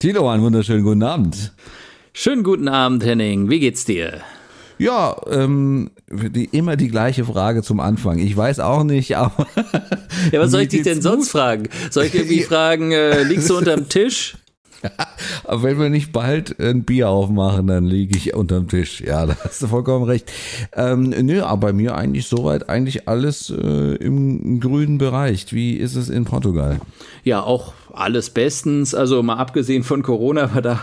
Tilo, 0.00 0.30
einen 0.30 0.42
wunderschönen 0.42 0.82
guten 0.82 1.02
Abend. 1.02 1.52
Schönen 2.14 2.42
guten 2.42 2.68
Abend, 2.68 3.04
Henning. 3.04 3.50
Wie 3.50 3.60
geht's 3.60 3.84
dir? 3.84 4.22
Ja, 4.78 5.14
ähm, 5.30 5.90
die, 6.10 6.46
immer 6.46 6.76
die 6.76 6.88
gleiche 6.88 7.26
Frage 7.26 7.62
zum 7.62 7.80
Anfang. 7.80 8.18
Ich 8.18 8.34
weiß 8.34 8.60
auch 8.60 8.82
nicht, 8.82 9.14
aber. 9.18 9.46
Ja, 10.32 10.40
was 10.40 10.52
soll 10.52 10.62
ich 10.62 10.68
dich 10.68 10.84
denn 10.84 11.02
sonst 11.02 11.24
gut? 11.24 11.32
fragen? 11.32 11.68
Soll 11.90 12.04
ich 12.06 12.14
irgendwie 12.14 12.40
fragen, 12.44 12.92
äh, 12.92 13.24
liegst 13.24 13.50
du 13.50 13.58
unterm 13.58 13.90
Tisch? 13.90 14.38
Aber 15.44 15.62
wenn 15.62 15.78
wir 15.78 15.90
nicht 15.90 16.12
bald 16.12 16.58
ein 16.58 16.84
Bier 16.84 17.10
aufmachen, 17.10 17.66
dann 17.66 17.84
liege 17.84 18.16
ich 18.16 18.34
unterm 18.34 18.68
Tisch. 18.68 19.02
Ja, 19.02 19.26
da 19.26 19.36
hast 19.44 19.60
du 19.60 19.66
vollkommen 19.66 20.06
recht. 20.06 20.32
Ähm, 20.74 21.10
nö, 21.10 21.42
aber 21.42 21.68
bei 21.68 21.72
mir 21.74 21.94
eigentlich 21.94 22.26
soweit 22.26 22.70
eigentlich 22.70 23.06
alles 23.06 23.50
äh, 23.50 23.96
im 23.96 24.60
grünen 24.60 24.96
Bereich. 24.96 25.52
Wie 25.52 25.74
ist 25.74 25.96
es 25.96 26.08
in 26.08 26.24
Portugal? 26.24 26.80
Ja, 27.22 27.42
auch 27.42 27.74
alles 27.94 28.30
bestens. 28.30 28.94
Also 28.94 29.22
mal 29.22 29.36
abgesehen 29.36 29.82
von 29.82 30.02
Corona, 30.02 30.42
aber 30.54 30.80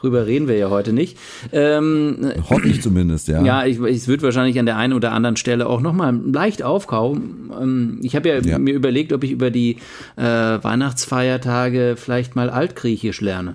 darüber 0.00 0.26
reden 0.26 0.48
wir 0.48 0.56
ja 0.56 0.70
heute 0.70 0.92
nicht. 0.92 1.18
Ähm, 1.52 2.32
Hoffe 2.48 2.68
ich 2.68 2.82
zumindest, 2.82 3.28
ja. 3.28 3.42
Ja, 3.42 3.64
ich, 3.64 3.78
es 3.80 4.08
wird 4.08 4.22
wahrscheinlich 4.22 4.58
an 4.58 4.66
der 4.66 4.76
einen 4.76 4.92
oder 4.92 5.12
anderen 5.12 5.36
Stelle 5.36 5.66
auch 5.66 5.80
nochmal 5.80 6.14
leicht 6.14 6.62
aufkauen. 6.62 7.50
Ähm, 7.60 8.00
ich 8.02 8.16
habe 8.16 8.28
ja, 8.28 8.40
ja, 8.40 8.58
mir 8.58 8.74
überlegt, 8.74 9.12
ob 9.12 9.24
ich 9.24 9.30
über 9.30 9.50
die 9.50 9.76
äh, 10.16 10.22
Weihnachtsfeiertage 10.22 11.94
vielleicht 11.96 12.36
mal 12.36 12.50
Altgriechisch 12.50 13.20
lerne. 13.20 13.54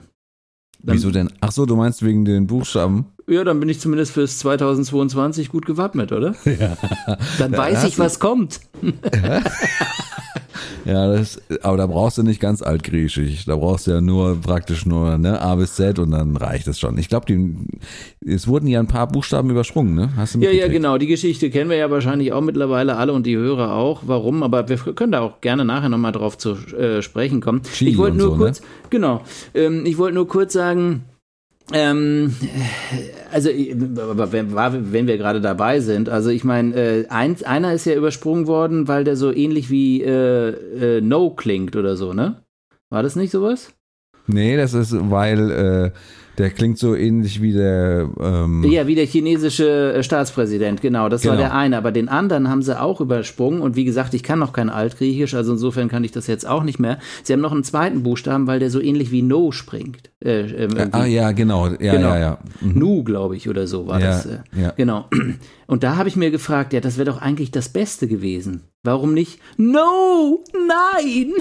Dann, 0.86 0.96
Wieso 0.96 1.10
denn? 1.10 1.32
Ach 1.42 1.52
so, 1.52 1.66
du 1.66 1.76
meinst 1.76 2.06
wegen 2.06 2.26
den 2.26 2.46
Buchstaben? 2.46 3.08
Ja, 3.28 3.44
dann 3.44 3.60
bin 3.60 3.70
ich 3.70 3.80
zumindest 3.80 4.12
fürs 4.12 4.38
2022 4.40 5.50
gut 5.50 5.66
gewappnet, 5.66 6.12
oder? 6.12 6.36
Ja. 6.46 6.78
Dann 7.40 7.58
weiß 7.58 7.86
ich, 7.86 7.98
was 7.98 8.20
kommt. 8.20 8.60
Ja, 10.86 11.12
das, 11.12 11.42
aber 11.64 11.78
da 11.78 11.88
brauchst 11.88 12.18
du 12.18 12.24
nicht 12.24 12.40
ganz 12.40 12.62
altgriechisch. 12.62 13.46
Da 13.46 13.56
brauchst 13.56 13.88
du 13.88 13.92
ja 13.92 14.02
nur 14.02 14.40
praktisch 14.40 14.86
nur 14.86 15.18
ne, 15.18 15.42
A 15.42 15.56
bis 15.56 15.76
Z 15.76 15.98
und 16.00 16.12
dann 16.12 16.38
reicht 16.38 16.68
es 16.68 16.80
schon. 16.80 16.98
Ich 16.98 17.10
glaube, 17.10 17.26
es 18.26 18.48
wurden 18.48 18.68
ja 18.68 18.80
ein 18.80 18.88
paar 18.88 19.08
Buchstaben 19.08 19.50
übersprungen, 19.50 19.96
ne? 19.96 20.12
Hast 20.16 20.36
du 20.36 20.40
ja, 20.40 20.52
ja, 20.52 20.68
genau. 20.68 20.98
Die 20.98 21.08
Geschichte 21.08 21.50
kennen 21.50 21.70
wir 21.70 21.78
ja 21.78 21.90
wahrscheinlich 21.90 22.34
auch 22.34 22.42
mittlerweile 22.42 22.98
alle 22.98 23.14
und 23.14 23.26
die 23.26 23.36
Hörer 23.36 23.74
auch. 23.74 24.04
Warum? 24.06 24.44
Aber 24.44 24.70
wir 24.70 24.78
können 24.78 25.12
da 25.12 25.22
auch 25.22 25.42
gerne 25.42 25.66
nachher 25.66 25.90
nochmal 25.90 26.12
drauf 26.12 26.38
zu 26.38 26.52
äh, 26.52 27.02
sprechen 27.02 27.42
kommen. 27.42 27.64
Chili 27.64 27.92
ich 27.92 27.98
wollte 27.98 28.18
nur 28.18 28.32
so, 28.32 28.38
kurz, 28.38 28.62
ne? 28.62 28.68
genau, 28.90 29.22
ähm, 29.54 29.86
ich 29.86 29.98
wollte 29.98 30.16
nur 30.16 30.28
kurz 30.28 30.54
sagen, 30.54 31.04
ähm, 31.74 32.36
also, 33.32 33.50
wenn, 33.50 34.56
wenn 34.56 35.08
wir 35.08 35.18
gerade 35.18 35.42
dabei 35.42 35.80
sind, 35.80 36.10
also 36.10 36.30
ich 36.30 36.44
meine, 36.44 36.76
äh, 36.76 37.08
eins, 37.08 37.44
einer 37.44 37.74
ist 37.74 37.86
ja 37.86 37.96
übersprungen 37.96 38.48
worden, 38.48 38.88
weil 38.88 39.04
der 39.04 39.16
so 39.16 39.32
ähnlich 39.34 39.70
wie 39.70 40.04
äh, 40.04 40.50
äh, 40.98 41.02
No 41.02 41.32
klingt 41.32 41.76
oder 41.76 41.96
so, 41.96 42.14
ne? 42.14 42.44
War 42.90 43.02
das 43.02 43.16
nicht 43.16 43.32
sowas? 43.32 43.74
Nee, 44.28 44.58
das 44.58 44.74
ist, 44.74 44.94
weil 45.10 45.52
äh, 45.52 45.92
der 46.38 46.50
klingt 46.50 46.78
so 46.78 46.96
ähnlich 46.96 47.42
wie 47.42 47.54
der. 47.54 48.10
Ähm 48.20 48.64
ja, 48.70 48.88
wie 48.88 48.96
der 48.96 49.06
chinesische 49.06 49.94
äh, 49.94 50.04
Staatspräsident, 50.04 50.82
genau. 50.82 51.10
Das 51.10 51.22
genau. 51.22 51.34
war 51.34 51.40
der 51.40 51.54
eine. 51.54 51.78
Aber 51.78 51.92
den 51.92 52.10
anderen 52.10 52.50
haben 52.50 52.62
sie 52.62 52.80
auch 52.80 53.00
übersprungen. 53.00 53.62
Und 53.62 53.76
wie 53.76 53.86
gesagt, 53.86 54.14
ich 54.14 54.24
kann 54.24 54.40
noch 54.40 54.54
kein 54.54 54.70
Altgriechisch, 54.70 55.34
also 55.34 55.54
insofern 55.54 55.88
kann 55.88 56.04
ich 56.04 56.12
das 56.12 56.28
jetzt 56.28 56.48
auch 56.48 56.64
nicht 56.64 56.80
mehr. 56.80 57.00
Sie 57.24 57.34
haben 57.34 57.42
noch 57.42 57.52
einen 57.52 57.64
zweiten 57.64 58.04
Buchstaben, 58.04 58.48
weil 58.48 58.60
der 58.60 58.70
so 58.70 58.82
ähnlich 58.82 59.12
wie 59.12 59.22
No 59.22 59.52
springt. 59.52 60.10
Äh, 60.24 60.66
äh, 60.66 60.90
ah, 60.92 61.06
ja, 61.06 61.32
genau. 61.32 61.68
Ja, 61.68 61.94
genau. 61.94 62.10
ja, 62.10 62.20
ja. 62.20 62.38
Mhm. 62.62 62.80
Nu, 62.80 63.04
glaube 63.04 63.36
ich, 63.36 63.48
oder 63.48 63.68
so 63.68 63.88
war 63.88 64.00
ja, 64.00 64.08
das. 64.08 64.26
Äh, 64.26 64.40
ja. 64.56 64.74
Genau. 64.76 65.06
Und 65.68 65.84
da 65.84 65.96
habe 65.96 66.10
ich 66.10 66.16
mir 66.16 66.32
gefragt, 66.32 66.74
ja, 66.74 66.80
das 66.80 66.98
wäre 66.98 67.10
doch 67.10 67.22
eigentlich 67.22 67.52
das 67.52 67.70
Beste 67.70 68.08
gewesen. 68.08 68.62
Warum 68.84 69.14
nicht? 69.14 69.40
No, 69.58 70.44
nein, 70.54 71.32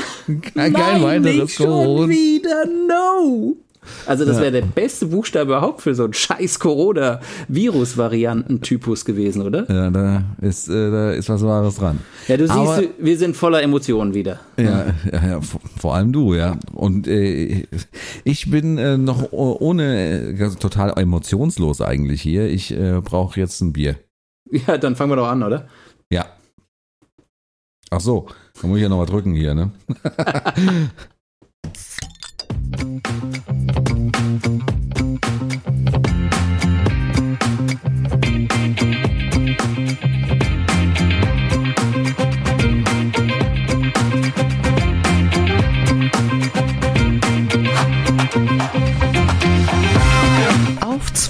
kein, 0.55 0.73
kein 0.73 1.03
nein, 1.03 1.23
nicht 1.23 1.51
schon 1.51 2.09
wieder, 2.09 2.65
no. 2.67 3.57
Also 4.07 4.25
das 4.25 4.41
wäre 4.41 4.53
der 4.53 4.63
beste 4.63 5.07
Buchstabe 5.07 5.53
überhaupt 5.53 5.83
für 5.83 5.95
so 5.95 6.05
einen 6.05 6.13
scheiß 6.13 6.61
Corona-Virus-Varianten-Typus 6.61 9.05
gewesen, 9.05 9.43
oder? 9.43 9.71
Ja, 9.71 9.91
da 9.91 10.23
ist, 10.41 10.69
äh, 10.69 10.91
da 10.91 11.13
ist 11.13 11.29
was 11.29 11.45
Wahres 11.45 11.77
dran. 11.77 12.01
Ja, 12.29 12.37
du 12.37 12.51
Aber, 12.51 12.77
siehst, 12.77 12.91
wir 12.99 13.19
sind 13.19 13.37
voller 13.37 13.63
Emotionen 13.63 14.15
wieder. 14.15 14.41
Ja, 14.57 14.87
ja, 15.13 15.27
ja 15.27 15.41
vor 15.79 15.95
allem 15.95 16.13
du, 16.13 16.35
ja. 16.35 16.57
Und 16.73 17.07
äh, 17.09 17.67
ich 18.25 18.51
bin 18.51 18.79
äh, 18.79 18.97
noch 18.97 19.33
ohne, 19.33 20.33
äh, 20.33 20.49
total 20.59 20.99
emotionslos 20.99 21.81
eigentlich 21.81 22.23
hier. 22.23 22.49
Ich 22.49 22.73
äh, 22.73 23.01
brauche 23.03 23.41
jetzt 23.41 23.61
ein 23.61 23.73
Bier. 23.73 23.97
Ja, 24.51 24.77
dann 24.79 24.97
fangen 24.97 25.13
wir 25.13 25.17
doch 25.17 25.29
an, 25.29 25.43
oder? 25.43 25.69
Ja. 26.11 26.27
Ach 27.91 28.01
so, 28.01 28.27
da 28.61 28.67
muss 28.67 28.79
ich 28.79 28.83
ja 28.83 28.89
noch 28.89 28.99
mal 28.99 29.07
drücken 29.07 29.35
hier, 29.35 29.55
ne? 29.55 29.71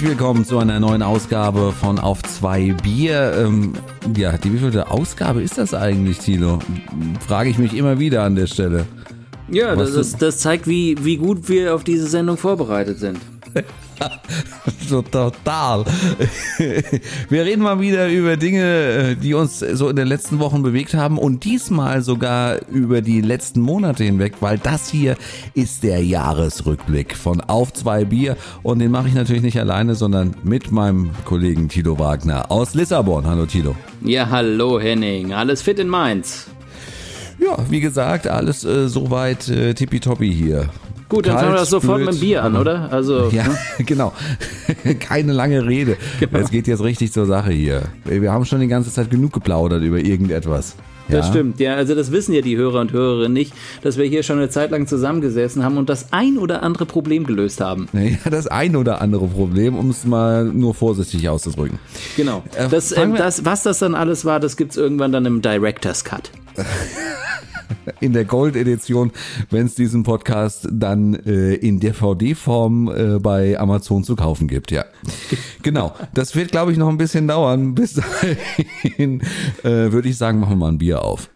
Herzlich 0.00 0.18
willkommen 0.18 0.46
zu 0.46 0.58
einer 0.58 0.80
neuen 0.80 1.02
Ausgabe 1.02 1.72
von 1.72 1.98
Auf 1.98 2.22
zwei 2.22 2.72
Bier. 2.82 3.34
Ähm, 3.36 3.74
ja, 4.16 4.38
die 4.38 4.50
wievielte 4.50 4.90
Ausgabe 4.90 5.42
ist 5.42 5.58
das 5.58 5.74
eigentlich, 5.74 6.20
Tilo? 6.20 6.58
Frage 7.28 7.50
ich 7.50 7.58
mich 7.58 7.76
immer 7.76 7.98
wieder 7.98 8.22
an 8.22 8.34
der 8.34 8.46
Stelle. 8.46 8.86
Ja, 9.50 9.76
das, 9.76 9.90
ist, 9.90 10.22
das 10.22 10.38
zeigt, 10.38 10.66
wie, 10.66 10.96
wie 11.04 11.18
gut 11.18 11.50
wir 11.50 11.74
auf 11.74 11.84
diese 11.84 12.06
Sendung 12.06 12.38
vorbereitet 12.38 12.98
sind. 12.98 13.18
so 14.88 15.02
total. 15.02 15.84
Wir 17.28 17.44
reden 17.44 17.62
mal 17.62 17.80
wieder 17.80 18.08
über 18.08 18.36
Dinge, 18.36 19.16
die 19.16 19.34
uns 19.34 19.58
so 19.58 19.88
in 19.88 19.96
den 19.96 20.06
letzten 20.06 20.38
Wochen 20.38 20.62
bewegt 20.62 20.94
haben 20.94 21.18
und 21.18 21.44
diesmal 21.44 22.02
sogar 22.02 22.58
über 22.68 23.02
die 23.02 23.20
letzten 23.20 23.60
Monate 23.60 24.04
hinweg, 24.04 24.34
weil 24.40 24.58
das 24.58 24.90
hier 24.90 25.16
ist 25.54 25.82
der 25.82 26.04
Jahresrückblick 26.04 27.16
von 27.16 27.40
Auf 27.40 27.72
zwei 27.72 28.04
Bier 28.04 28.36
und 28.62 28.78
den 28.78 28.90
mache 28.90 29.08
ich 29.08 29.14
natürlich 29.14 29.42
nicht 29.42 29.58
alleine, 29.58 29.94
sondern 29.94 30.34
mit 30.42 30.70
meinem 30.70 31.10
Kollegen 31.24 31.68
Tito 31.68 31.98
Wagner 31.98 32.50
aus 32.50 32.74
Lissabon. 32.74 33.26
Hallo 33.26 33.46
Tito. 33.46 33.74
Ja, 34.02 34.28
hallo 34.30 34.80
Henning. 34.80 35.32
Alles 35.32 35.62
fit 35.62 35.78
in 35.78 35.88
Mainz. 35.88 36.46
Ja, 37.38 37.56
wie 37.70 37.80
gesagt, 37.80 38.26
alles 38.26 38.64
äh, 38.64 38.88
soweit 38.88 39.48
äh, 39.48 39.72
tippitoppi 39.72 40.30
hier. 40.32 40.68
Gut, 41.10 41.26
dann 41.26 41.36
fangen 41.36 41.52
wir 41.52 41.58
das 41.58 41.70
sofort 41.70 41.98
mit 42.00 42.14
dem 42.14 42.20
Bier 42.20 42.44
an, 42.44 42.56
oder? 42.56 42.90
Also, 42.92 43.28
ja, 43.32 43.48
ne? 43.48 43.58
genau. 43.84 44.12
Keine 45.00 45.32
lange 45.32 45.66
Rede. 45.66 45.96
Genau. 46.20 46.38
Es 46.38 46.50
geht 46.50 46.68
jetzt 46.68 46.82
richtig 46.82 47.12
zur 47.12 47.26
Sache 47.26 47.50
hier. 47.50 47.82
Wir 48.04 48.32
haben 48.32 48.44
schon 48.44 48.60
die 48.60 48.68
ganze 48.68 48.92
Zeit 48.92 49.10
genug 49.10 49.32
geplaudert 49.32 49.82
über 49.82 49.98
irgendetwas. 49.98 50.76
Ja? 51.08 51.18
Das 51.18 51.28
stimmt, 51.28 51.58
ja. 51.58 51.74
Also 51.74 51.96
das 51.96 52.12
wissen 52.12 52.32
ja 52.32 52.42
die 52.42 52.56
Hörer 52.56 52.80
und 52.80 52.92
Hörerinnen 52.92 53.32
nicht, 53.32 53.52
dass 53.82 53.98
wir 53.98 54.04
hier 54.04 54.22
schon 54.22 54.38
eine 54.38 54.50
Zeit 54.50 54.70
lang 54.70 54.86
zusammengesessen 54.86 55.64
haben 55.64 55.78
und 55.78 55.88
das 55.88 56.12
ein 56.12 56.38
oder 56.38 56.62
andere 56.62 56.86
Problem 56.86 57.26
gelöst 57.26 57.60
haben. 57.60 57.88
Ja, 58.00 58.30
das 58.30 58.46
ein 58.46 58.76
oder 58.76 59.00
andere 59.00 59.26
Problem, 59.26 59.76
um 59.76 59.90
es 59.90 60.04
mal 60.04 60.44
nur 60.44 60.74
vorsichtig 60.74 61.28
auszudrücken. 61.28 61.78
Genau. 62.16 62.42
Äh, 62.56 62.68
das, 62.68 62.92
äh, 62.92 63.08
das, 63.16 63.44
was 63.44 63.62
das 63.62 63.80
dann 63.80 63.94
alles 63.94 64.24
war, 64.24 64.40
das 64.40 64.56
gibt 64.56 64.72
es 64.72 64.76
irgendwann 64.76 65.12
dann 65.12 65.26
im 65.26 65.42
Director's 65.42 66.02
Cut. 66.04 66.30
in 68.00 68.12
der 68.12 68.24
Gold-Edition, 68.24 69.12
wenn 69.50 69.66
es 69.66 69.74
diesen 69.74 70.02
Podcast 70.02 70.68
dann 70.70 71.14
äh, 71.14 71.54
in 71.54 71.80
DVD-Form 71.80 72.88
äh, 72.88 73.18
bei 73.18 73.58
Amazon 73.58 74.04
zu 74.04 74.16
kaufen 74.16 74.48
gibt. 74.48 74.70
Ja, 74.70 74.84
genau. 75.62 75.94
Das 76.14 76.34
wird, 76.34 76.50
glaube 76.50 76.72
ich, 76.72 76.78
noch 76.78 76.88
ein 76.88 76.98
bisschen 76.98 77.28
dauern. 77.28 77.74
Bis 77.74 77.94
dahin 77.94 79.20
äh, 79.62 79.92
würde 79.92 80.08
ich 80.08 80.16
sagen, 80.16 80.40
machen 80.40 80.52
wir 80.52 80.56
mal 80.56 80.68
ein 80.72 80.78
Bier 80.78 81.02
auf. 81.02 81.30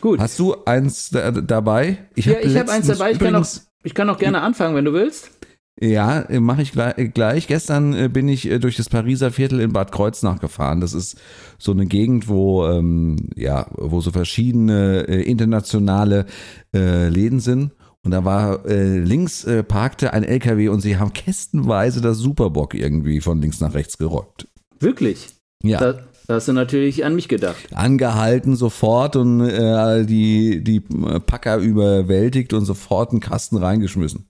Gut. 0.00 0.18
Hast 0.18 0.38
du 0.38 0.56
eins 0.64 1.10
da, 1.10 1.30
dabei? 1.30 1.98
Ich 2.14 2.26
ja, 2.26 2.34
hab 2.34 2.44
ich 2.44 2.56
habe 2.56 2.72
eins 2.72 2.86
dabei. 2.86 3.12
Ich 3.12 3.18
kann, 3.18 3.34
auch, 3.34 3.46
ich 3.82 3.94
kann 3.94 4.08
auch 4.08 4.18
gerne 4.18 4.40
anfangen, 4.40 4.74
wenn 4.74 4.84
du 4.84 4.92
willst. 4.92 5.30
Ja, 5.80 6.26
mache 6.40 6.60
ich 6.60 6.72
gleich. 6.72 7.46
Gestern 7.46 7.94
äh, 7.94 8.08
bin 8.08 8.28
ich 8.28 8.50
äh, 8.50 8.58
durch 8.58 8.76
das 8.76 8.90
Pariser 8.90 9.30
Viertel 9.30 9.60
in 9.60 9.72
Bad 9.72 9.92
Kreuznach 9.92 10.38
gefahren. 10.38 10.82
Das 10.82 10.92
ist 10.92 11.18
so 11.58 11.72
eine 11.72 11.86
Gegend, 11.86 12.28
wo 12.28 12.66
ähm, 12.66 13.16
ja, 13.34 13.66
wo 13.72 14.02
so 14.02 14.10
verschiedene 14.10 15.08
äh, 15.08 15.22
internationale 15.22 16.26
äh, 16.74 17.08
Läden 17.08 17.40
sind. 17.40 17.72
Und 18.02 18.10
da 18.12 18.24
war 18.26 18.66
äh, 18.66 18.98
links 18.98 19.44
äh, 19.44 19.62
parkte 19.62 20.12
ein 20.12 20.22
LKW 20.22 20.68
und 20.68 20.80
sie 20.80 20.98
haben 20.98 21.14
kästenweise 21.14 22.02
das 22.02 22.18
Superbock 22.18 22.74
irgendwie 22.74 23.22
von 23.22 23.40
links 23.40 23.60
nach 23.60 23.72
rechts 23.72 23.96
geräumt. 23.96 24.48
Wirklich? 24.78 25.28
Ja. 25.62 25.78
Da, 25.78 25.92
da 26.26 26.34
hast 26.34 26.48
du 26.48 26.52
natürlich 26.52 27.04
an 27.06 27.14
mich 27.14 27.28
gedacht. 27.28 27.56
Angehalten 27.74 28.54
sofort 28.54 29.16
und 29.16 29.40
äh, 29.40 30.04
die, 30.04 30.62
die 30.62 30.80
Packer 30.80 31.56
überwältigt 31.56 32.52
und 32.52 32.66
sofort 32.66 33.12
einen 33.12 33.20
Kasten 33.20 33.56
reingeschmissen. 33.56 34.29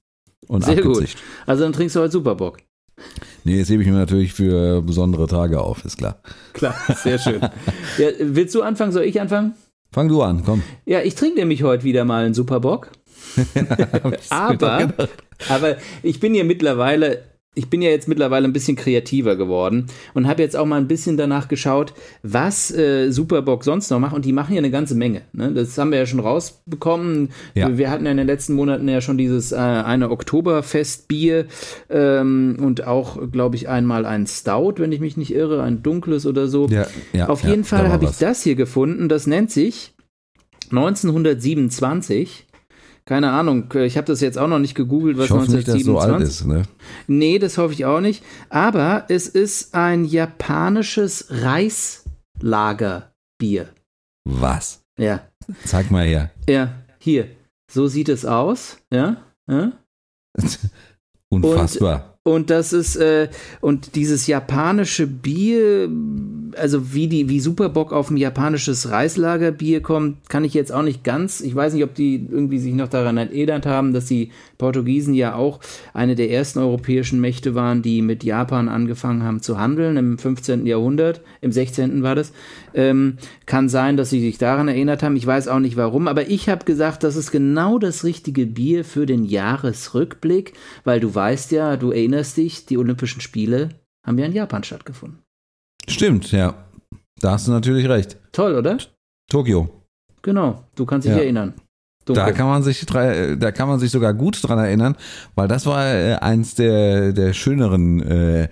Und 0.50 0.64
Sehr 0.64 0.78
abgezischt. 0.78 1.18
gut. 1.18 1.46
Also 1.46 1.62
dann 1.62 1.72
trinkst 1.72 1.94
du 1.94 2.00
heute 2.00 2.10
Superbock. 2.10 2.58
Nee, 3.44 3.60
das 3.60 3.70
hebe 3.70 3.84
ich 3.84 3.88
mir 3.88 3.94
natürlich 3.94 4.32
für 4.32 4.82
besondere 4.82 5.28
Tage 5.28 5.60
auf, 5.60 5.84
ist 5.84 5.96
klar. 5.96 6.20
Klar, 6.54 6.74
sehr 7.04 7.20
schön. 7.20 7.40
ja, 7.98 8.08
willst 8.18 8.52
du 8.56 8.62
anfangen? 8.62 8.90
Soll 8.90 9.04
ich 9.04 9.20
anfangen? 9.20 9.54
Fang 9.92 10.08
du 10.08 10.22
an, 10.22 10.42
komm. 10.44 10.62
Ja, 10.86 11.02
ich 11.02 11.14
trinke 11.14 11.38
nämlich 11.38 11.62
heute 11.62 11.84
wieder 11.84 12.04
mal 12.04 12.24
einen 12.24 12.34
Superbock. 12.34 12.90
aber, 14.30 14.92
aber 15.48 15.76
ich 16.02 16.18
bin 16.18 16.34
ja 16.34 16.42
mittlerweile 16.42 17.29
ich 17.56 17.68
bin 17.68 17.82
ja 17.82 17.90
jetzt 17.90 18.06
mittlerweile 18.06 18.46
ein 18.46 18.52
bisschen 18.52 18.76
kreativer 18.76 19.34
geworden 19.34 19.86
und 20.14 20.28
habe 20.28 20.40
jetzt 20.40 20.54
auch 20.54 20.66
mal 20.66 20.76
ein 20.76 20.86
bisschen 20.86 21.16
danach 21.16 21.48
geschaut, 21.48 21.94
was 22.22 22.70
äh, 22.70 23.10
Superbock 23.10 23.64
sonst 23.64 23.90
noch 23.90 23.98
macht. 23.98 24.14
Und 24.14 24.24
die 24.24 24.32
machen 24.32 24.54
ja 24.54 24.58
eine 24.58 24.70
ganze 24.70 24.94
Menge. 24.94 25.22
Ne? 25.32 25.52
Das 25.52 25.76
haben 25.76 25.90
wir 25.90 25.98
ja 25.98 26.06
schon 26.06 26.20
rausbekommen. 26.20 27.30
Ja. 27.56 27.76
Wir 27.76 27.90
hatten 27.90 28.04
ja 28.04 28.12
in 28.12 28.18
den 28.18 28.28
letzten 28.28 28.54
Monaten 28.54 28.88
ja 28.88 29.00
schon 29.00 29.18
dieses 29.18 29.50
äh, 29.50 29.56
eine 29.56 30.10
Oktoberfestbier 30.10 31.46
ähm, 31.88 32.56
und 32.60 32.86
auch, 32.86 33.18
glaube 33.32 33.56
ich, 33.56 33.68
einmal 33.68 34.06
ein 34.06 34.28
Stout, 34.28 34.74
wenn 34.76 34.92
ich 34.92 35.00
mich 35.00 35.16
nicht 35.16 35.34
irre, 35.34 35.64
ein 35.64 35.82
dunkles 35.82 36.26
oder 36.26 36.46
so. 36.46 36.68
Ja, 36.68 36.86
ja, 37.12 37.28
Auf 37.28 37.42
jeden 37.42 37.64
Fall 37.64 37.88
habe 37.90 38.04
ich 38.04 38.12
das 38.12 38.44
hier 38.44 38.54
gefunden. 38.54 39.08
Das 39.08 39.26
nennt 39.26 39.50
sich 39.50 39.92
1927. 40.70 42.46
Keine 43.10 43.32
Ahnung, 43.32 43.74
ich 43.74 43.96
habe 43.96 44.06
das 44.06 44.20
jetzt 44.20 44.38
auch 44.38 44.46
noch 44.46 44.60
nicht 44.60 44.76
gegoogelt, 44.76 45.18
was 45.18 45.24
Ich 45.24 45.32
hoffe 45.32 45.50
nicht, 45.50 45.66
dass 45.66 45.82
so 45.82 45.98
alt 45.98 46.12
1927 46.12 46.28
ist, 46.28 46.46
ne? 46.46 46.62
Nee, 47.08 47.40
das 47.40 47.58
hoffe 47.58 47.72
ich 47.72 47.84
auch 47.84 48.00
nicht. 48.00 48.22
Aber 48.50 49.06
es 49.08 49.26
ist 49.26 49.74
ein 49.74 50.04
japanisches 50.04 51.26
Reislagerbier. 51.28 53.70
Was? 54.24 54.84
Ja. 54.96 55.26
Zeig 55.64 55.90
mal 55.90 56.06
her. 56.06 56.30
Ja, 56.48 56.72
hier. 57.00 57.26
So 57.68 57.88
sieht 57.88 58.08
es 58.08 58.24
aus. 58.24 58.78
Ja. 58.94 59.16
ja? 59.50 59.72
Unfassbar. 61.30 62.16
Und 62.19 62.19
das 62.38 62.72
ist, 62.72 62.96
äh, 62.96 63.28
und 63.60 63.96
dieses 63.96 64.26
japanische 64.26 65.06
Bier, 65.06 65.90
also 66.56 66.92
wie 66.92 67.08
die, 67.08 67.28
wie 67.28 67.40
Superbock 67.40 67.92
auf 67.92 68.10
ein 68.10 68.16
japanisches 68.16 68.90
Reislagerbier 68.90 69.82
kommt, 69.82 70.28
kann 70.28 70.44
ich 70.44 70.54
jetzt 70.54 70.72
auch 70.72 70.82
nicht 70.82 71.02
ganz. 71.02 71.40
Ich 71.40 71.54
weiß 71.54 71.74
nicht, 71.74 71.82
ob 71.82 71.94
die 71.94 72.26
irgendwie 72.30 72.58
sich 72.58 72.74
noch 72.74 72.88
daran 72.88 73.16
erinnert 73.16 73.66
haben, 73.66 73.92
dass 73.92 74.06
die 74.06 74.30
Portugiesen 74.58 75.14
ja 75.14 75.34
auch 75.34 75.60
eine 75.92 76.14
der 76.14 76.30
ersten 76.30 76.60
europäischen 76.60 77.20
Mächte 77.20 77.54
waren, 77.54 77.82
die 77.82 78.02
mit 78.02 78.22
Japan 78.24 78.68
angefangen 78.68 79.22
haben 79.24 79.42
zu 79.42 79.58
handeln 79.58 79.96
im 79.96 80.18
15. 80.18 80.66
Jahrhundert, 80.66 81.20
im 81.40 81.52
16. 81.52 82.02
war 82.02 82.14
das. 82.14 82.32
Ähm, 82.74 83.16
kann 83.46 83.68
sein, 83.68 83.96
dass 83.96 84.10
sie 84.10 84.20
sich 84.20 84.38
daran 84.38 84.68
erinnert 84.68 85.02
haben. 85.02 85.16
Ich 85.16 85.26
weiß 85.26 85.48
auch 85.48 85.58
nicht 85.58 85.76
warum, 85.76 86.08
aber 86.08 86.28
ich 86.28 86.48
habe 86.48 86.64
gesagt, 86.64 87.02
das 87.02 87.16
ist 87.16 87.30
genau 87.30 87.78
das 87.78 88.04
richtige 88.04 88.46
Bier 88.46 88.84
für 88.84 89.06
den 89.06 89.24
Jahresrückblick, 89.24 90.54
weil 90.84 91.00
du 91.00 91.14
weißt 91.14 91.52
ja, 91.52 91.76
du 91.76 91.90
erinnerst 91.90 92.36
dich, 92.36 92.66
die 92.66 92.78
Olympischen 92.78 93.20
Spiele 93.20 93.70
haben 94.06 94.18
ja 94.18 94.26
in 94.26 94.32
Japan 94.32 94.64
stattgefunden. 94.64 95.20
Stimmt, 95.88 96.32
ja. 96.32 96.54
Da 97.20 97.32
hast 97.32 97.48
du 97.48 97.52
natürlich 97.52 97.88
recht. 97.88 98.16
Toll, 98.32 98.54
oder? 98.54 98.78
Tokio. 99.28 99.68
Genau, 100.22 100.64
du 100.74 100.86
kannst 100.86 101.06
dich 101.06 101.14
Ja. 101.14 101.20
erinnern. 101.22 101.54
Da 102.06 102.32
kann 102.32 102.48
man 102.48 102.62
sich 102.62 102.84
da 102.86 103.52
kann 103.52 103.68
man 103.68 103.78
sich 103.78 103.90
sogar 103.92 104.14
gut 104.14 104.38
dran 104.42 104.58
erinnern, 104.58 104.96
weil 105.36 105.46
das 105.46 105.66
war 105.66 105.86
äh, 105.86 106.14
eins 106.14 106.54
der 106.54 107.12
der 107.12 107.32
schöneren 107.34 108.00
äh, 108.02 108.48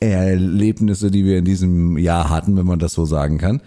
Erlebnisse, 0.00 1.10
die 1.10 1.24
wir 1.24 1.38
in 1.38 1.44
diesem 1.44 1.98
Jahr 1.98 2.30
hatten, 2.30 2.56
wenn 2.56 2.66
man 2.66 2.78
das 2.78 2.94
so 2.94 3.04
sagen 3.04 3.38
kann. 3.38 3.60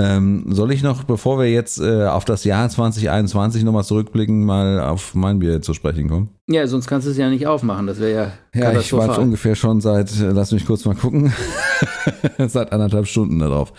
Ähm, 0.00 0.46
soll 0.48 0.72
ich 0.72 0.82
noch, 0.82 1.04
bevor 1.04 1.38
wir 1.38 1.48
jetzt 1.48 1.80
äh, 1.80 2.06
auf 2.06 2.24
das 2.24 2.42
Jahr 2.42 2.68
2021 2.68 3.62
nochmal 3.62 3.84
zurückblicken, 3.84 4.44
mal 4.44 4.80
auf 4.80 5.14
mein 5.14 5.38
Bier 5.38 5.62
zu 5.62 5.72
sprechen 5.74 6.08
kommen? 6.08 6.30
ja, 6.46 6.66
sonst 6.66 6.88
kannst 6.88 7.06
du 7.06 7.10
es 7.12 7.16
ja 7.16 7.30
nicht 7.30 7.46
aufmachen, 7.46 7.86
das 7.86 8.00
wäre 8.00 8.12
ja 8.12 8.22
Ja, 8.60 8.72
ich 8.78 8.92
warte 8.92 9.06
katastrophal. 9.06 9.18
ungefähr 9.20 9.54
schon 9.54 9.80
seit, 9.80 10.10
äh, 10.20 10.30
lass 10.30 10.52
mich 10.52 10.66
kurz 10.66 10.84
mal 10.84 10.94
gucken, 10.94 11.32
seit 12.48 12.72
anderthalb 12.72 13.06
Stunden 13.06 13.38
darauf. 13.38 13.72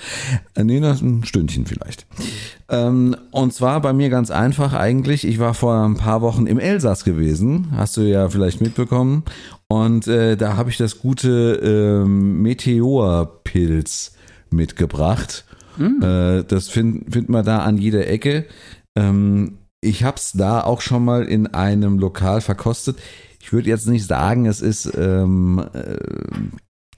Äh, 0.56 0.64
nee, 0.64 0.80
das 0.80 0.98
ist 0.98 1.02
ein 1.04 1.26
Stündchen 1.26 1.66
vielleicht. 1.66 2.08
Ähm, 2.70 3.16
und 3.32 3.54
zwar 3.54 3.82
bei 3.82 3.94
mir 3.94 4.10
ganz 4.10 4.32
einfach 4.32 4.74
eigentlich. 4.74 5.28
Ich 5.28 5.38
war 5.38 5.54
vor 5.54 5.76
ein 5.84 5.98
paar 5.98 6.22
Wochen 6.22 6.48
im 6.48 6.58
Elsass 6.60 7.04
gewesen, 7.04 7.68
hast 7.76 7.98
du 7.98 8.02
ja 8.02 8.30
vielleicht 8.30 8.62
mitbekommen. 8.62 9.24
Und 9.68 10.08
äh, 10.08 10.36
da 10.36 10.58
habe 10.58 10.70
ich 10.70 10.78
das 10.78 11.00
gute 11.00 11.60
ähm, 12.04 12.42
Meteorpilz 12.42 14.14
mitgebracht. 14.50 15.45
Äh, 15.80 16.44
das 16.44 16.68
findet 16.68 17.14
find 17.14 17.30
man 17.30 17.46
da 17.46 17.60
an 17.60 17.78
jeder 17.78 18.08
Ecke. 18.08 18.46
Ähm, 18.98 19.58
ich 19.82 20.04
habe 20.04 20.18
es 20.18 20.32
da 20.34 20.62
auch 20.62 20.82
schon 20.82 21.06
mal 21.06 21.26
in 21.26 21.48
einem 21.48 22.00
Lokal 22.00 22.42
verkostet. 22.42 22.98
Ich 23.42 23.54
würde 23.54 23.70
jetzt 23.70 23.88
nicht 23.88 24.08
sagen, 24.08 24.46
es 24.46 24.62
ist 24.62 24.92
ähm, 24.98 25.64
äh, 25.74 25.98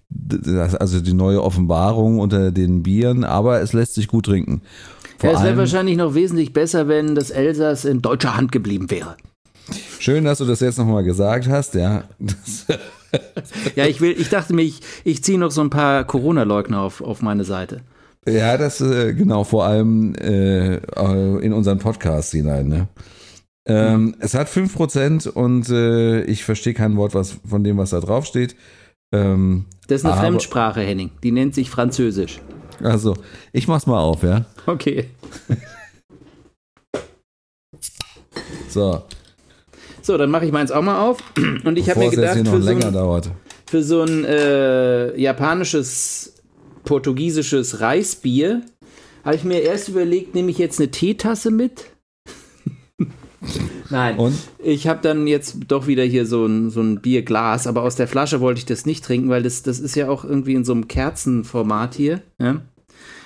das, 0.09 0.75
also 0.75 1.01
die 1.01 1.13
neue 1.13 1.43
Offenbarung 1.43 2.19
unter 2.19 2.51
den 2.51 2.83
Bieren, 2.83 3.23
aber 3.23 3.61
es 3.61 3.73
lässt 3.73 3.95
sich 3.95 4.07
gut 4.07 4.25
trinken. 4.27 4.61
Ja, 5.21 5.31
es 5.31 5.43
wäre 5.43 5.57
wahrscheinlich 5.57 5.97
noch 5.97 6.13
wesentlich 6.13 6.53
besser, 6.53 6.87
wenn 6.87 7.15
das 7.15 7.31
Elsass 7.31 7.85
in 7.85 8.01
deutscher 8.01 8.37
Hand 8.37 8.51
geblieben 8.51 8.89
wäre. 8.91 9.17
schön, 9.99 10.23
dass 10.23 10.37
du 10.37 10.45
das 10.45 10.59
jetzt 10.59 10.77
nochmal 10.77 11.03
gesagt 11.03 11.49
hast, 11.49 11.73
ja. 11.75 12.03
Ja, 13.75 13.85
ich 13.85 14.01
will, 14.01 14.15
ich 14.17 14.29
dachte 14.29 14.53
mir, 14.53 14.63
ich, 14.63 14.81
ich 15.05 15.23
ziehe 15.23 15.39
noch 15.39 15.51
so 15.51 15.61
ein 15.61 15.69
paar 15.69 16.03
Corona-Leugner 16.03 16.81
auf, 16.81 17.01
auf 17.01 17.21
meine 17.21 17.45
Seite. 17.45 17.81
Ja, 18.27 18.57
das 18.57 18.81
äh, 18.81 19.13
genau, 19.13 19.43
vor 19.43 19.65
allem 19.65 20.13
äh, 20.15 20.75
äh, 20.75 21.39
in 21.45 21.53
unseren 21.53 21.79
Podcast 21.79 22.31
hinein, 22.31 22.67
ne? 22.67 22.87
Ähm, 23.69 24.15
Es 24.19 24.33
hat 24.33 24.47
5% 24.47 25.27
und 25.29 25.69
äh, 25.69 26.21
ich 26.23 26.43
verstehe 26.45 26.73
kein 26.73 26.95
Wort 26.95 27.13
was 27.13 27.37
von 27.47 27.63
dem, 27.63 27.77
was 27.77 27.89
da 27.89 27.99
drauf 27.99 28.25
steht. 28.25 28.55
Ähm, 29.13 29.65
Das 29.87 29.99
ist 30.01 30.05
eine 30.05 30.13
Aber- 30.13 30.21
Fremdsprache, 30.21 30.81
Henning. 30.81 31.11
Die 31.23 31.31
nennt 31.31 31.53
sich 31.55 31.69
Französisch. 31.69 32.39
also, 32.81 33.15
ich 33.51 33.67
mach's 33.67 33.85
mal 33.87 33.99
auf, 33.99 34.23
ja. 34.23 34.45
Okay. 34.65 35.05
So, 38.69 39.03
So, 40.01 40.17
dann 40.17 40.29
mache 40.29 40.45
ich 40.45 40.51
meins 40.51 40.71
auch 40.71 40.81
mal 40.81 40.99
auf. 41.01 41.17
Und 41.63 41.77
ich 41.77 41.89
habe 41.89 41.99
mir 42.01 42.09
gedacht, 42.11 42.37
für 42.37 42.45
so, 42.45 42.57
länger 42.57 42.87
ein, 42.87 42.93
dauert. 42.93 43.31
für 43.69 43.83
so 43.83 44.03
ein 44.03 44.23
äh, 44.25 45.19
japanisches, 45.19 46.33
portugiesisches 46.87 47.81
Reisbier 47.81 48.61
habe 49.23 49.35
ich 49.35 49.43
mir 49.43 49.61
erst 49.61 49.89
überlegt, 49.89 50.33
nehme 50.33 50.49
ich 50.49 50.57
jetzt 50.57 50.79
eine 50.79 50.89
Teetasse 50.89 51.51
mit? 51.51 51.87
Nein. 53.89 54.17
Und? 54.17 54.35
Ich 54.63 54.87
habe 54.87 55.01
dann 55.01 55.27
jetzt 55.27 55.57
doch 55.67 55.85
wieder 55.85 56.03
hier 56.03 56.25
so 56.25 56.45
ein, 56.45 56.69
so 56.69 56.79
ein 56.81 57.01
Bierglas, 57.01 57.67
aber 57.67 57.83
aus 57.83 57.97
der 57.97 58.07
Flasche 58.07 58.39
wollte 58.39 58.59
ich 58.59 58.65
das 58.65 58.85
nicht 58.85 59.03
trinken, 59.03 59.27
weil 59.27 59.43
das, 59.43 59.63
das 59.63 59.79
ist 59.81 59.95
ja 59.95 60.07
auch 60.09 60.23
irgendwie 60.23 60.53
in 60.53 60.63
so 60.63 60.71
einem 60.71 60.87
Kerzenformat 60.87 61.93
hier. 61.93 62.21
Ja? 62.39 62.61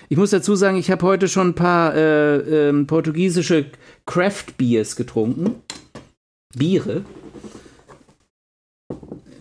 Ich 0.09 0.17
muss 0.17 0.31
dazu 0.31 0.55
sagen, 0.55 0.77
ich 0.77 0.89
habe 0.89 1.05
heute 1.05 1.27
schon 1.27 1.49
ein 1.49 1.55
paar 1.55 1.95
äh, 1.95 2.69
ähm, 2.69 2.87
portugiesische 2.87 3.67
Craft 4.07 4.57
Beers 4.57 4.95
getrunken. 4.95 5.55
Biere. 6.57 7.05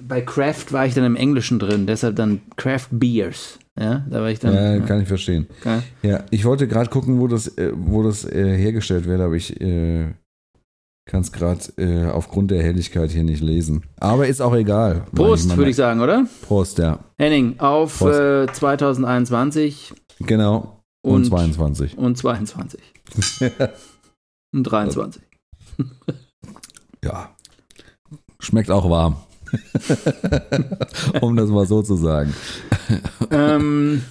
Bei 0.07 0.21
Craft 0.21 0.73
war 0.73 0.85
ich 0.85 0.93
dann 0.93 1.05
im 1.05 1.17
Englischen 1.17 1.59
drin, 1.59 1.87
deshalb 1.87 2.17
dann 2.17 2.43
Craft 2.57 2.89
Beers. 2.91 3.60
Ja, 3.79 4.05
da 4.11 4.21
war 4.21 4.31
ich 4.31 4.39
dann. 4.41 4.55
Ja, 4.55 4.79
kann 4.81 5.01
ich 5.01 5.09
verstehen. 5.09 5.47
ja. 5.65 5.83
Ja, 6.03 6.25
ich 6.31 6.45
wollte 6.45 6.67
gerade 6.69 6.91
gucken, 6.91 7.19
wo 7.21 7.27
das, 7.29 7.49
äh, 7.59 7.73
wo 7.75 8.03
das 8.03 8.25
äh, 8.25 8.57
hergestellt 8.57 9.07
wird, 9.07 9.21
aber 9.21 9.35
ich 9.35 9.61
äh, 9.61 10.13
kann 11.09 11.23
es 11.23 11.33
gerade 11.33 11.61
äh, 11.79 12.07
aufgrund 12.11 12.51
der 12.51 12.63
Helligkeit 12.63 13.11
hier 13.11 13.25
nicht 13.25 13.43
lesen. 13.43 13.85
Aber 13.99 14.27
ist 14.27 14.41
auch 14.41 14.55
egal. 14.55 15.07
Prost, 15.15 15.57
würde 15.57 15.71
ich 15.71 15.77
sagen, 15.77 16.01
oder? 16.01 16.27
Prost, 16.43 16.79
ja. 16.79 16.99
Henning, 17.19 17.59
auf 17.59 17.99
Prost. 17.99 18.19
äh, 18.21 18.47
2021 18.53 19.95
Genau. 20.21 20.83
Und, 21.03 21.15
Und- 21.23 21.25
22. 21.27 21.97
und 21.97 22.17
22. 22.19 22.81
und 24.55 24.63
23. 24.65 25.23
Ja. 27.03 27.35
Schmeckt 28.39 28.71
auch 28.71 28.89
warm. 28.91 29.17
um 31.21 31.37
das 31.37 31.51
mal 31.51 31.67
so 31.67 31.83
zu 31.83 31.97
sagen. 31.97 32.35
ähm, 33.31 34.03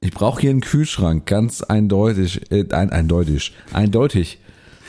Ich 0.00 0.10
brauche 0.12 0.40
hier 0.40 0.50
einen 0.50 0.60
Kühlschrank, 0.60 1.26
ganz 1.26 1.62
eindeutig. 1.62 2.50
Äh, 2.50 2.66
ein, 2.72 2.90
eindeutig. 2.90 3.54
Eindeutig. 3.72 4.38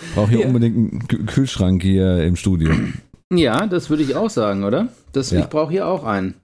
Ich 0.01 0.13
brauche 0.13 0.29
hier 0.31 0.41
Ja. 0.41 0.47
unbedingt 0.47 0.75
einen 0.75 1.01
Kü- 1.03 1.25
Kühlschrank 1.25 1.81
hier 1.81 2.23
im 2.23 2.35
Studio. 2.35 2.71
ja, 3.33 3.65
das 3.67 3.89
würde 3.89 4.03
ich 4.03 4.15
auch 4.15 4.29
sagen, 4.29 4.63
oder? 4.63 4.89
das, 5.13 5.31
Ja. 5.31 5.39
ich 5.39 5.45
brauche 5.47 5.71
hier 5.71 5.87
auch 5.87 6.03
einen. 6.03 6.35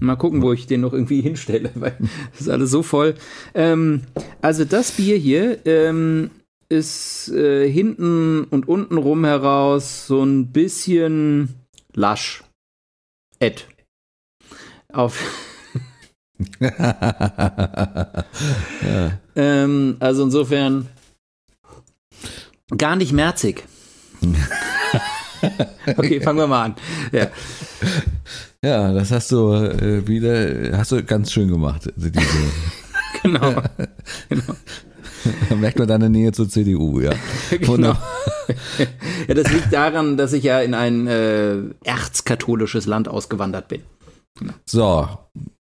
Mal 0.00 0.16
gucken, 0.16 0.42
wo 0.42 0.52
ich 0.52 0.66
den 0.66 0.82
noch 0.82 0.92
irgendwie 0.92 1.20
hinstelle, 1.22 1.70
weil 1.74 1.96
das 2.32 2.42
ist 2.42 2.48
alles 2.48 2.70
so 2.70 2.82
voll. 2.82 3.14
Ähm, 3.54 4.02
also 4.42 4.64
das 4.64 4.92
Bier 4.92 5.16
hier 5.16 5.58
ähm, 5.66 6.30
ist 6.68 7.30
äh, 7.30 7.68
hinten 7.68 8.44
und 8.44 8.68
unten 8.68 8.98
rum 8.98 9.24
heraus 9.24 10.06
so 10.06 10.22
ein 10.22 10.52
bisschen 10.52 11.48
lasch. 11.94 12.44
Ed. 13.40 13.66
Auf, 14.92 15.22
ähm, 19.36 19.96
also 20.00 20.24
insofern 20.24 20.88
gar 22.76 22.96
nicht 22.96 23.12
merzig. 23.12 23.64
okay, 25.96 26.20
fangen 26.20 26.38
wir 26.38 26.46
mal 26.46 26.64
an. 26.66 26.74
Ja. 27.12 27.28
ja, 28.64 28.92
das 28.92 29.10
hast 29.10 29.32
du 29.32 29.52
äh, 29.52 30.06
wieder, 30.06 30.76
hast 30.76 30.92
du 30.92 31.02
ganz 31.04 31.32
schön 31.32 31.48
gemacht. 31.48 31.90
Also 31.96 32.08
Diese, 32.08 32.38
Genau. 33.22 33.52
da 33.52 33.64
merkt 35.56 35.78
man 35.78 35.88
deine 35.88 36.10
Nähe 36.10 36.32
zur 36.32 36.48
CDU, 36.48 37.00
ja. 37.00 37.12
genau. 37.50 37.68
Wunderbar. 37.68 38.02
ja, 39.28 39.34
das 39.34 39.52
liegt 39.52 39.72
daran, 39.72 40.16
dass 40.16 40.32
ich 40.32 40.44
ja 40.44 40.60
in 40.60 40.74
ein 40.74 41.06
äh, 41.06 41.58
erzkatholisches 41.84 42.86
Land 42.86 43.08
ausgewandert 43.08 43.68
bin. 43.68 43.82
So, 44.66 45.08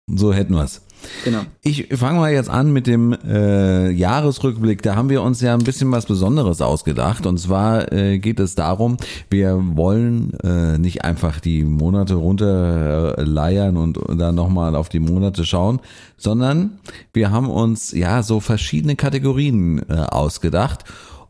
so 0.07 0.33
hätten 0.33 0.53
wir's. 0.53 0.81
Genau. 1.23 1.41
Ich 1.61 1.87
fange 1.95 2.19
mal 2.19 2.31
jetzt 2.31 2.49
an 2.49 2.71
mit 2.71 2.87
dem 2.87 3.13
äh, 3.13 3.89
Jahresrückblick. 3.89 4.81
Da 4.81 4.95
haben 4.95 5.09
wir 5.09 5.21
uns 5.21 5.41
ja 5.41 5.53
ein 5.53 5.63
bisschen 5.63 5.91
was 5.91 6.05
Besonderes 6.05 6.61
ausgedacht. 6.61 7.25
Und 7.25 7.37
zwar 7.37 7.91
äh, 7.91 8.19
geht 8.19 8.39
es 8.39 8.55
darum, 8.55 8.97
wir 9.29 9.59
wollen 9.75 10.33
äh, 10.43 10.77
nicht 10.77 11.03
einfach 11.03 11.39
die 11.39 11.63
Monate 11.63 12.15
runterleiern 12.15 13.77
und 13.77 13.99
dann 14.17 14.35
nochmal 14.35 14.75
auf 14.75 14.89
die 14.89 14.99
Monate 14.99 15.45
schauen, 15.45 15.79
sondern 16.17 16.79
wir 17.13 17.31
haben 17.31 17.49
uns 17.49 17.91
ja 17.91 18.23
so 18.23 18.39
verschiedene 18.39 18.95
Kategorien 18.95 19.81
äh, 19.89 19.93
ausgedacht. 19.93 20.83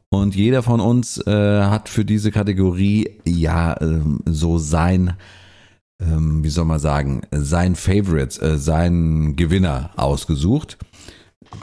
Und 0.10 0.36
jeder 0.36 0.64
von 0.64 0.80
uns 0.80 1.18
äh, 1.28 1.32
hat 1.64 1.90
für 1.90 2.06
diese 2.06 2.32
Kategorie 2.32 3.10
ja 3.26 3.76
ähm, 3.82 4.20
so 4.26 4.58
sein 4.58 5.16
ähm, 6.02 6.44
wie 6.44 6.50
soll 6.50 6.66
man 6.66 6.80
sagen, 6.80 7.22
sein 7.32 7.76
Favorite, 7.76 8.40
äh, 8.42 8.58
sein 8.58 9.36
Gewinner 9.36 9.92
ausgesucht. 9.96 10.78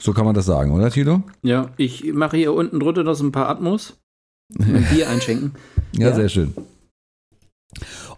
So 0.00 0.12
kann 0.12 0.24
man 0.24 0.34
das 0.34 0.46
sagen, 0.46 0.72
oder 0.72 0.90
Tilo? 0.90 1.22
Ja, 1.42 1.70
ich 1.76 2.12
mache 2.12 2.36
hier 2.38 2.52
unten 2.54 2.80
drunter 2.80 3.04
noch 3.04 3.14
so 3.14 3.24
ein 3.24 3.32
paar 3.32 3.48
Atmos. 3.48 3.98
Ein 4.58 4.86
Bier 4.92 5.08
einschenken. 5.08 5.52
Ja, 5.96 6.08
Ja. 6.08 6.14
sehr 6.14 6.28
schön. 6.28 6.54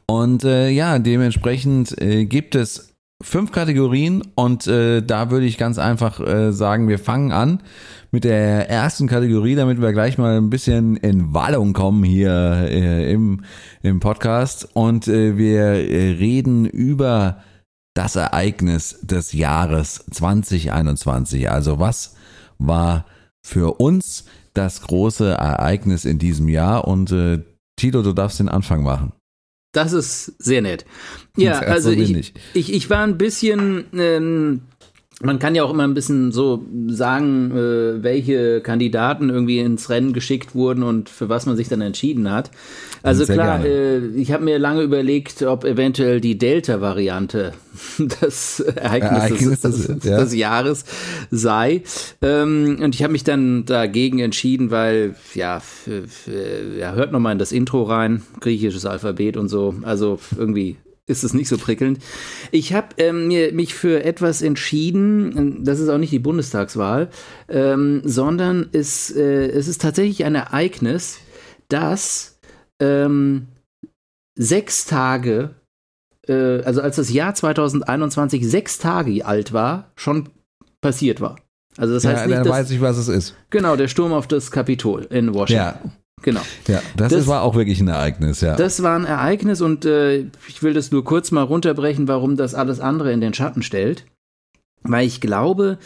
Und 0.06 0.44
äh, 0.44 0.70
ja, 0.70 0.98
dementsprechend 0.98 2.00
äh, 2.00 2.24
gibt 2.26 2.54
es 2.54 2.92
fünf 3.22 3.50
Kategorien 3.50 4.22
und 4.34 4.66
äh, 4.66 5.00
da 5.02 5.30
würde 5.30 5.46
ich 5.46 5.58
ganz 5.58 5.78
einfach 5.78 6.20
äh, 6.20 6.52
sagen, 6.52 6.86
wir 6.88 6.98
fangen 6.98 7.32
an 7.32 7.62
mit 8.16 8.24
der 8.24 8.70
ersten 8.70 9.08
Kategorie, 9.08 9.56
damit 9.56 9.78
wir 9.78 9.92
gleich 9.92 10.16
mal 10.16 10.38
ein 10.38 10.48
bisschen 10.48 10.96
in 10.96 11.34
Wallung 11.34 11.74
kommen 11.74 12.02
hier 12.02 12.32
äh, 12.32 13.12
im, 13.12 13.44
im 13.82 14.00
Podcast 14.00 14.70
und 14.72 15.06
äh, 15.06 15.36
wir 15.36 15.60
äh, 15.60 16.12
reden 16.12 16.64
über 16.64 17.42
das 17.92 18.16
Ereignis 18.16 19.00
des 19.02 19.34
Jahres 19.34 20.06
2021. 20.10 21.50
Also 21.50 21.78
was 21.78 22.14
war 22.56 23.04
für 23.46 23.78
uns 23.80 24.24
das 24.54 24.80
große 24.80 25.32
Ereignis 25.32 26.06
in 26.06 26.18
diesem 26.18 26.48
Jahr 26.48 26.88
und 26.88 27.12
äh, 27.12 27.42
Tilo, 27.78 28.00
du 28.00 28.14
darfst 28.14 28.40
den 28.40 28.48
Anfang 28.48 28.82
machen. 28.82 29.12
Das 29.72 29.92
ist 29.92 30.42
sehr 30.42 30.62
nett. 30.62 30.86
Ja, 31.36 31.58
So 31.58 31.66
also 31.66 31.90
ich. 31.90 32.32
ich, 32.54 32.72
ich 32.72 32.88
war 32.88 33.02
ein 33.02 33.18
bisschen, 33.18 33.84
ähm, 33.92 34.62
man 35.22 35.38
kann 35.38 35.54
ja 35.54 35.62
auch 35.64 35.70
immer 35.70 35.84
ein 35.84 35.94
bisschen 35.94 36.30
so 36.30 36.66
sagen, 36.88 37.50
äh, 37.56 38.02
welche 38.02 38.60
Kandidaten 38.60 39.30
irgendwie 39.30 39.60
ins 39.60 39.88
Rennen 39.88 40.12
geschickt 40.12 40.54
wurden 40.54 40.82
und 40.82 41.08
für 41.08 41.30
was 41.30 41.46
man 41.46 41.56
sich 41.56 41.68
dann 41.68 41.80
entschieden 41.80 42.30
hat. 42.30 42.50
Also 43.02 43.24
Sehr 43.24 43.36
klar, 43.36 43.64
äh, 43.64 43.98
ich 44.08 44.30
habe 44.32 44.44
mir 44.44 44.58
lange 44.58 44.82
überlegt, 44.82 45.42
ob 45.42 45.64
eventuell 45.64 46.20
die 46.20 46.36
Delta-Variante 46.36 47.52
das 48.20 48.60
Ereignis, 48.60 49.10
Ereignis 49.12 49.60
des, 49.62 49.86
des- 49.86 49.86
des, 50.00 50.04
ja. 50.04 50.18
des 50.18 50.34
Jahres 50.34 50.84
sei. 51.30 51.82
Ähm, 52.20 52.78
und 52.82 52.94
ich 52.94 53.02
habe 53.02 53.12
mich 53.12 53.24
dann 53.24 53.64
dagegen 53.64 54.18
entschieden, 54.18 54.70
weil, 54.70 55.14
ja, 55.34 55.56
f- 55.58 55.88
ja 56.78 56.92
hört 56.92 57.12
nochmal 57.12 57.32
in 57.32 57.38
das 57.38 57.52
Intro 57.52 57.84
rein, 57.84 58.22
griechisches 58.40 58.84
Alphabet 58.84 59.36
und 59.38 59.48
so. 59.48 59.74
Also 59.82 60.18
irgendwie 60.36 60.76
ist 61.08 61.22
es 61.24 61.34
nicht 61.34 61.48
so 61.48 61.56
prickelnd. 61.58 61.98
Ich 62.50 62.72
habe 62.72 62.88
ähm, 62.98 63.28
mir- 63.28 63.52
mich 63.52 63.74
für 63.74 64.04
etwas 64.04 64.42
entschieden, 64.42 65.62
das 65.64 65.78
ist 65.80 65.88
auch 65.88 65.98
nicht 65.98 66.12
die 66.12 66.18
Bundestagswahl, 66.18 67.08
ähm, 67.48 68.02
sondern 68.04 68.68
es, 68.72 69.10
äh, 69.14 69.46
es 69.46 69.68
ist 69.68 69.80
tatsächlich 69.82 70.24
ein 70.24 70.34
Ereignis, 70.34 71.18
das 71.68 72.38
ähm, 72.80 73.46
sechs 74.38 74.84
Tage, 74.86 75.54
äh, 76.28 76.60
also 76.62 76.80
als 76.82 76.96
das 76.96 77.12
Jahr 77.12 77.34
2021 77.34 78.46
sechs 78.48 78.78
Tage 78.78 79.24
alt 79.24 79.52
war, 79.52 79.92
schon 79.96 80.28
passiert 80.80 81.20
war. 81.20 81.36
Also 81.78 81.94
das 81.94 82.04
heißt 82.04 82.20
ja, 82.22 82.26
nicht, 82.26 82.36
dann 82.38 82.44
dass, 82.44 82.52
weiß 82.52 82.70
ich, 82.70 82.80
was 82.80 82.96
es 82.98 83.08
ist. 83.08 83.34
genau, 83.50 83.76
der 83.76 83.88
Sturm 83.88 84.12
auf 84.12 84.26
das 84.26 84.50
Kapitol 84.50 85.06
in 85.10 85.34
Washington. 85.34 85.54
Ja, 85.64 85.80
Genau. 86.22 86.40
ja 86.66 86.80
das, 86.96 87.12
Das- 87.12 87.26
war 87.26 87.42
auch 87.42 87.54
wirklich 87.54 87.80
ein 87.80 87.88
Ereignis, 87.88 88.40
ja. 88.40 88.56
Das 88.56 88.82
war 88.82 88.96
ein 88.98 89.04
Ereignis 89.04 89.60
und 89.60 89.84
äh, 89.84 90.26
ich 90.48 90.62
will 90.62 90.72
das 90.72 90.90
nur 90.90 91.04
kurz 91.04 91.30
mal 91.30 91.42
runterbrechen, 91.42 92.08
warum 92.08 92.36
das 92.36 92.54
alles 92.54 92.80
andere 92.80 93.12
in 93.12 93.20
den 93.20 93.34
Schatten 93.34 93.62
stellt. 93.62 94.04
Weil 94.82 95.06
ich 95.06 95.20
glaube, 95.20 95.78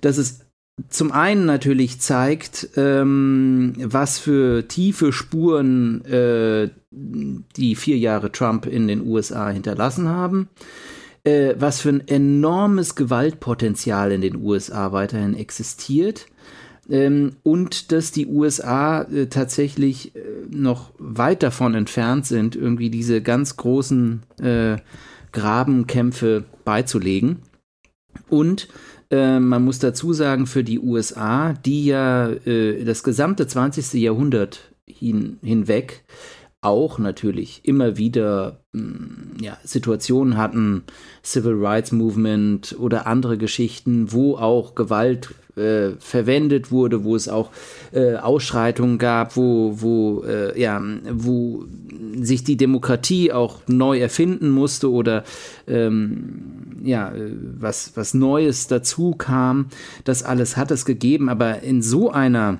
dass 0.00 0.18
es 0.18 0.40
zum 0.88 1.12
einen 1.12 1.44
natürlich 1.46 2.00
zeigt, 2.00 2.68
ähm, 2.76 3.74
was 3.78 4.18
für 4.18 4.66
tiefe 4.68 5.12
Spuren 5.12 6.04
äh, 6.04 6.70
die 6.90 7.74
vier 7.76 7.98
Jahre 7.98 8.32
Trump 8.32 8.66
in 8.66 8.88
den 8.88 9.06
USA 9.06 9.50
hinterlassen 9.50 10.08
haben, 10.08 10.48
äh, 11.24 11.54
was 11.58 11.80
für 11.80 11.90
ein 11.90 12.06
enormes 12.08 12.94
Gewaltpotenzial 12.94 14.12
in 14.12 14.20
den 14.22 14.36
USA 14.36 14.92
weiterhin 14.92 15.34
existiert 15.34 16.26
ähm, 16.90 17.36
und 17.42 17.92
dass 17.92 18.10
die 18.10 18.26
USA 18.26 19.02
äh, 19.02 19.26
tatsächlich 19.26 20.16
äh, 20.16 20.20
noch 20.50 20.92
weit 20.98 21.42
davon 21.42 21.74
entfernt 21.74 22.26
sind, 22.26 22.56
irgendwie 22.56 22.90
diese 22.90 23.22
ganz 23.22 23.56
großen 23.56 24.22
äh, 24.40 24.76
Grabenkämpfe 25.32 26.44
beizulegen. 26.64 27.38
Und 28.28 28.68
äh, 29.10 29.38
man 29.38 29.64
muss 29.64 29.78
dazu 29.78 30.12
sagen, 30.12 30.46
für 30.46 30.64
die 30.64 30.80
USA, 30.80 31.52
die 31.52 31.86
ja 31.86 32.30
äh, 32.30 32.84
das 32.84 33.02
gesamte 33.02 33.46
20. 33.46 33.94
Jahrhundert 33.94 34.72
hin, 34.86 35.38
hinweg 35.42 36.04
auch 36.62 36.98
natürlich 36.98 37.60
immer 37.64 37.96
wieder 37.96 38.60
mh, 38.72 39.42
ja, 39.42 39.58
Situationen 39.64 40.36
hatten, 40.36 40.84
Civil 41.24 41.54
Rights 41.54 41.92
Movement 41.92 42.76
oder 42.78 43.06
andere 43.06 43.36
Geschichten, 43.36 44.12
wo 44.12 44.36
auch 44.36 44.74
Gewalt 44.74 45.34
äh, 45.56 45.90
verwendet 45.98 46.70
wurde, 46.70 47.04
wo 47.04 47.14
es 47.14 47.28
auch 47.28 47.50
äh, 47.92 48.16
Ausschreitungen 48.16 48.98
gab, 48.98 49.36
wo, 49.36 49.80
wo, 49.80 50.24
äh, 50.24 50.58
ja, 50.60 50.82
wo 51.12 51.64
sich 52.20 52.44
die 52.44 52.56
Demokratie 52.56 53.32
auch 53.32 53.60
neu 53.66 53.98
erfinden 53.98 54.50
musste 54.50 54.90
oder 54.90 55.24
ähm, 55.66 56.80
ja, 56.82 57.12
äh, 57.12 57.32
was, 57.58 57.92
was 57.96 58.14
Neues 58.14 58.66
dazu 58.66 59.12
kam. 59.12 59.66
Das 60.04 60.22
alles 60.22 60.56
hat 60.56 60.70
es 60.70 60.84
gegeben, 60.84 61.28
aber 61.28 61.62
in 61.62 61.82
so 61.82 62.10
einer 62.10 62.58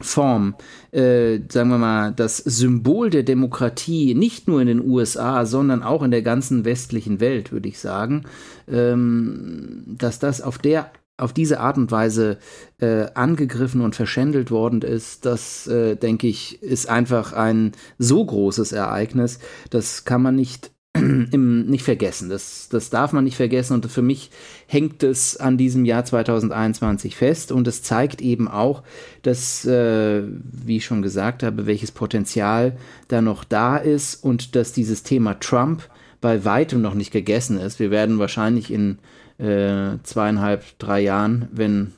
Form, 0.00 0.56
äh, 0.90 1.38
sagen 1.48 1.70
wir 1.70 1.78
mal, 1.78 2.12
das 2.12 2.38
Symbol 2.38 3.10
der 3.10 3.22
Demokratie, 3.22 4.14
nicht 4.14 4.48
nur 4.48 4.60
in 4.60 4.66
den 4.66 4.84
USA, 4.84 5.46
sondern 5.46 5.84
auch 5.84 6.02
in 6.02 6.10
der 6.10 6.22
ganzen 6.22 6.64
westlichen 6.64 7.20
Welt, 7.20 7.52
würde 7.52 7.68
ich 7.68 7.78
sagen, 7.78 8.24
ähm, 8.68 9.84
dass 9.86 10.18
das 10.18 10.40
auf 10.40 10.58
der 10.58 10.90
auf 11.16 11.32
diese 11.32 11.60
Art 11.60 11.76
und 11.76 11.90
Weise 11.92 12.38
äh, 12.80 13.06
angegriffen 13.14 13.80
und 13.80 13.94
verschändelt 13.94 14.50
worden 14.50 14.82
ist, 14.82 15.26
das, 15.26 15.66
äh, 15.68 15.94
denke 15.96 16.26
ich, 16.26 16.62
ist 16.62 16.88
einfach 16.88 17.32
ein 17.32 17.72
so 17.98 18.24
großes 18.24 18.72
Ereignis, 18.72 19.38
das 19.70 20.04
kann 20.04 20.22
man 20.22 20.34
nicht 20.34 20.72
im, 20.94 21.66
nicht 21.66 21.84
vergessen. 21.84 22.28
Das, 22.28 22.68
das 22.68 22.90
darf 22.90 23.12
man 23.12 23.24
nicht 23.24 23.36
vergessen 23.36 23.74
und 23.74 23.86
für 23.90 24.02
mich 24.02 24.30
hängt 24.66 25.02
es 25.02 25.36
an 25.36 25.56
diesem 25.56 25.84
Jahr 25.84 26.04
2021 26.04 27.16
fest 27.16 27.52
und 27.52 27.66
es 27.68 27.82
zeigt 27.82 28.20
eben 28.20 28.48
auch, 28.48 28.82
dass, 29.22 29.64
äh, 29.64 30.22
wie 30.24 30.76
ich 30.76 30.84
schon 30.84 31.02
gesagt 31.02 31.42
habe, 31.42 31.66
welches 31.66 31.92
Potenzial 31.92 32.76
da 33.08 33.22
noch 33.22 33.44
da 33.44 33.76
ist 33.76 34.22
und 34.22 34.56
dass 34.56 34.72
dieses 34.72 35.04
Thema 35.04 35.34
Trump 35.34 35.88
bei 36.20 36.44
weitem 36.44 36.80
noch 36.80 36.94
nicht 36.94 37.10
gegessen 37.12 37.58
ist. 37.58 37.78
Wir 37.78 37.90
werden 37.90 38.18
wahrscheinlich 38.18 38.72
in 38.72 38.98
äh, 39.38 39.98
zweieinhalb, 40.02 40.78
drei 40.78 41.00
Jahren, 41.00 41.48
wenn 41.52 41.92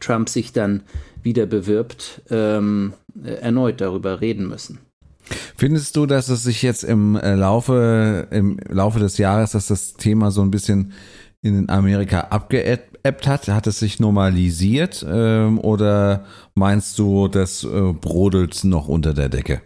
Trump 0.00 0.28
sich 0.28 0.52
dann 0.52 0.82
wieder 1.22 1.46
bewirbt, 1.46 2.22
ähm, 2.30 2.92
äh, 3.24 3.34
erneut 3.34 3.80
darüber 3.80 4.20
reden 4.20 4.48
müssen. 4.48 4.78
Findest 5.56 5.96
du, 5.96 6.06
dass 6.06 6.28
es 6.28 6.44
sich 6.44 6.62
jetzt 6.62 6.84
im 6.84 7.16
äh, 7.16 7.34
Laufe, 7.34 8.28
im 8.30 8.58
Laufe 8.68 9.00
des 9.00 9.18
Jahres, 9.18 9.52
dass 9.52 9.66
das 9.66 9.94
Thema 9.94 10.30
so 10.30 10.42
ein 10.42 10.50
bisschen 10.50 10.92
in 11.42 11.68
Amerika 11.68 12.20
abgeebbt 12.20 13.26
hat? 13.26 13.48
Hat 13.48 13.66
es 13.66 13.78
sich 13.80 13.98
normalisiert 13.98 15.04
ähm, 15.08 15.58
oder 15.58 16.24
meinst 16.54 16.98
du, 16.98 17.28
das 17.28 17.64
äh, 17.64 17.92
brodelt 17.92 18.64
noch 18.64 18.88
unter 18.88 19.14
der 19.14 19.28
Decke? 19.28 19.62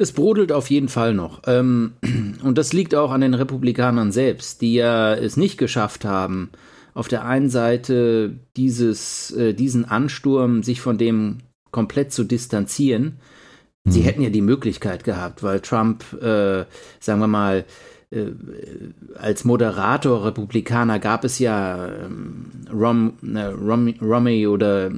Das 0.00 0.12
brodelt 0.12 0.50
auf 0.50 0.70
jeden 0.70 0.88
Fall 0.88 1.12
noch. 1.12 1.42
Ähm, 1.46 1.92
und 2.42 2.56
das 2.56 2.72
liegt 2.72 2.94
auch 2.94 3.10
an 3.10 3.20
den 3.20 3.34
Republikanern 3.34 4.12
selbst, 4.12 4.62
die 4.62 4.72
ja 4.72 5.14
es 5.14 5.36
nicht 5.36 5.58
geschafft 5.58 6.06
haben, 6.06 6.48
auf 6.94 7.06
der 7.06 7.26
einen 7.26 7.50
Seite 7.50 8.34
dieses, 8.56 9.30
äh, 9.32 9.52
diesen 9.52 9.84
Ansturm, 9.84 10.62
sich 10.62 10.80
von 10.80 10.96
dem 10.96 11.40
komplett 11.70 12.14
zu 12.14 12.24
distanzieren. 12.24 13.18
Sie 13.84 14.00
mhm. 14.00 14.04
hätten 14.04 14.22
ja 14.22 14.30
die 14.30 14.40
Möglichkeit 14.40 15.04
gehabt, 15.04 15.42
weil 15.42 15.60
Trump, 15.60 16.02
äh, 16.14 16.64
sagen 16.98 17.20
wir 17.20 17.28
mal, 17.28 17.66
äh, 18.10 18.24
als 19.16 19.44
Moderator 19.44 20.24
Republikaner 20.24 20.98
gab 20.98 21.24
es 21.24 21.38
ja 21.38 21.88
ähm, 21.88 22.46
Rom, 22.72 23.18
äh, 23.34 23.44
Rom, 23.48 23.94
Romney 24.00 24.46
oder 24.46 24.90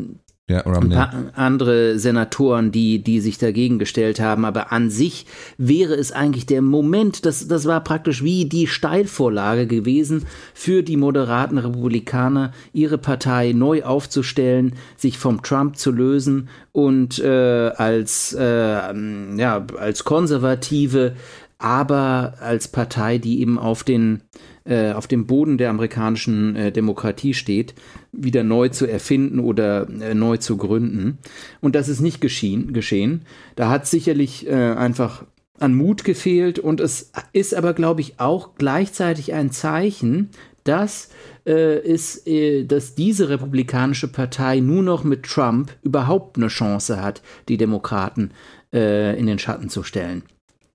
ja, 0.52 0.66
ein 0.66 0.90
paar 0.90 1.12
andere 1.34 1.98
Senatoren, 1.98 2.72
die, 2.72 3.02
die 3.02 3.20
sich 3.20 3.38
dagegen 3.38 3.78
gestellt 3.78 4.20
haben. 4.20 4.44
Aber 4.44 4.72
an 4.72 4.90
sich 4.90 5.26
wäre 5.58 5.94
es 5.94 6.12
eigentlich 6.12 6.46
der 6.46 6.62
Moment, 6.62 7.26
das, 7.26 7.48
das 7.48 7.66
war 7.66 7.82
praktisch 7.82 8.22
wie 8.22 8.44
die 8.44 8.66
Steilvorlage 8.66 9.66
gewesen 9.66 10.26
für 10.54 10.82
die 10.82 10.96
moderaten 10.96 11.58
Republikaner, 11.58 12.52
ihre 12.72 12.98
Partei 12.98 13.52
neu 13.52 13.82
aufzustellen, 13.82 14.74
sich 14.96 15.18
vom 15.18 15.42
Trump 15.42 15.76
zu 15.76 15.90
lösen 15.90 16.48
und 16.72 17.18
äh, 17.18 17.28
als, 17.76 18.32
äh, 18.38 18.94
ja, 19.36 19.66
als 19.78 20.04
konservative 20.04 21.14
aber 21.62 22.34
als 22.40 22.66
Partei, 22.66 23.18
die 23.18 23.40
eben 23.40 23.56
auf 23.56 23.84
den 23.84 24.22
äh, 24.64 24.92
auf 24.92 25.06
dem 25.06 25.26
Boden 25.26 25.58
der 25.58 25.70
amerikanischen 25.70 26.56
äh, 26.56 26.72
Demokratie 26.72 27.34
steht, 27.34 27.74
wieder 28.12 28.44
neu 28.44 28.68
zu 28.68 28.86
erfinden 28.86 29.40
oder 29.40 29.88
äh, 29.88 30.14
neu 30.14 30.36
zu 30.36 30.56
gründen. 30.56 31.18
Und 31.60 31.74
das 31.74 31.88
ist 31.88 32.00
nicht 32.00 32.20
geschehen. 32.20 32.72
geschehen. 32.72 33.22
Da 33.56 33.70
hat 33.70 33.86
sicherlich 33.86 34.46
äh, 34.46 34.52
einfach 34.52 35.24
an 35.58 35.74
Mut 35.74 36.04
gefehlt 36.04 36.58
und 36.58 36.80
es 36.80 37.12
ist 37.32 37.54
aber, 37.54 37.72
glaube 37.72 38.00
ich, 38.00 38.18
auch 38.18 38.56
gleichzeitig 38.56 39.32
ein 39.32 39.50
Zeichen, 39.52 40.30
dass 40.64 41.08
äh, 41.46 41.80
ist, 41.80 42.26
äh, 42.26 42.64
dass 42.64 42.94
diese 42.94 43.28
republikanische 43.28 44.08
Partei 44.08 44.60
nur 44.60 44.82
noch 44.82 45.04
mit 45.04 45.24
Trump 45.24 45.72
überhaupt 45.82 46.36
eine 46.36 46.48
Chance 46.48 47.00
hat, 47.00 47.22
die 47.48 47.56
Demokraten 47.56 48.32
äh, 48.72 49.18
in 49.18 49.26
den 49.26 49.38
Schatten 49.38 49.68
zu 49.68 49.82
stellen 49.82 50.22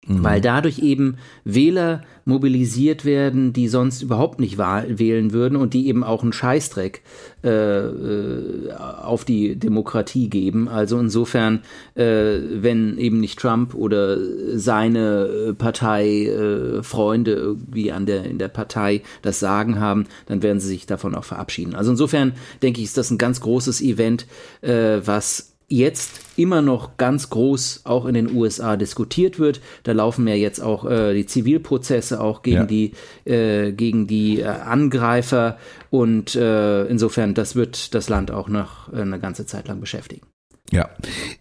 mhm. 0.07 0.23
weil 0.23 0.41
dadurch 0.41 0.79
eben 0.79 1.17
Wähler 1.43 2.03
mobilisiert 2.25 3.05
werden, 3.05 3.53
die 3.53 3.69
sonst 3.69 4.01
überhaupt 4.01 4.39
nicht 4.41 4.57
wählen 4.57 5.31
würden 5.31 5.55
und 5.55 5.73
die 5.73 5.87
eben 5.87 6.03
auch 6.03 6.23
einen 6.23 6.33
Scheißdreck 6.33 7.01
äh, 7.43 7.49
äh, 7.49 8.73
auf 8.73 9.23
die 9.23 9.55
Demokratie 9.55 10.29
geben. 10.29 10.67
Also 10.67 10.99
insofern, 10.99 11.61
äh, 11.95 12.39
wenn 12.51 12.97
eben 12.97 13.21
nicht 13.21 13.39
Trump 13.39 13.73
oder 13.75 14.17
seine 14.57 15.55
Partei 15.57 16.25
äh, 16.25 16.83
Freunde 16.83 17.31
irgendwie 17.31 17.93
an 17.93 18.05
der 18.05 18.25
in 18.25 18.39
der 18.39 18.49
Partei 18.49 19.03
das 19.21 19.39
Sagen 19.39 19.79
haben, 19.79 20.07
dann 20.25 20.43
werden 20.43 20.59
sie 20.59 20.67
sich 20.67 20.85
davon 20.85 21.15
auch 21.15 21.23
verabschieden. 21.23 21.75
Also 21.75 21.91
insofern 21.91 22.33
denke 22.61 22.81
ich, 22.81 22.87
ist 22.87 22.97
das 22.97 23.09
ein 23.09 23.17
ganz 23.17 23.39
großes 23.39 23.81
Event, 23.81 24.27
äh, 24.61 24.99
was 25.05 25.56
jetzt 25.69 26.21
immer 26.37 26.61
noch 26.61 26.95
ganz 26.97 27.29
groß 27.29 27.81
auch 27.83 28.05
in 28.05 28.13
den 28.13 28.33
USA 28.33 28.77
diskutiert 28.77 29.37
wird. 29.37 29.59
Da 29.83 29.91
laufen 29.91 30.27
ja 30.27 30.35
jetzt 30.35 30.59
auch 30.61 30.89
äh, 30.89 31.13
die 31.13 31.25
Zivilprozesse 31.25 32.21
auch 32.21 32.41
gegen 32.41 32.57
ja. 32.57 32.65
die 32.65 32.93
äh, 33.25 33.73
gegen 33.73 34.07
die 34.07 34.39
äh, 34.39 34.45
Angreifer 34.45 35.57
und 35.89 36.35
äh, 36.35 36.85
insofern 36.85 37.33
das 37.33 37.55
wird 37.55 37.93
das 37.93 38.07
Land 38.07 38.31
auch 38.31 38.47
noch 38.47 38.91
äh, 38.93 39.01
eine 39.01 39.19
ganze 39.19 39.45
Zeit 39.45 39.67
lang 39.67 39.81
beschäftigen. 39.81 40.25
Ja, 40.71 40.89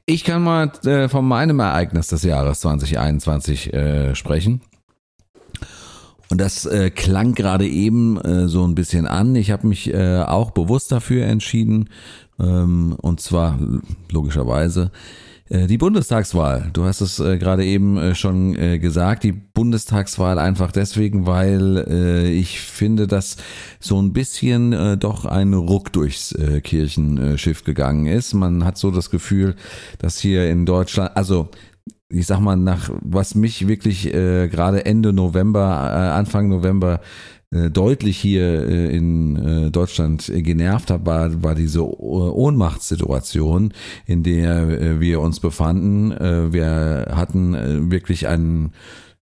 ich 0.06 0.24
kann 0.24 0.42
mal 0.42 0.72
äh, 0.84 1.08
von 1.08 1.26
meinem 1.26 1.60
Ereignis 1.60 2.08
des 2.08 2.22
Jahres 2.22 2.60
2021 2.60 3.72
sprechen. 4.14 4.60
Und 6.28 6.40
das 6.40 6.66
äh, 6.66 6.90
klang 6.90 7.34
gerade 7.34 7.66
eben 7.66 8.20
äh, 8.20 8.48
so 8.48 8.66
ein 8.66 8.74
bisschen 8.74 9.06
an. 9.06 9.36
Ich 9.36 9.50
habe 9.50 9.66
mich 9.66 9.92
äh, 9.92 10.22
auch 10.22 10.50
bewusst 10.50 10.90
dafür 10.90 11.24
entschieden, 11.26 11.88
und 12.38 13.20
zwar 13.20 13.58
logischerweise 14.10 14.90
äh, 15.48 15.66
die 15.66 15.78
Bundestagswahl. 15.78 16.70
Du 16.72 16.84
hast 16.84 17.00
es 17.00 17.20
äh, 17.20 17.38
gerade 17.38 17.64
eben 17.64 17.96
äh, 17.96 18.14
schon 18.14 18.54
gesagt, 18.80 19.22
die 19.22 19.32
Bundestagswahl 19.32 20.38
einfach 20.38 20.72
deswegen, 20.72 21.26
weil 21.26 22.26
ich 22.30 22.60
finde, 22.60 23.06
dass 23.06 23.36
so 23.80 24.00
ein 24.00 24.12
bisschen 24.12 24.98
doch 24.98 25.24
ein 25.24 25.54
Ruck 25.54 25.92
durchs 25.92 26.34
Kirchenschiff 26.62 27.64
gegangen 27.64 28.06
ist. 28.06 28.34
Man 28.34 28.64
hat 28.64 28.76
so 28.76 28.90
das 28.90 29.10
Gefühl, 29.10 29.56
dass 29.98 30.18
hier 30.18 30.50
in 30.50 30.66
Deutschland, 30.66 31.16
also 31.16 31.48
ich 32.08 32.26
sag 32.26 32.40
mal, 32.40 32.56
nach 32.56 32.90
was 33.00 33.34
mich 33.34 33.66
wirklich 33.66 34.12
äh, 34.12 34.48
gerade 34.48 34.84
Ende 34.84 35.12
November, 35.12 35.90
äh, 35.92 36.18
Anfang 36.18 36.48
November 36.48 37.00
deutlich 37.50 38.18
hier 38.18 38.68
äh, 38.68 38.96
in 38.96 39.36
äh, 39.36 39.70
Deutschland 39.70 40.30
genervt 40.34 40.90
hat, 40.90 41.06
war, 41.06 41.42
war 41.42 41.54
diese 41.54 41.84
Ohnmachtssituation, 41.86 43.72
in 44.04 44.22
der 44.22 45.00
wir 45.00 45.20
uns 45.20 45.40
befanden. 45.40 46.10
Wir 46.10 47.08
hatten 47.12 47.90
wirklich 47.90 48.26
einen 48.28 48.72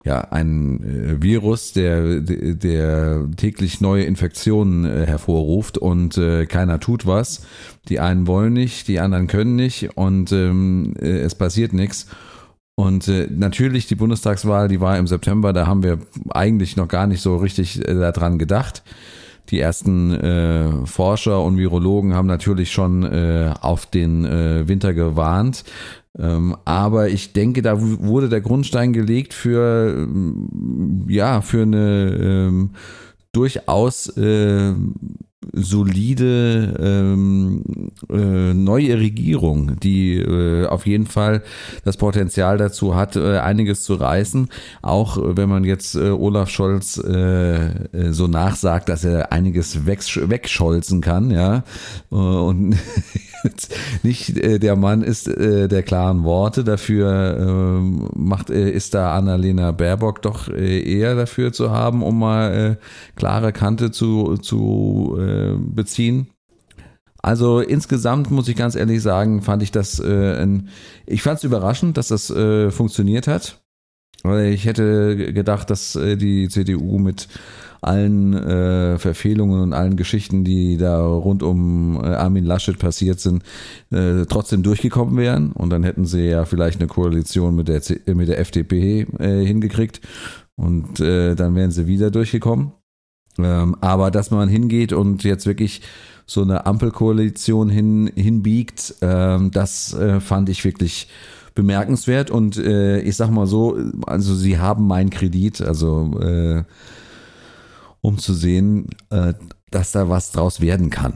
ja, 0.06 0.20
ein 0.20 1.16
Virus, 1.22 1.72
der, 1.72 2.20
der 2.20 3.26
täglich 3.37 3.80
neue 3.80 4.04
Infektionen 4.04 4.84
hervorruft 4.84 5.78
und 5.78 6.18
äh, 6.18 6.44
keiner 6.44 6.78
tut 6.78 7.06
was. 7.06 7.46
Die 7.88 8.00
einen 8.00 8.26
wollen 8.26 8.52
nicht, 8.52 8.87
die 8.88 9.00
anderen 9.00 9.28
können 9.28 9.56
nicht 9.56 9.96
und 9.96 10.30
ähm, 10.30 10.94
es 11.00 11.34
passiert 11.34 11.72
nichts. 11.72 12.06
Und 12.76 13.06
äh, 13.06 13.28
natürlich 13.30 13.87
die 13.87 13.94
Bundestagswahl, 13.94 14.68
die 14.68 14.80
war 14.80 14.98
im 14.98 15.06
September, 15.06 15.52
da 15.52 15.66
haben 15.66 15.82
wir 15.82 15.98
eigentlich 16.30 16.76
noch 16.76 16.88
gar 16.88 17.06
nicht 17.06 17.20
so 17.20 17.37
richtig 17.37 17.87
äh, 17.87 17.94
daran 17.94 18.38
gedacht. 18.38 18.82
Die 19.50 19.60
ersten 19.60 20.10
äh, 20.12 20.87
Forscher 20.87 21.42
und 21.42 21.58
Virologen 21.58 22.14
haben 22.14 22.26
natürlich 22.26 22.72
schon 22.72 23.04
äh, 23.04 23.52
auf 23.60 23.87
den 23.87 24.24
äh, 24.24 24.66
Winter 24.66 24.94
gewarnt. 24.94 25.64
Ähm, 26.18 26.56
aber 26.64 27.08
ich 27.08 27.32
denke, 27.32 27.60
da 27.60 27.76
wurde 27.80 28.28
der 28.28 28.40
Grundstein 28.40 28.92
gelegt 28.92 29.34
für 29.34 29.94
ähm, 29.96 31.04
ja 31.08 31.42
für 31.42 31.62
eine 31.62 32.48
ähm, 32.48 32.70
durchaus 33.32 34.08
äh, 34.16 34.72
solide 35.52 36.74
ähm, 36.78 37.62
äh, 38.11 38.54
neue 38.54 38.98
Regierung, 38.98 39.78
die 39.80 40.18
äh, 40.18 40.66
auf 40.66 40.87
jeden 40.87 41.07
Fall 41.07 41.42
das 41.85 41.96
Potenzial 41.96 42.59
dazu 42.59 42.94
hat, 42.94 43.16
äh, 43.16 43.38
einiges 43.38 43.83
zu 43.83 43.94
reißen. 43.94 44.48
Auch 44.83 45.18
äh, 45.18 45.37
wenn 45.37 45.48
man 45.48 45.64
jetzt 45.64 45.94
äh, 45.94 46.11
Olaf 46.11 46.50
Scholz 46.50 46.98
äh, 46.98 47.70
so 48.11 48.26
nachsagt, 48.26 48.88
dass 48.88 49.04
er 49.04 49.33
einiges 49.33 49.87
wegscholzen 49.87 51.00
kann, 51.00 51.30
ja. 51.30 51.64
Und 52.11 52.76
nicht 54.02 54.37
der 54.37 54.76
Mann 54.76 55.02
ist 55.02 55.26
der 55.26 55.83
klaren 55.83 56.24
Worte. 56.24 56.64
Dafür 56.64 57.37
äh, 57.38 58.18
macht, 58.18 58.50
ist 58.50 58.94
da 58.94 59.14
Annalena 59.16 59.72
Baerbock 59.72 60.22
doch 60.22 60.48
eher 60.48 61.14
dafür 61.14 61.52
zu 61.52 61.70
haben, 61.70 62.02
um 62.02 62.18
mal 62.18 62.78
klare 63.16 63.52
Kante 63.52 63.90
zu, 63.90 64.37
zu 64.38 65.18
äh, 65.35 65.57
beziehen. 65.59 66.29
Also 67.25 67.61
insgesamt 67.61 68.31
muss 68.31 68.49
ich 68.49 68.57
ganz 68.57 68.75
ehrlich 68.75 69.01
sagen, 69.01 69.40
fand 69.40 69.62
ich 69.62 69.73
das, 69.73 69.99
äh, 69.99 70.42
ein, 70.42 70.68
ich 71.07 71.23
fand 71.23 71.38
es 71.38 71.44
überraschend, 71.44 71.97
dass 71.97 72.09
das 72.09 72.29
äh, 72.31 72.70
funktioniert 72.70 73.27
hat. 73.27 73.62
Weil 74.23 74.53
ich 74.53 74.64
hätte 74.64 75.33
gedacht, 75.33 75.70
dass 75.70 75.97
äh, 75.97 76.16
die 76.16 76.49
CDU 76.49 76.99
mit 76.99 77.29
allen 77.81 78.35
äh, 78.35 78.99
Verfehlungen 78.99 79.61
und 79.61 79.73
allen 79.73 79.97
Geschichten, 79.97 80.44
die 80.44 80.77
da 80.77 81.05
rund 81.05 81.42
um 81.42 82.03
äh, 82.03 82.09
Armin 82.09 82.44
Laschet 82.44 82.79
passiert 82.79 83.20
sind, 83.20 83.42
äh, 83.90 84.25
trotzdem 84.27 84.62
durchgekommen 84.62 85.16
wären. 85.16 85.53
Und 85.53 85.70
dann 85.70 85.83
hätten 85.83 86.07
sie 86.07 86.27
ja 86.27 86.44
vielleicht 86.44 86.81
eine 86.81 86.88
Koalition 86.88 87.55
mit 87.55 87.68
der, 87.68 87.83
C 87.83 88.01
mit 88.07 88.29
der 88.29 88.38
FDP 88.38 89.07
äh, 89.18 89.44
hingekriegt. 89.44 90.01
Und 90.57 91.01
äh, 91.01 91.35
dann 91.35 91.55
wären 91.55 91.70
sie 91.70 91.87
wieder 91.87 92.11
durchgekommen. 92.11 92.73
Ähm, 93.38 93.77
aber 93.81 94.11
dass 94.11 94.31
man 94.31 94.49
hingeht 94.49 94.92
und 94.92 95.25
jetzt 95.25 95.47
wirklich 95.47 95.83
so 96.27 96.42
eine 96.42 96.66
Ampelkoalition 96.66 97.68
hin, 97.68 98.11
hinbiegt, 98.14 98.94
ähm, 99.03 99.51
das 99.51 99.92
äh, 99.94 100.20
fand 100.20 100.49
ich 100.49 100.64
wirklich 100.64 101.09
bemerkenswert 101.55 102.31
und 102.31 102.57
äh, 102.57 103.01
ich 103.01 103.16
sag 103.16 103.31
mal 103.31 103.47
so, 103.47 103.77
also 104.07 104.35
sie 104.35 104.59
haben 104.59 104.87
meinen 104.87 105.11
Kredit, 105.11 105.61
also 105.61 106.18
äh, 106.20 106.64
um 108.01 108.18
zu 108.18 108.35
sehen, 108.35 108.88
äh, 109.11 109.35
dass 109.70 109.92
da 109.92 110.09
was 110.09 110.33
draus 110.33 110.61
werden 110.61 110.90
kann. 110.90 111.14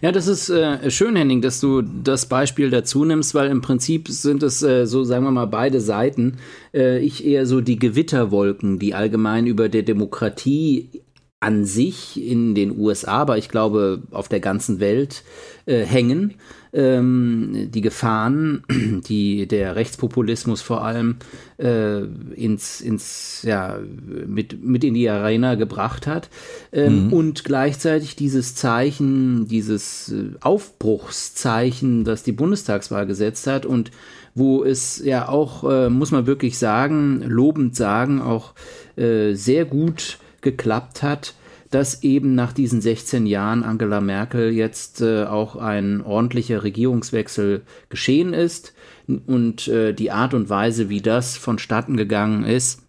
Ja, 0.00 0.12
das 0.12 0.28
ist 0.28 0.50
äh, 0.50 0.90
schön, 0.90 1.16
Henning, 1.16 1.42
dass 1.42 1.60
du 1.60 1.82
das 1.82 2.26
Beispiel 2.26 2.70
dazu 2.70 3.04
nimmst, 3.04 3.34
weil 3.34 3.50
im 3.50 3.60
Prinzip 3.60 4.08
sind 4.08 4.42
es 4.42 4.62
äh, 4.62 4.86
so, 4.86 5.04
sagen 5.04 5.24
wir 5.24 5.30
mal, 5.30 5.46
beide 5.46 5.80
Seiten. 5.80 6.36
Äh, 6.72 7.00
ich 7.00 7.24
eher 7.24 7.46
so 7.46 7.60
die 7.60 7.78
Gewitterwolken, 7.78 8.78
die 8.78 8.94
allgemein 8.94 9.46
über 9.46 9.68
der 9.68 9.82
Demokratie 9.82 11.02
an 11.44 11.66
sich 11.66 12.20
in 12.22 12.54
den 12.54 12.78
USA, 12.78 13.18
aber 13.18 13.36
ich 13.36 13.50
glaube 13.50 14.02
auf 14.10 14.28
der 14.28 14.40
ganzen 14.40 14.80
Welt 14.80 15.22
äh, 15.66 15.84
hängen. 15.84 16.34
Ähm, 16.72 17.68
die 17.70 17.82
Gefahren, 17.82 18.62
die 19.06 19.46
der 19.46 19.76
Rechtspopulismus 19.76 20.62
vor 20.62 20.82
allem 20.82 21.16
äh, 21.58 22.00
ins, 22.34 22.80
ins, 22.80 23.42
ja, 23.42 23.78
mit, 24.26 24.64
mit 24.64 24.84
in 24.84 24.94
die 24.94 25.08
Arena 25.08 25.54
gebracht 25.54 26.06
hat. 26.06 26.30
Ähm, 26.72 27.06
mhm. 27.06 27.12
Und 27.12 27.44
gleichzeitig 27.44 28.16
dieses 28.16 28.54
Zeichen, 28.54 29.46
dieses 29.46 30.12
äh, 30.12 30.30
Aufbruchszeichen, 30.40 32.04
das 32.04 32.22
die 32.22 32.32
Bundestagswahl 32.32 33.06
gesetzt 33.06 33.46
hat 33.46 33.66
und 33.66 33.90
wo 34.34 34.64
es 34.64 35.00
ja 35.04 35.28
auch, 35.28 35.70
äh, 35.70 35.90
muss 35.90 36.10
man 36.10 36.26
wirklich 36.26 36.58
sagen, 36.58 37.22
lobend 37.22 37.76
sagen, 37.76 38.20
auch 38.20 38.54
äh, 38.96 39.34
sehr 39.34 39.66
gut 39.66 40.18
geklappt 40.44 41.02
hat, 41.02 41.34
dass 41.70 42.04
eben 42.04 42.36
nach 42.36 42.52
diesen 42.52 42.80
16 42.80 43.26
Jahren 43.26 43.64
Angela 43.64 44.00
Merkel 44.00 44.52
jetzt 44.52 45.00
äh, 45.00 45.24
auch 45.24 45.56
ein 45.56 46.02
ordentlicher 46.02 46.62
Regierungswechsel 46.62 47.62
geschehen 47.88 48.32
ist 48.32 48.74
und 49.26 49.66
äh, 49.66 49.92
die 49.92 50.12
Art 50.12 50.34
und 50.34 50.48
Weise, 50.48 50.88
wie 50.88 51.02
das 51.02 51.36
vonstatten 51.36 51.96
gegangen 51.96 52.44
ist, 52.44 52.84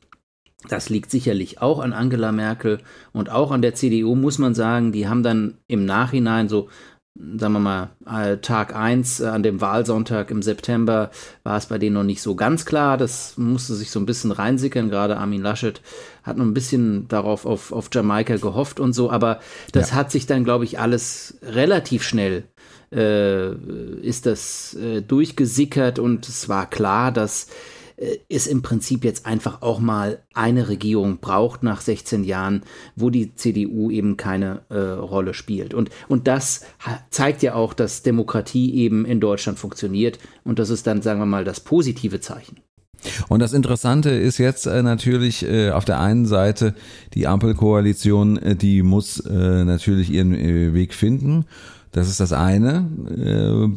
das 0.70 0.90
liegt 0.90 1.12
sicherlich 1.12 1.62
auch 1.62 1.80
an 1.80 1.94
Angela 1.94 2.32
Merkel 2.32 2.80
und 3.12 3.30
auch 3.30 3.52
an 3.52 3.62
der 3.62 3.76
CDU, 3.76 4.16
muss 4.16 4.38
man 4.38 4.56
sagen. 4.56 4.92
Die 4.92 5.08
haben 5.08 5.24
dann 5.24 5.58
im 5.68 5.86
Nachhinein 5.86 6.50
so 6.50 6.70
sagen 7.16 7.54
wir 7.54 7.60
mal, 7.60 7.90
äh, 8.06 8.38
Tag 8.38 8.76
1 8.76 9.22
äh, 9.22 9.28
an 9.28 9.42
dem 9.42 9.62
Wahlsonntag 9.62 10.32
im 10.32 10.42
September 10.42 11.12
war 11.44 11.58
es 11.58 11.68
bei 11.68 11.78
denen 11.78 11.94
noch 11.96 12.04
nicht 12.04 12.22
so 12.22 12.36
ganz 12.36 12.66
klar. 12.66 12.98
Das 12.98 13.38
musste 13.38 13.74
sich 13.74 13.90
so 13.90 14.00
ein 14.00 14.06
bisschen 14.06 14.32
reinsickern. 14.32 14.90
Gerade 14.90 15.18
Armin 15.18 15.42
Laschet 15.42 15.82
hat 16.24 16.38
noch 16.38 16.46
ein 16.46 16.54
bisschen 16.54 17.08
darauf 17.08 17.46
auf, 17.46 17.72
auf 17.72 17.90
Jamaika 17.94 18.36
gehofft 18.36 18.80
und 18.80 18.94
so. 18.94 19.12
Aber 19.12 19.40
das 19.72 19.92
ja. 19.92 19.96
hat 19.96 20.12
sich 20.12 20.26
dann, 20.26 20.44
glaube 20.44 20.66
ich, 20.66 20.80
alles 20.80 21.38
relativ 21.42 22.04
schnell 22.04 22.44
äh, 22.92 23.54
ist 24.02 24.26
das 24.26 24.74
äh, 24.76 25.02
durchgesickert 25.02 26.00
und 26.00 26.28
es 26.28 26.50
war 26.50 26.70
klar, 26.70 27.12
dass 27.12 27.48
es 28.30 28.48
im 28.48 28.62
Prinzip 28.62 29.04
jetzt 29.04 29.26
einfach 29.26 29.62
auch 29.62 29.80
mal 29.80 30.20
eine 30.34 30.68
Regierung 30.68 31.20
braucht 31.20 31.64
nach 31.64 31.82
16 31.82 32.24
Jahren, 32.24 32.64
wo 32.96 33.10
die 33.10 33.36
CDU 33.36 33.90
eben 33.90 34.18
keine 34.18 34.62
äh, 34.70 34.78
Rolle 34.78 35.34
spielt. 35.34 35.74
Und, 35.74 35.90
und 36.08 36.28
das 36.28 36.62
zeigt 37.10 37.42
ja 37.42 37.56
auch, 37.56 37.74
dass 37.74 38.04
Demokratie 38.04 38.76
eben 38.76 39.06
in 39.06 39.20
Deutschland 39.20 39.60
funktioniert. 39.60 40.20
Und 40.44 40.60
das 40.60 40.70
ist 40.70 40.88
dann, 40.88 41.02
sagen 41.02 41.20
wir 41.20 41.26
mal, 41.26 41.46
das 41.46 41.62
positive 41.62 42.20
Zeichen. 42.20 42.58
Und 43.28 43.40
das 43.40 43.54
Interessante 43.54 44.10
ist 44.10 44.40
jetzt 44.40 44.66
äh, 44.66 44.82
natürlich 44.82 45.46
äh, 45.46 45.72
auf 45.72 45.86
der 45.86 46.00
einen 46.00 46.26
Seite 46.26 46.74
die 47.14 47.28
Ampelkoalition, 47.28 48.38
äh, 48.38 48.56
die 48.56 48.82
muss 48.84 49.20
äh, 49.20 49.64
natürlich 49.64 50.10
ihren 50.10 50.34
äh, 50.34 50.74
Weg 50.74 50.94
finden. 50.94 51.46
Das 51.92 52.10
ist 52.10 52.20
das 52.20 52.34
eine, 52.34 52.90
äh, 53.10 53.70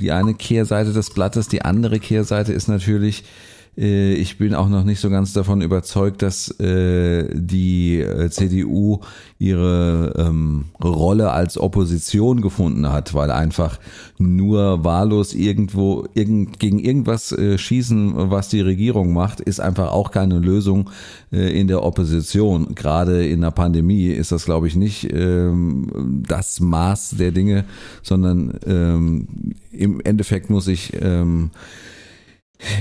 die 0.00 0.12
eine 0.12 0.34
Kehrseite 0.34 0.92
des 0.92 1.10
Blattes. 1.10 1.48
Die 1.48 1.62
andere 1.62 1.98
Kehrseite 1.98 2.52
ist 2.52 2.68
natürlich, 2.68 3.22
äh, 3.22 3.53
ich 3.76 4.38
bin 4.38 4.54
auch 4.54 4.68
noch 4.68 4.84
nicht 4.84 5.00
so 5.00 5.10
ganz 5.10 5.32
davon 5.32 5.60
überzeugt, 5.60 6.22
dass 6.22 6.48
äh, 6.60 7.28
die 7.32 7.98
äh, 7.98 8.30
CDU 8.30 9.00
ihre 9.38 10.14
ähm, 10.16 10.66
Rolle 10.82 11.32
als 11.32 11.58
Opposition 11.58 12.40
gefunden 12.40 12.90
hat, 12.92 13.14
weil 13.14 13.32
einfach 13.32 13.80
nur 14.16 14.84
wahllos 14.84 15.34
irgendwo 15.34 16.06
irgend, 16.14 16.60
gegen 16.60 16.78
irgendwas 16.78 17.32
äh, 17.32 17.58
schießen, 17.58 18.30
was 18.30 18.48
die 18.48 18.60
Regierung 18.60 19.12
macht, 19.12 19.40
ist 19.40 19.58
einfach 19.58 19.90
auch 19.90 20.12
keine 20.12 20.38
Lösung 20.38 20.90
äh, 21.32 21.58
in 21.58 21.66
der 21.66 21.82
Opposition. 21.82 22.74
Gerade 22.76 23.26
in 23.26 23.40
der 23.40 23.50
Pandemie 23.50 24.06
ist 24.06 24.30
das, 24.30 24.44
glaube 24.44 24.68
ich, 24.68 24.76
nicht 24.76 25.12
ähm, 25.12 26.22
das 26.28 26.60
Maß 26.60 27.16
der 27.18 27.32
Dinge, 27.32 27.64
sondern 28.02 28.54
ähm, 28.66 29.26
im 29.72 30.00
Endeffekt 30.00 30.48
muss 30.48 30.68
ich 30.68 30.92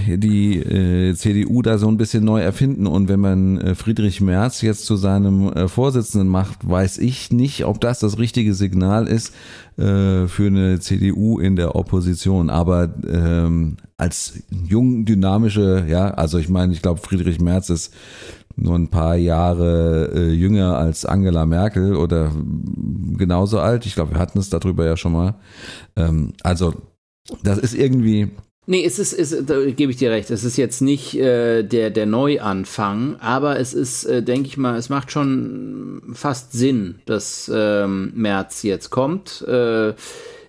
die 0.08 0.60
äh, 0.60 1.14
CDU 1.16 1.62
da 1.62 1.78
so 1.78 1.88
ein 1.88 1.98
bisschen 1.98 2.24
neu 2.24 2.42
erfinden. 2.42 2.88
Und 2.88 3.10
wenn 3.10 3.20
man 3.20 3.58
äh, 3.60 3.76
Friedrich 3.76 4.22
Merz 4.22 4.62
jetzt 4.62 4.86
zu 4.86 4.96
seinem 4.96 5.52
äh, 5.52 5.68
Vorsitzenden 5.68 6.28
macht, 6.30 6.68
weiß 6.68 7.00
ich 7.00 7.32
nicht, 7.32 7.66
ob 7.66 7.82
das 7.82 8.00
das 8.00 8.18
richtige 8.18 8.54
Signal 8.54 9.08
ist 9.08 9.34
äh, 9.78 10.28
für 10.28 10.48
eine 10.48 10.80
CDU 10.80 11.40
in 11.40 11.56
der 11.56 11.76
Opposition. 11.76 12.50
Aber 12.50 12.94
ähm, 13.08 13.78
als 13.98 14.44
jung, 14.50 15.06
dynamische, 15.06 15.86
ja, 15.88 16.12
also 16.12 16.38
ich 16.38 16.50
meine, 16.50 16.74
ich 16.74 16.82
glaube, 16.82 17.02
Friedrich 17.02 17.42
Merz 17.42 17.70
ist 17.70 17.94
nur 18.56 18.76
ein 18.76 18.90
paar 18.90 19.16
Jahre 19.16 20.12
äh, 20.14 20.32
jünger 20.32 20.78
als 20.78 21.06
Angela 21.06 21.46
Merkel 21.46 21.96
oder 21.96 22.32
genauso 23.18 23.60
alt. 23.60 23.86
Ich 23.88 23.96
glaube, 23.96 24.12
wir 24.12 24.20
hatten 24.20 24.38
es 24.38 24.50
darüber 24.50 24.86
ja 24.86 24.96
schon 24.96 25.14
mal. 25.14 25.36
Ähm, 25.96 26.34
also 26.44 26.74
das 27.42 27.58
ist 27.58 27.74
irgendwie 27.74 28.30
Nee, 28.66 28.86
es 28.86 28.98
ist, 28.98 29.12
ist 29.12 29.50
da 29.50 29.60
gebe 29.66 29.92
ich 29.92 29.98
dir 29.98 30.10
recht, 30.10 30.32
es 30.32 30.46
ist 30.46 30.56
jetzt 30.56 30.82
nicht 30.82 31.16
äh, 31.16 31.64
der, 31.64 31.90
der 31.90 32.06
Neuanfang, 32.06 33.18
aber 33.20 33.60
es 33.60 33.74
ist, 33.74 34.06
äh, 34.06 34.24
denke 34.24 34.48
ich 34.48 34.58
mal, 34.58 34.78
es 34.78 34.88
macht 34.88 35.12
schon 35.12 36.02
fast 36.14 36.54
Sinn, 36.54 36.96
dass 37.06 37.52
ähm, 37.54 38.14
März 38.16 38.64
jetzt 38.64 38.90
kommt 38.90 39.44
äh, 39.48 39.90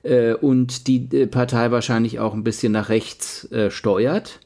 äh, 0.05 0.35
und 0.35 0.87
die 0.87 1.09
äh, 1.13 1.27
Partei 1.27 1.73
wahrscheinlich 1.73 2.21
auch 2.21 2.35
ein 2.35 2.45
bisschen 2.45 2.73
nach 2.73 2.89
rechts 2.89 3.51
äh, 3.51 3.71
steuert. 3.71 4.39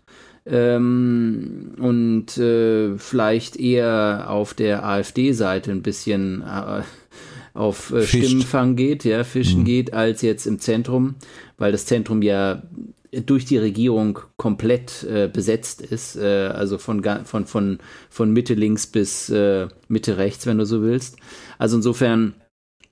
Ähm, 0.47 1.73
und 1.79 2.39
äh, 2.39 2.97
vielleicht 2.97 3.57
eher 3.57 4.31
auf 4.31 4.55
der 4.55 4.83
AfD-Seite 4.87 5.71
ein 5.71 5.83
bisschen 5.83 6.41
äh, 6.41 6.81
auf 7.53 7.93
äh, 7.93 8.07
Stimmenfang 8.07 8.77
geht, 8.77 9.05
ja, 9.05 9.25
fischen 9.25 9.61
mhm. 9.61 9.65
geht, 9.65 9.93
als 9.93 10.23
jetzt 10.23 10.47
im 10.47 10.59
Zentrum, 10.59 11.17
weil 11.59 11.73
das 11.73 11.85
Zentrum 11.85 12.23
ja 12.23 12.63
durch 13.13 13.45
die 13.45 13.59
Regierung 13.59 14.19
komplett 14.37 15.05
äh, 15.05 15.29
besetzt 15.33 15.81
ist, 15.81 16.17
äh, 16.17 16.49
also 16.49 16.79
von, 16.79 17.03
von, 17.25 17.47
von, 17.47 17.79
von 18.11 18.33
Mitte 18.33 18.55
links 18.55 18.87
bis 18.87 19.31
äh, 19.31 19.69
Mitte 19.89 20.19
rechts, 20.19 20.47
wenn 20.47 20.59
du 20.59 20.67
so 20.67 20.83
willst. 20.83 21.17
Also 21.59 21.77
insofern 21.77 22.35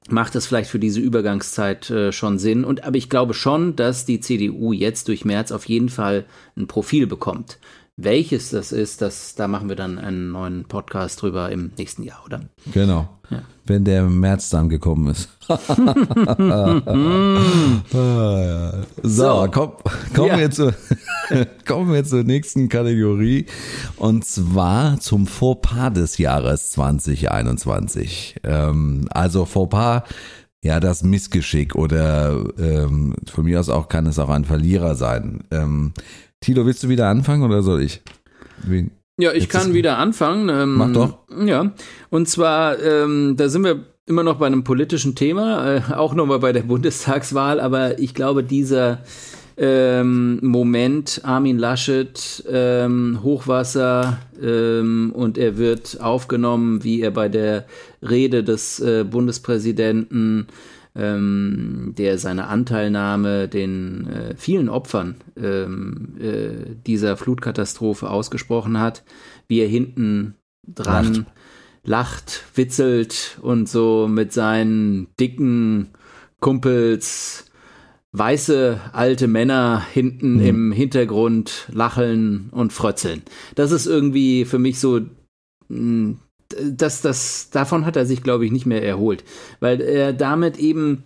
macht 0.08 0.34
das 0.34 0.46
vielleicht 0.46 0.70
für 0.70 0.78
diese 0.78 1.00
Übergangszeit 1.00 1.90
äh, 1.90 2.12
schon 2.12 2.38
Sinn. 2.38 2.64
Und 2.64 2.84
aber 2.84 2.96
ich 2.96 3.10
glaube 3.10 3.34
schon, 3.34 3.76
dass 3.76 4.04
die 4.04 4.20
CDU 4.20 4.72
jetzt 4.72 5.08
durch 5.08 5.24
März 5.24 5.52
auf 5.52 5.66
jeden 5.66 5.88
Fall 5.88 6.24
ein 6.56 6.66
Profil 6.66 7.06
bekommt. 7.06 7.58
Welches 7.98 8.50
das 8.50 8.72
ist, 8.72 9.00
das, 9.00 9.36
da 9.36 9.48
machen 9.48 9.70
wir 9.70 9.76
dann 9.76 9.98
einen 9.98 10.30
neuen 10.30 10.66
Podcast 10.66 11.22
drüber 11.22 11.50
im 11.50 11.72
nächsten 11.78 12.02
Jahr, 12.02 12.22
oder? 12.26 12.40
Genau. 12.70 13.08
Ja. 13.30 13.40
Wenn 13.64 13.84
der 13.84 14.02
März 14.02 14.50
dann 14.50 14.68
gekommen 14.68 15.08
ist. 15.08 15.30
so, 19.02 19.48
komm, 19.50 19.72
kommen, 20.14 20.28
ja. 20.28 20.38
wir 20.38 20.50
zu, 20.50 20.74
kommen 21.66 21.94
wir 21.94 22.04
zur 22.04 22.22
nächsten 22.22 22.68
Kategorie. 22.68 23.46
Und 23.96 24.26
zwar 24.26 25.00
zum 25.00 25.26
Fauxpas 25.26 25.94
des 25.94 26.18
Jahres 26.18 26.72
2021. 26.72 28.36
Ähm, 28.44 29.08
also 29.10 29.46
Fauxpas 29.46 30.02
ja, 30.62 30.80
das 30.80 31.02
Missgeschick 31.04 31.76
oder 31.76 32.44
ähm, 32.58 33.14
von 33.26 33.44
mir 33.44 33.60
aus 33.60 33.68
auch 33.68 33.88
kann 33.88 34.06
es 34.06 34.18
auch 34.18 34.30
ein 34.30 34.44
Verlierer 34.44 34.96
sein. 34.96 35.44
Ähm, 35.52 35.92
Tilo, 36.40 36.66
willst 36.66 36.82
du 36.82 36.88
wieder 36.88 37.08
anfangen 37.08 37.42
oder 37.42 37.62
soll 37.62 37.82
ich? 37.82 38.02
Wie? 38.64 38.90
Ja, 39.18 39.32
ich 39.32 39.44
Jetzt 39.44 39.52
kann 39.52 39.74
wieder 39.74 39.98
anfangen. 39.98 40.48
Ähm, 40.48 40.74
Mach 40.74 40.92
doch. 40.92 41.18
Ja, 41.44 41.72
und 42.10 42.28
zwar, 42.28 42.82
ähm, 42.82 43.34
da 43.36 43.48
sind 43.48 43.64
wir 43.64 43.84
immer 44.04 44.22
noch 44.22 44.36
bei 44.36 44.46
einem 44.46 44.62
politischen 44.62 45.14
Thema, 45.14 45.76
äh, 45.76 45.82
auch 45.94 46.14
nochmal 46.14 46.38
bei 46.38 46.52
der 46.52 46.62
Bundestagswahl, 46.68 47.60
aber 47.60 47.98
ich 47.98 48.14
glaube, 48.14 48.44
dieser 48.44 49.00
ähm, 49.56 50.38
Moment, 50.42 51.22
Armin 51.24 51.58
Laschet, 51.58 52.44
ähm, 52.50 53.20
Hochwasser 53.22 54.18
ähm, 54.40 55.12
und 55.14 55.38
er 55.38 55.56
wird 55.56 55.98
aufgenommen, 56.00 56.84
wie 56.84 57.00
er 57.00 57.10
bei 57.10 57.30
der 57.30 57.64
Rede 58.02 58.44
des 58.44 58.80
äh, 58.80 59.04
Bundespräsidenten 59.04 60.48
ähm, 60.96 61.94
der 61.96 62.18
seine 62.18 62.46
Anteilnahme 62.46 63.48
den 63.48 64.08
äh, 64.08 64.34
vielen 64.36 64.68
Opfern 64.68 65.16
ähm, 65.36 66.16
äh, 66.18 66.74
dieser 66.86 67.16
Flutkatastrophe 67.16 68.08
ausgesprochen 68.08 68.80
hat, 68.80 69.04
wie 69.48 69.60
er 69.60 69.68
hinten 69.68 70.34
dran 70.66 71.14
lacht. 71.14 71.26
lacht, 71.84 72.44
witzelt 72.54 73.38
und 73.42 73.68
so 73.68 74.08
mit 74.08 74.32
seinen 74.32 75.08
dicken 75.18 75.90
Kumpels 76.40 77.50
weiße 78.12 78.80
alte 78.92 79.28
Männer 79.28 79.84
hinten 79.92 80.34
mhm. 80.34 80.46
im 80.46 80.72
Hintergrund 80.72 81.68
lacheln 81.70 82.48
und 82.50 82.72
frötzeln. 82.72 83.22
Das 83.54 83.72
ist 83.72 83.86
irgendwie 83.86 84.44
für 84.44 84.58
mich 84.58 84.80
so 84.80 85.00
hm, 85.68 86.18
das, 86.48 87.02
das, 87.02 87.50
davon 87.50 87.84
hat 87.84 87.96
er 87.96 88.06
sich, 88.06 88.22
glaube 88.22 88.46
ich, 88.46 88.52
nicht 88.52 88.66
mehr 88.66 88.82
erholt, 88.82 89.24
weil 89.60 89.80
er 89.80 90.12
damit 90.12 90.58
eben 90.58 91.04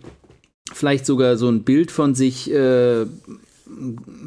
vielleicht 0.73 1.05
sogar 1.05 1.37
so 1.37 1.49
ein 1.49 1.63
Bild 1.63 1.91
von 1.91 2.15
sich 2.15 2.51
äh, 2.51 3.05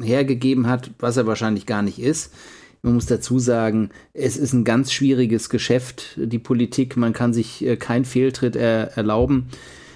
hergegeben 0.01 0.67
hat, 0.67 0.91
was 0.99 1.17
er 1.17 1.27
wahrscheinlich 1.27 1.65
gar 1.65 1.81
nicht 1.81 1.99
ist. 1.99 2.33
Man 2.81 2.93
muss 2.93 3.07
dazu 3.07 3.39
sagen, 3.39 3.89
es 4.13 4.37
ist 4.37 4.53
ein 4.53 4.63
ganz 4.63 4.91
schwieriges 4.91 5.49
Geschäft, 5.49 6.13
die 6.17 6.37
Politik. 6.37 6.97
Man 6.97 7.13
kann 7.13 7.33
sich 7.33 7.65
äh, 7.65 7.77
keinen 7.77 8.05
Fehltritt 8.05 8.55
er 8.55 8.95
erlauben. 8.95 9.47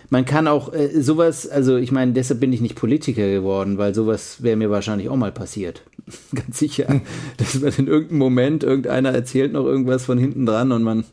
Man 0.09 0.25
kann 0.25 0.47
auch 0.47 0.73
äh, 0.73 1.01
sowas, 1.01 1.47
also 1.47 1.77
ich 1.77 1.91
meine, 1.91 2.13
deshalb 2.13 2.39
bin 2.39 2.51
ich 2.51 2.61
nicht 2.61 2.75
Politiker 2.75 3.29
geworden, 3.29 3.77
weil 3.77 3.93
sowas 3.93 4.41
wäre 4.41 4.57
mir 4.57 4.69
wahrscheinlich 4.71 5.09
auch 5.09 5.15
mal 5.15 5.31
passiert. 5.31 5.83
ganz 6.33 6.59
sicher, 6.59 7.01
dass 7.37 7.59
man 7.59 7.73
in 7.73 7.87
irgendeinem 7.87 8.19
Moment, 8.19 8.63
irgendeiner 8.63 9.11
erzählt 9.11 9.53
noch 9.53 9.65
irgendwas 9.65 10.05
von 10.05 10.17
hinten 10.17 10.45
dran 10.45 10.71
und 10.71 10.83
man, 10.83 11.03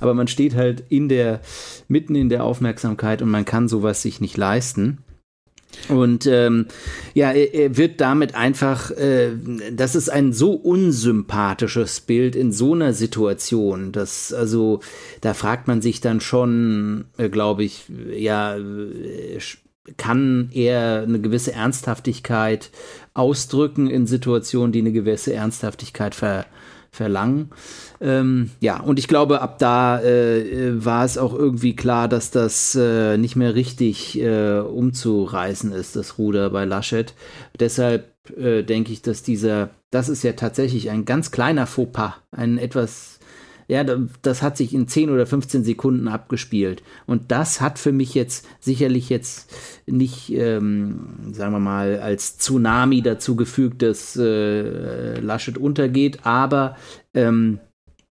aber 0.00 0.14
man 0.14 0.28
steht 0.28 0.54
halt 0.54 0.84
in 0.88 1.08
der, 1.08 1.40
mitten 1.88 2.14
in 2.14 2.28
der 2.28 2.44
Aufmerksamkeit 2.44 3.22
und 3.22 3.30
man 3.30 3.44
kann 3.44 3.68
sowas 3.68 4.02
sich 4.02 4.20
nicht 4.20 4.36
leisten. 4.36 4.98
Und 5.88 6.26
ähm, 6.26 6.66
ja, 7.14 7.32
er, 7.32 7.76
wird 7.76 8.00
damit 8.00 8.34
einfach, 8.34 8.90
äh, 8.90 9.30
das 9.72 9.94
ist 9.94 10.08
ein 10.08 10.32
so 10.32 10.52
unsympathisches 10.52 12.00
Bild 12.00 12.34
in 12.34 12.52
so 12.52 12.74
einer 12.74 12.92
Situation, 12.92 13.92
dass, 13.92 14.32
also, 14.32 14.80
da 15.20 15.34
fragt 15.34 15.68
man 15.68 15.82
sich 15.82 16.00
dann 16.00 16.20
schon, 16.20 17.04
äh, 17.18 17.28
glaube 17.28 17.64
ich, 17.64 17.84
ja, 18.10 18.56
äh, 18.56 19.38
kann 19.96 20.50
er 20.52 21.04
eine 21.06 21.20
gewisse 21.20 21.52
Ernsthaftigkeit 21.52 22.70
ausdrücken 23.14 23.88
in 23.88 24.06
Situationen, 24.06 24.72
die 24.72 24.80
eine 24.80 24.92
gewisse 24.92 25.32
Ernsthaftigkeit 25.32 26.14
ver, 26.14 26.46
verlangen. 26.96 27.50
Ähm, 28.00 28.50
ja, 28.60 28.80
und 28.80 28.98
ich 28.98 29.06
glaube, 29.06 29.40
ab 29.40 29.58
da 29.58 30.02
äh, 30.02 30.84
war 30.84 31.04
es 31.04 31.18
auch 31.18 31.34
irgendwie 31.34 31.76
klar, 31.76 32.08
dass 32.08 32.30
das 32.30 32.74
äh, 32.74 33.16
nicht 33.16 33.36
mehr 33.36 33.54
richtig 33.54 34.18
äh, 34.20 34.58
umzureißen 34.58 35.72
ist, 35.72 35.94
das 35.94 36.18
Ruder 36.18 36.50
bei 36.50 36.64
Laschet. 36.64 37.14
Deshalb 37.60 38.12
äh, 38.36 38.62
denke 38.62 38.92
ich, 38.92 39.02
dass 39.02 39.22
dieser, 39.22 39.70
das 39.90 40.08
ist 40.08 40.24
ja 40.24 40.32
tatsächlich 40.32 40.90
ein 40.90 41.04
ganz 41.04 41.30
kleiner 41.30 41.66
Fauxpas, 41.66 42.14
ein 42.32 42.58
etwas 42.58 43.15
ja, 43.68 43.84
das 44.22 44.42
hat 44.42 44.56
sich 44.56 44.72
in 44.74 44.86
10 44.86 45.10
oder 45.10 45.26
15 45.26 45.64
Sekunden 45.64 46.08
abgespielt. 46.08 46.82
Und 47.06 47.32
das 47.32 47.60
hat 47.60 47.78
für 47.78 47.92
mich 47.92 48.14
jetzt 48.14 48.46
sicherlich 48.60 49.08
jetzt 49.08 49.52
nicht, 49.86 50.32
ähm, 50.32 51.32
sagen 51.32 51.52
wir 51.52 51.60
mal, 51.60 52.00
als 52.00 52.38
Tsunami 52.38 53.02
dazu 53.02 53.34
gefügt, 53.34 53.82
dass 53.82 54.16
äh, 54.16 55.18
Laschet 55.20 55.58
untergeht, 55.58 56.20
aber 56.24 56.76
ähm, 57.14 57.58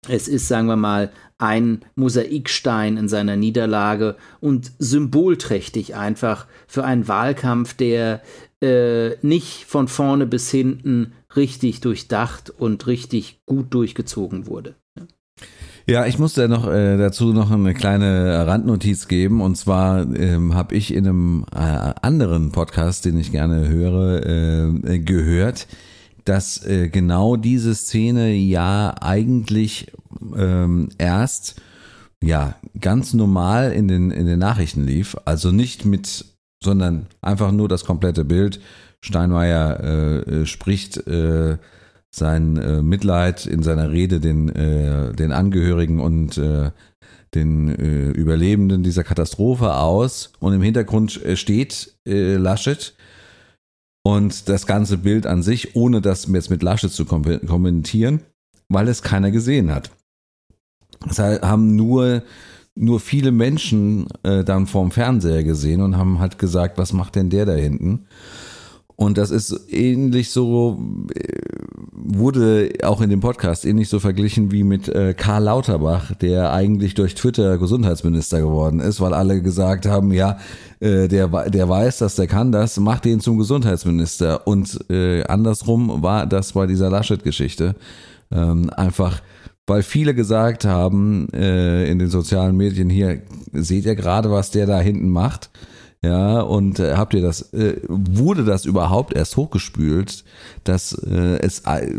es 0.10 0.28
ist, 0.28 0.48
sagen 0.48 0.68
wir 0.68 0.76
mal, 0.76 1.12
ein 1.38 1.86
Mosaikstein 1.96 2.98
in 2.98 3.08
seiner 3.08 3.36
Niederlage 3.36 4.16
und 4.40 4.72
symbolträchtig 4.80 5.96
einfach 5.96 6.48
für 6.68 6.84
einen 6.84 7.08
Wahlkampf, 7.08 7.74
der 7.74 8.22
äh, 8.62 9.16
nicht 9.22 9.66
von 9.66 9.88
vorne 9.88 10.26
bis 10.26 10.50
hinten 10.50 11.14
richtig 11.36 11.82
durchdacht 11.82 12.50
und 12.50 12.88
richtig 12.88 13.42
gut 13.46 13.74
durchgezogen 13.74 14.48
wurde. 14.48 14.76
Ja, 15.90 16.06
ich 16.06 16.20
muss 16.20 16.34
da 16.34 16.50
noch 16.50 16.68
äh, 16.68 16.98
dazu 16.98 17.32
noch 17.32 17.50
eine 17.50 17.74
kleine 17.74 18.46
Randnotiz 18.46 19.08
geben. 19.08 19.40
Und 19.40 19.56
zwar 19.56 20.02
ähm, 20.18 20.54
habe 20.54 20.76
ich 20.76 20.94
in 20.94 21.08
einem 21.08 21.46
äh, 21.56 21.60
anderen 22.02 22.52
Podcast, 22.52 23.06
den 23.06 23.18
ich 23.18 23.32
gerne 23.32 23.70
höre, 23.70 24.26
äh, 24.26 25.00
gehört, 25.00 25.68
dass 26.26 26.66
äh, 26.66 26.90
genau 26.90 27.38
diese 27.38 27.74
Szene 27.74 28.34
ja 28.34 28.96
eigentlich 29.00 29.90
ähm, 30.36 30.90
erst 30.98 31.62
ja 32.22 32.56
ganz 32.82 33.14
normal 33.14 33.72
in 33.72 33.88
den 33.88 34.12
in 34.12 34.26
den 34.26 34.40
Nachrichten 34.40 34.84
lief, 34.84 35.16
also 35.24 35.54
nicht 35.54 35.86
mit, 35.86 36.26
sondern 36.62 37.08
einfach 37.22 37.54
nur 37.54 37.70
das 37.70 37.86
komplette 37.86 38.26
Bild. 38.26 38.60
Steinmeier 39.00 39.80
äh, 39.80 40.46
spricht 40.46 41.08
äh, 41.08 41.58
sein 42.16 42.58
äh, 42.58 42.82
Mitleid 42.82 43.46
in 43.46 43.64
seiner 43.64 43.92
Rede 43.92 44.20
den, 44.20 44.50
äh, 44.50 45.14
den 45.14 45.32
Angehörigen 45.32 46.00
und 46.00 46.38
äh, 46.38 46.72
den 47.36 47.70
äh, 47.70 48.10
Überlebenden 48.12 48.84
dieser 48.84 49.04
Katastrophe 49.04 49.76
aus. 49.76 50.32
Und 50.40 50.54
im 50.54 50.62
Hintergrund 50.62 51.24
äh, 51.24 51.36
steht 51.36 51.96
äh, 52.08 52.36
Laschet 52.36 52.96
und 54.04 54.48
das 54.50 54.66
ganze 54.66 54.98
Bild 54.98 55.28
an 55.28 55.44
sich, 55.44 55.76
ohne 55.76 56.02
das 56.02 56.28
jetzt 56.28 56.50
mit 56.50 56.64
Laschet 56.64 56.92
zu 56.92 57.06
kom 57.06 57.24
kommentieren, 57.46 58.22
weil 58.70 58.88
es 58.88 59.02
keiner 59.02 59.32
gesehen 59.32 59.74
hat. 59.74 59.92
Das 61.06 61.20
haben 61.20 61.76
nur 61.76 62.24
nur 62.80 63.00
viele 63.00 63.32
Menschen 63.32 64.08
dann 64.22 64.68
vorm 64.68 64.92
Fernseher 64.92 65.44
gesehen 65.44 65.82
und 65.82 65.98
haben 65.98 66.20
halt 66.20 66.38
gesagt, 66.38 66.78
was 66.78 66.94
macht 66.94 67.16
denn 67.16 67.32
der 67.32 67.48
da 67.48 67.54
hinten? 67.54 68.06
Und 68.98 69.20
das 69.20 69.30
ist 69.30 69.56
ähnlich 69.70 70.32
so, 70.32 70.82
äh, 71.14 71.22
wurde 71.92 72.72
auch 72.82 73.00
in 73.00 73.12
dem 73.12 73.20
Podcast 73.20 73.64
ähnlich 73.64 73.90
so 73.90 74.00
verglichen 74.00 74.52
wie 74.52 74.64
mit 74.64 74.90
äh, 74.90 75.14
Karl 75.14 75.44
Lauterbach, 75.44 76.16
der 76.16 76.52
eigentlich 76.52 76.96
durch 76.96 77.14
Twitter 77.14 77.60
Gesundheitsminister 77.60 78.42
geworden 78.42 78.80
ist, 78.80 79.00
weil 79.00 79.14
alle 79.14 79.44
gesagt 79.44 79.86
haben, 79.86 80.12
ja, 80.12 80.40
äh, 80.80 81.08
der, 81.08 81.28
der 81.28 81.70
weiß 81.70 82.00
das, 82.00 82.16
der 82.16 82.26
kann 82.26 82.52
das, 82.52 82.80
macht 82.80 83.06
den 83.06 83.20
zum 83.20 83.38
Gesundheitsminister. 83.38 84.48
Und 84.48 84.80
andersrum 85.30 86.02
war 86.02 86.26
das 86.26 86.54
bei 86.54 86.66
dieser 86.66 86.90
Laschet-Geschichte 86.90 87.76
ähm, 88.32 88.70
einfach 88.72 89.22
weil 89.70 89.84
viele 89.84 90.16
gesagt 90.16 90.64
haben 90.64 91.28
in 91.28 92.00
den 92.00 92.08
sozialen 92.08 92.56
Medien 92.56 92.90
hier, 92.90 93.22
seht 93.52 93.86
ihr 93.86 93.96
gerade, 93.96 94.32
was 94.32 94.50
der 94.50 94.66
da 94.66 94.80
hinten 94.80 95.10
macht? 95.10 95.50
Ja, 96.04 96.42
und 96.42 96.80
äh, 96.80 96.96
habt 96.96 97.14
ihr 97.16 97.22
das, 97.22 97.54
äh, 97.54 97.82
wurde 97.88 98.46
das 98.46 98.66
überhaupt 98.66 99.16
erst 99.16 99.36
hochgespült, 99.36 100.24
dass 100.64 100.94
äh, 100.94 101.40
es, 101.40 101.62
äh, 101.62 101.92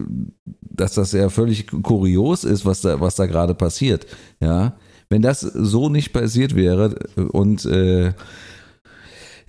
dass 0.60 0.94
das 0.94 1.12
ja 1.12 1.28
völlig 1.30 1.66
kurios 1.66 2.44
ist, 2.44 2.64
was 2.64 2.80
da, 2.80 3.00
was 3.00 3.16
da 3.16 3.26
gerade 3.26 3.54
passiert. 3.54 4.06
Ja, 4.40 4.76
wenn 5.10 5.22
das 5.22 5.40
so 5.40 5.88
nicht 5.88 6.12
passiert 6.12 6.54
wäre 6.54 6.94
und 7.32 7.64
äh, 7.64 8.12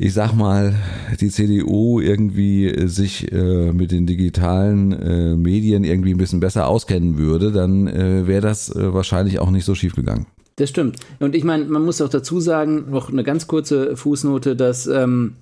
ich 0.01 0.13
sag 0.13 0.33
mal, 0.33 0.75
die 1.19 1.27
CDU 1.27 1.99
irgendwie 1.99 2.87
sich 2.87 3.29
äh, 3.33 3.73
mit 3.73 3.91
den 3.91 4.07
digitalen 4.07 4.93
äh, 4.93 5.35
Medien 5.35 5.83
irgendwie 5.83 6.13
ein 6.13 6.17
bisschen 6.17 6.39
besser 6.39 6.69
auskennen 6.69 7.17
würde, 7.17 7.51
dann 7.51 7.87
äh, 7.87 8.25
wäre 8.25 8.41
das 8.41 8.73
äh, 8.73 8.93
wahrscheinlich 8.93 9.39
auch 9.39 9.51
nicht 9.51 9.65
so 9.65 9.75
schief 9.75 9.95
gegangen. 9.95 10.25
Das 10.59 10.69
stimmt. 10.69 10.97
Und 11.19 11.35
ich 11.35 11.45
meine, 11.45 11.63
man 11.65 11.85
muss 11.85 12.01
auch 12.01 12.09
dazu 12.09 12.41
sagen, 12.41 12.87
noch 12.89 13.09
eine 13.09 13.23
ganz 13.23 13.47
kurze 13.47 13.95
Fußnote, 13.95 14.57
dass 14.57 14.87
ähm, 14.87 15.35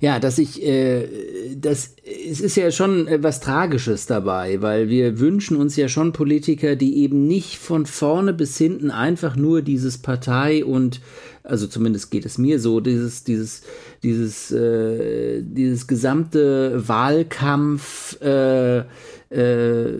ja, 0.00 0.20
dass 0.20 0.38
ich, 0.38 0.62
äh, 0.62 1.56
das, 1.56 1.96
es 2.04 2.40
ist 2.40 2.56
ja 2.56 2.70
schon 2.70 3.08
was 3.20 3.40
Tragisches 3.40 4.06
dabei, 4.06 4.60
weil 4.62 4.88
wir 4.88 5.18
wünschen 5.18 5.56
uns 5.56 5.74
ja 5.74 5.88
schon 5.88 6.12
Politiker, 6.12 6.76
die 6.76 6.98
eben 6.98 7.26
nicht 7.26 7.58
von 7.58 7.86
vorne 7.86 8.32
bis 8.32 8.56
hinten 8.56 8.92
einfach 8.92 9.34
nur 9.34 9.62
dieses 9.62 9.98
Partei 9.98 10.64
und, 10.64 11.00
also 11.42 11.66
zumindest 11.66 12.10
geht 12.10 12.26
es 12.26 12.38
mir 12.38 12.60
so, 12.60 12.80
dieses, 12.80 13.24
dieses, 13.24 13.62
dieses, 14.02 14.52
äh, 14.52 15.42
dieses 15.42 15.86
gesamte 15.86 16.86
Wahlkampf, 16.86 18.20
äh, 18.20 18.84
äh, 19.30 19.92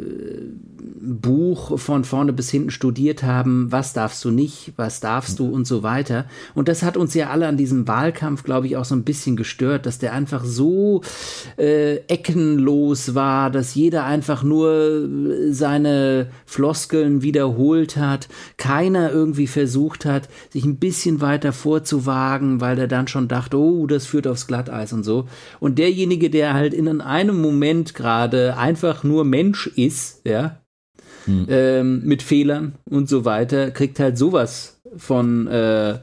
Buch 0.95 1.79
von 1.79 2.05
vorne 2.05 2.33
bis 2.33 2.51
hinten 2.51 2.71
studiert 2.71 3.25
haben, 3.25 3.73
was 3.73 3.93
darfst 3.93 4.25
du 4.25 4.31
nicht, 4.31 4.73
was 4.77 5.01
darfst 5.01 5.39
du 5.39 5.49
und 5.49 5.67
so 5.67 5.83
weiter. 5.83 6.27
Und 6.55 6.69
das 6.69 6.83
hat 6.83 6.97
uns 6.97 7.13
ja 7.15 7.31
alle 7.31 7.49
an 7.49 7.57
diesem 7.57 7.89
Wahlkampf, 7.89 8.45
glaube 8.45 8.67
ich, 8.69 8.77
auch 8.77 8.85
so 8.85 8.95
ein 8.95 9.03
bisschen 9.03 9.37
gestört, 9.37 9.87
dass 9.87 9.99
der 9.99 10.13
einfach 10.13 10.45
so 10.45 11.03
äh, 11.59 11.97
eckenlos 12.07 13.15
war, 13.15 13.51
dass 13.51 13.75
jeder 13.75 14.05
einfach 14.05 14.45
nur 14.45 15.09
seine 15.51 16.31
Floskeln 16.45 17.23
wiederholt 17.23 17.97
hat, 17.97 18.29
keiner 18.57 19.11
irgendwie 19.11 19.49
versucht 19.49 20.05
hat, 20.05 20.29
sich 20.51 20.65
ein 20.65 20.79
bisschen 20.79 21.21
weiter 21.21 21.53
vorzuwagen, 21.53 22.61
weil 22.61 22.79
er 22.79 22.89
dann 22.89 23.09
schon 23.09 23.29
dachte, 23.29 23.59
oh, 23.59 23.87
das 23.87 24.07
führt 24.07 24.29
aufs 24.29 24.47
Glatteis 24.47 24.93
und 24.93 25.03
so. 25.03 25.27
Und 25.59 25.79
derjenige, 25.79 26.31
der 26.31 26.55
halt 26.55 26.75
in 26.75 27.01
einem 27.01 27.41
Moment 27.41 27.95
gerade 27.95 28.57
einfach 28.57 29.03
nur 29.03 29.25
Mensch 29.25 29.67
ist, 29.67 30.23
ja, 30.25 30.61
hm. 31.27 31.47
ähm, 31.49 32.03
mit 32.05 32.23
Fehlern 32.23 32.75
und 32.89 33.09
so 33.09 33.25
weiter, 33.25 33.71
kriegt 33.71 34.01
halt 34.01 34.17
sowas 34.17 34.81
von 34.97 35.47
äh, 35.47 35.99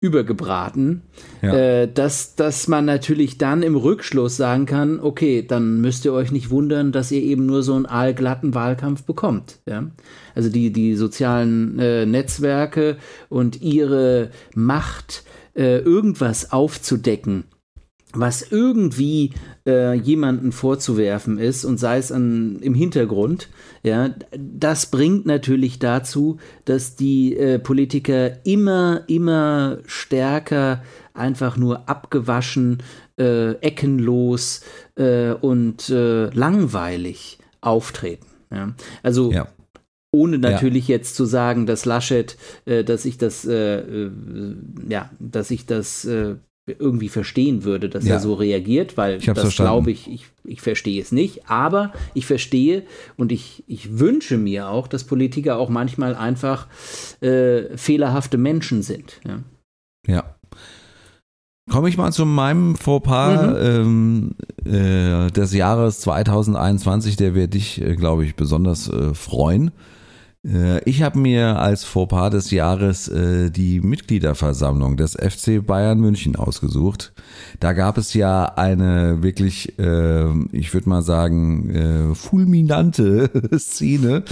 übergebraten, 0.00 1.02
ja. 1.42 1.54
äh, 1.54 1.92
dass, 1.92 2.36
dass 2.36 2.68
man 2.68 2.84
natürlich 2.84 3.36
dann 3.36 3.64
im 3.64 3.74
Rückschluss 3.74 4.36
sagen 4.36 4.64
kann, 4.64 5.00
okay, 5.00 5.44
dann 5.46 5.80
müsst 5.80 6.04
ihr 6.04 6.12
euch 6.12 6.30
nicht 6.30 6.50
wundern, 6.50 6.92
dass 6.92 7.10
ihr 7.10 7.20
eben 7.20 7.46
nur 7.46 7.64
so 7.64 7.74
einen 7.74 7.86
aalglatten 7.86 8.54
Wahlkampf 8.54 9.02
bekommt. 9.02 9.58
Ja? 9.66 9.90
Also 10.36 10.50
die, 10.50 10.72
die 10.72 10.94
sozialen 10.94 11.80
äh, 11.80 12.06
Netzwerke 12.06 12.96
und 13.28 13.60
ihre 13.60 14.30
Macht, 14.54 15.24
äh, 15.56 15.78
irgendwas 15.78 16.52
aufzudecken, 16.52 17.44
was 18.14 18.50
irgendwie 18.50 19.34
äh, 19.66 19.94
jemanden 19.94 20.52
vorzuwerfen 20.52 21.38
ist 21.38 21.64
und 21.64 21.78
sei 21.78 21.98
es 21.98 22.10
an, 22.10 22.58
im 22.60 22.74
Hintergrund, 22.74 23.48
ja, 23.82 24.10
das 24.36 24.86
bringt 24.86 25.26
natürlich 25.26 25.78
dazu, 25.78 26.38
dass 26.64 26.96
die 26.96 27.36
äh, 27.36 27.58
Politiker 27.58 28.44
immer, 28.46 29.02
immer 29.08 29.78
stärker 29.86 30.82
einfach 31.12 31.56
nur 31.56 31.88
abgewaschen, 31.88 32.82
äh, 33.18 33.52
eckenlos 33.60 34.62
äh, 34.96 35.32
und 35.32 35.90
äh, 35.90 36.30
langweilig 36.30 37.38
auftreten. 37.60 38.26
Ja. 38.50 38.74
Also 39.02 39.32
ja. 39.32 39.48
Ohne 40.10 40.38
natürlich 40.38 40.88
ja. 40.88 40.96
jetzt 40.96 41.16
zu 41.16 41.26
sagen, 41.26 41.66
dass 41.66 41.84
Laschet, 41.84 42.38
äh, 42.64 42.82
dass 42.82 43.04
ich 43.04 43.18
das, 43.18 43.44
äh, 43.44 43.80
äh, 43.80 44.10
ja, 44.88 45.10
dass 45.18 45.50
ich 45.50 45.66
das 45.66 46.06
äh, 46.06 46.36
irgendwie 46.78 47.08
verstehen 47.08 47.64
würde, 47.64 47.88
dass 47.88 48.04
ja. 48.04 48.14
er 48.14 48.20
so 48.20 48.34
reagiert, 48.34 48.96
weil 48.96 49.18
das 49.18 49.56
glaube 49.56 49.90
ich, 49.90 50.10
ich, 50.10 50.26
ich 50.44 50.60
verstehe 50.60 51.00
es 51.00 51.12
nicht. 51.12 51.48
Aber 51.48 51.92
ich 52.14 52.26
verstehe 52.26 52.84
und 53.16 53.32
ich, 53.32 53.64
ich 53.66 53.98
wünsche 53.98 54.38
mir 54.38 54.68
auch, 54.68 54.86
dass 54.86 55.04
Politiker 55.04 55.58
auch 55.58 55.68
manchmal 55.68 56.14
einfach 56.14 56.66
äh, 57.20 57.76
fehlerhafte 57.76 58.38
Menschen 58.38 58.82
sind. 58.82 59.20
Ja. 59.26 59.42
ja. 60.06 60.34
Komme 61.70 61.90
ich 61.90 61.98
mal 61.98 62.12
zu 62.12 62.24
meinem 62.24 62.76
Fauxpas 62.76 63.42
mhm. 63.42 64.34
ähm, 64.64 65.26
äh, 65.26 65.30
des 65.30 65.52
Jahres 65.52 66.00
2021, 66.00 67.16
der 67.16 67.34
wird 67.34 67.54
dich, 67.54 67.80
äh, 67.80 67.94
glaube 67.94 68.24
ich, 68.24 68.36
besonders 68.36 68.88
äh, 68.88 69.12
freuen. 69.12 69.70
Äh, 70.46 70.82
ich 70.84 71.02
habe 71.02 71.18
mir 71.18 71.58
als 71.58 71.84
Fauxpas 71.84 72.30
des 72.30 72.50
Jahres 72.50 73.08
äh, 73.08 73.50
die 73.50 73.80
Mitgliederversammlung 73.80 74.96
des 74.96 75.14
FC 75.14 75.64
Bayern 75.64 76.00
München 76.00 76.36
ausgesucht. 76.36 77.12
Da 77.60 77.72
gab 77.72 77.98
es 77.98 78.14
ja 78.14 78.44
eine 78.44 79.22
wirklich, 79.22 79.78
äh, 79.78 80.28
ich 80.52 80.72
würde 80.74 80.88
mal 80.88 81.02
sagen, 81.02 82.14
fulminante 82.14 83.30
Szene. 83.58 84.24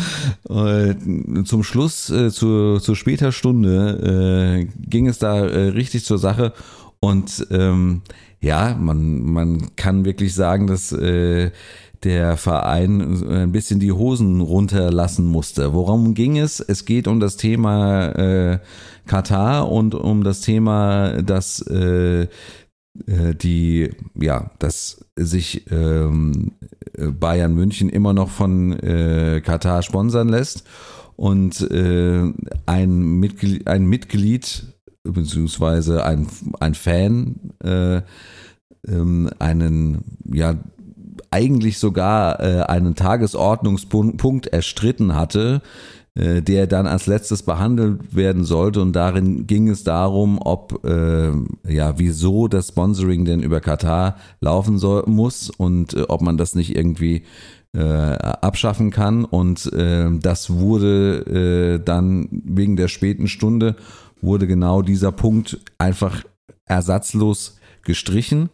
Zum 1.44 1.62
Schluss, 1.62 2.06
zu, 2.06 2.78
zu 2.78 2.94
später 2.94 3.32
Stunde, 3.32 4.66
ging 4.78 5.06
es 5.08 5.18
da 5.18 5.34
richtig 5.42 6.04
zur 6.04 6.18
Sache. 6.18 6.52
Und 7.00 7.46
ähm, 7.50 8.02
ja, 8.40 8.76
man, 8.78 9.22
man 9.22 9.76
kann 9.76 10.04
wirklich 10.04 10.34
sagen, 10.34 10.66
dass 10.66 10.94
der 12.06 12.36
Verein 12.36 13.24
ein 13.28 13.50
bisschen 13.50 13.80
die 13.80 13.90
Hosen 13.90 14.40
runterlassen 14.40 15.26
musste. 15.26 15.74
Worum 15.74 16.14
ging 16.14 16.38
es? 16.38 16.60
Es 16.60 16.84
geht 16.84 17.08
um 17.08 17.18
das 17.18 17.36
Thema 17.36 18.12
äh, 18.12 18.60
Katar 19.06 19.68
und 19.68 19.96
um 19.96 20.22
das 20.22 20.40
Thema, 20.40 21.20
dass 21.20 21.60
äh, 21.66 22.28
äh 23.08 23.34
die, 23.42 23.90
ja, 24.14 24.52
dass 24.60 25.04
sich 25.16 25.68
ähm, 25.72 26.52
Bayern 26.96 27.54
München 27.54 27.88
immer 27.88 28.12
noch 28.12 28.30
von 28.30 28.72
äh, 28.78 29.42
Katar 29.44 29.82
sponsern 29.82 30.28
lässt 30.28 30.62
und 31.16 31.60
äh, 31.72 32.32
ein, 32.66 33.00
Mitglied, 33.18 33.66
ein 33.66 33.84
Mitglied 33.84 34.62
beziehungsweise 35.02 36.04
ein, 36.04 36.28
ein 36.60 36.74
Fan 36.74 37.34
äh, 37.64 38.02
ähm, 38.86 39.28
einen 39.40 40.04
ja 40.32 40.54
eigentlich 41.36 41.78
sogar 41.78 42.40
äh, 42.40 42.62
einen 42.62 42.94
Tagesordnungspunkt 42.94 44.46
erstritten 44.46 45.14
hatte, 45.14 45.60
äh, 46.14 46.40
der 46.40 46.66
dann 46.66 46.86
als 46.86 47.06
letztes 47.06 47.42
behandelt 47.42 48.16
werden 48.16 48.44
sollte. 48.44 48.80
Und 48.80 48.94
darin 48.96 49.46
ging 49.46 49.68
es 49.68 49.84
darum, 49.84 50.38
ob, 50.42 50.82
äh, 50.86 51.30
ja, 51.68 51.98
wieso 51.98 52.48
das 52.48 52.68
Sponsoring 52.68 53.26
denn 53.26 53.42
über 53.42 53.60
Katar 53.60 54.16
laufen 54.40 54.78
soll, 54.78 55.04
muss 55.06 55.50
und 55.50 55.92
äh, 55.92 56.04
ob 56.08 56.22
man 56.22 56.38
das 56.38 56.54
nicht 56.54 56.74
irgendwie 56.74 57.24
äh, 57.74 57.82
abschaffen 57.82 58.90
kann. 58.90 59.26
Und 59.26 59.70
äh, 59.74 60.08
das 60.18 60.48
wurde 60.48 61.76
äh, 61.78 61.84
dann 61.84 62.28
wegen 62.30 62.76
der 62.76 62.88
späten 62.88 63.28
Stunde, 63.28 63.76
wurde 64.22 64.46
genau 64.46 64.80
dieser 64.80 65.12
Punkt 65.12 65.60
einfach 65.76 66.24
ersatzlos 66.64 67.58
gestrichen 67.82 68.48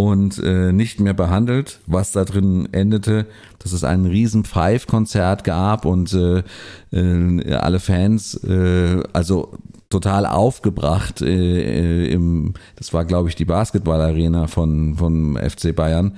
und 0.00 0.42
äh, 0.42 0.72
nicht 0.72 0.98
mehr 0.98 1.12
behandelt, 1.12 1.80
was 1.86 2.12
da 2.12 2.24
drin 2.24 2.70
endete, 2.72 3.26
dass 3.58 3.72
es 3.72 3.84
ein 3.84 4.06
riesen 4.06 4.44
Pfeif-Konzert 4.44 5.44
gab 5.44 5.84
und 5.84 6.14
äh, 6.14 6.42
äh, 6.90 7.54
alle 7.54 7.80
Fans, 7.80 8.34
äh, 8.42 9.02
also 9.12 9.52
total 9.90 10.24
aufgebracht 10.24 11.20
äh, 11.20 12.06
äh 12.06 12.12
im, 12.12 12.54
das 12.76 12.94
war 12.94 13.04
glaube 13.04 13.28
ich 13.28 13.34
die 13.34 13.44
Basketballarena 13.44 14.46
von 14.46 14.94
vom 14.94 15.36
FC 15.36 15.76
Bayern 15.76 16.16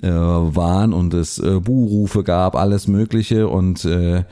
äh, 0.00 0.08
waren 0.08 0.94
und 0.94 1.12
es 1.12 1.38
äh, 1.38 1.60
Buhrufe 1.60 2.24
gab, 2.24 2.56
alles 2.56 2.88
Mögliche 2.88 3.48
und 3.48 3.84
äh, 3.84 4.24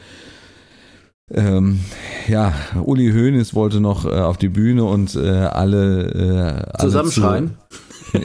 ähm, 1.29 1.81
ja, 2.29 2.55
Uli 2.83 3.11
Hoeneß 3.11 3.53
wollte 3.55 3.81
noch 3.81 4.05
äh, 4.05 4.21
auf 4.21 4.39
die 4.39 4.49
Bühne 4.49 4.85
und 4.85 5.17
äh, 5.17 5.29
alle, 5.29 6.71
äh, 6.79 6.81
zusammenschreien. 6.81 7.57
Zu, 7.69 7.79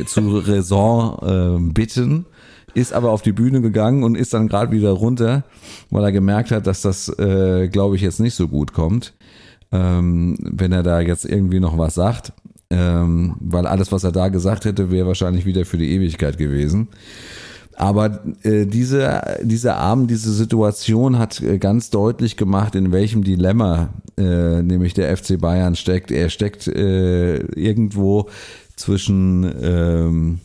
zu 0.05 0.37
Raison 0.37 1.17
äh, 1.21 1.71
bitten, 1.73 2.25
ist 2.73 2.93
aber 2.93 3.11
auf 3.11 3.21
die 3.21 3.31
Bühne 3.31 3.61
gegangen 3.61 4.03
und 4.03 4.15
ist 4.15 4.33
dann 4.33 4.47
gerade 4.47 4.71
wieder 4.71 4.91
runter, 4.91 5.43
weil 5.89 6.03
er 6.03 6.11
gemerkt 6.11 6.51
hat, 6.51 6.67
dass 6.67 6.81
das, 6.81 7.09
äh, 7.19 7.67
glaube 7.67 7.95
ich, 7.95 8.01
jetzt 8.01 8.19
nicht 8.19 8.35
so 8.35 8.47
gut 8.47 8.73
kommt, 8.73 9.13
ähm, 9.71 10.37
wenn 10.39 10.71
er 10.71 10.83
da 10.83 11.01
jetzt 11.01 11.25
irgendwie 11.25 11.59
noch 11.59 11.77
was 11.77 11.95
sagt. 11.95 12.33
Ähm, 12.69 13.35
weil 13.41 13.67
alles, 13.67 13.91
was 13.91 14.05
er 14.05 14.13
da 14.13 14.29
gesagt 14.29 14.63
hätte, 14.63 14.91
wäre 14.91 15.05
wahrscheinlich 15.07 15.45
wieder 15.45 15.65
für 15.65 15.77
die 15.77 15.91
Ewigkeit 15.91 16.37
gewesen. 16.37 16.87
Aber 17.75 18.21
äh, 18.43 18.65
diese, 18.65 19.39
dieser 19.41 19.77
Abend, 19.77 20.11
diese 20.11 20.31
Situation 20.31 21.17
hat 21.17 21.41
äh, 21.41 21.57
ganz 21.57 21.89
deutlich 21.89 22.37
gemacht, 22.37 22.75
in 22.75 22.91
welchem 22.91 23.23
Dilemma 23.23 23.89
äh, 24.17 24.61
nämlich 24.61 24.93
der 24.93 25.15
FC 25.17 25.39
Bayern 25.39 25.75
steckt. 25.75 26.11
Er 26.11 26.29
steckt 26.29 26.67
äh, 26.67 27.37
irgendwo 27.37 28.29
zwischen, 28.81 29.49
ähm, 29.61 30.39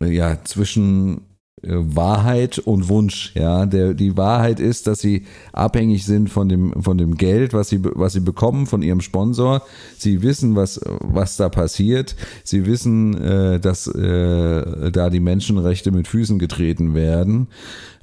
ja, 0.00 0.42
zwischen 0.44 1.20
äh, 1.62 1.70
Wahrheit 1.72 2.58
und 2.58 2.88
Wunsch, 2.88 3.32
ja. 3.34 3.66
Der, 3.66 3.94
die 3.94 4.16
Wahrheit 4.16 4.60
ist, 4.60 4.86
dass 4.86 5.00
sie 5.00 5.24
abhängig 5.52 6.04
sind 6.04 6.28
von 6.30 6.48
dem, 6.48 6.82
von 6.82 6.98
dem 6.98 7.16
Geld, 7.16 7.52
was 7.52 7.68
sie, 7.68 7.80
was 7.82 8.12
sie 8.12 8.20
bekommen 8.20 8.66
von 8.66 8.82
ihrem 8.82 9.00
Sponsor. 9.00 9.62
Sie 9.96 10.22
wissen, 10.22 10.56
was, 10.56 10.80
was 11.00 11.36
da 11.36 11.48
passiert. 11.48 12.16
Sie 12.42 12.66
wissen, 12.66 13.20
äh, 13.20 13.60
dass 13.60 13.86
äh, 13.86 14.90
da 14.90 15.10
die 15.10 15.20
Menschenrechte 15.20 15.90
mit 15.90 16.08
Füßen 16.08 16.38
getreten 16.38 16.94
werden. 16.94 17.48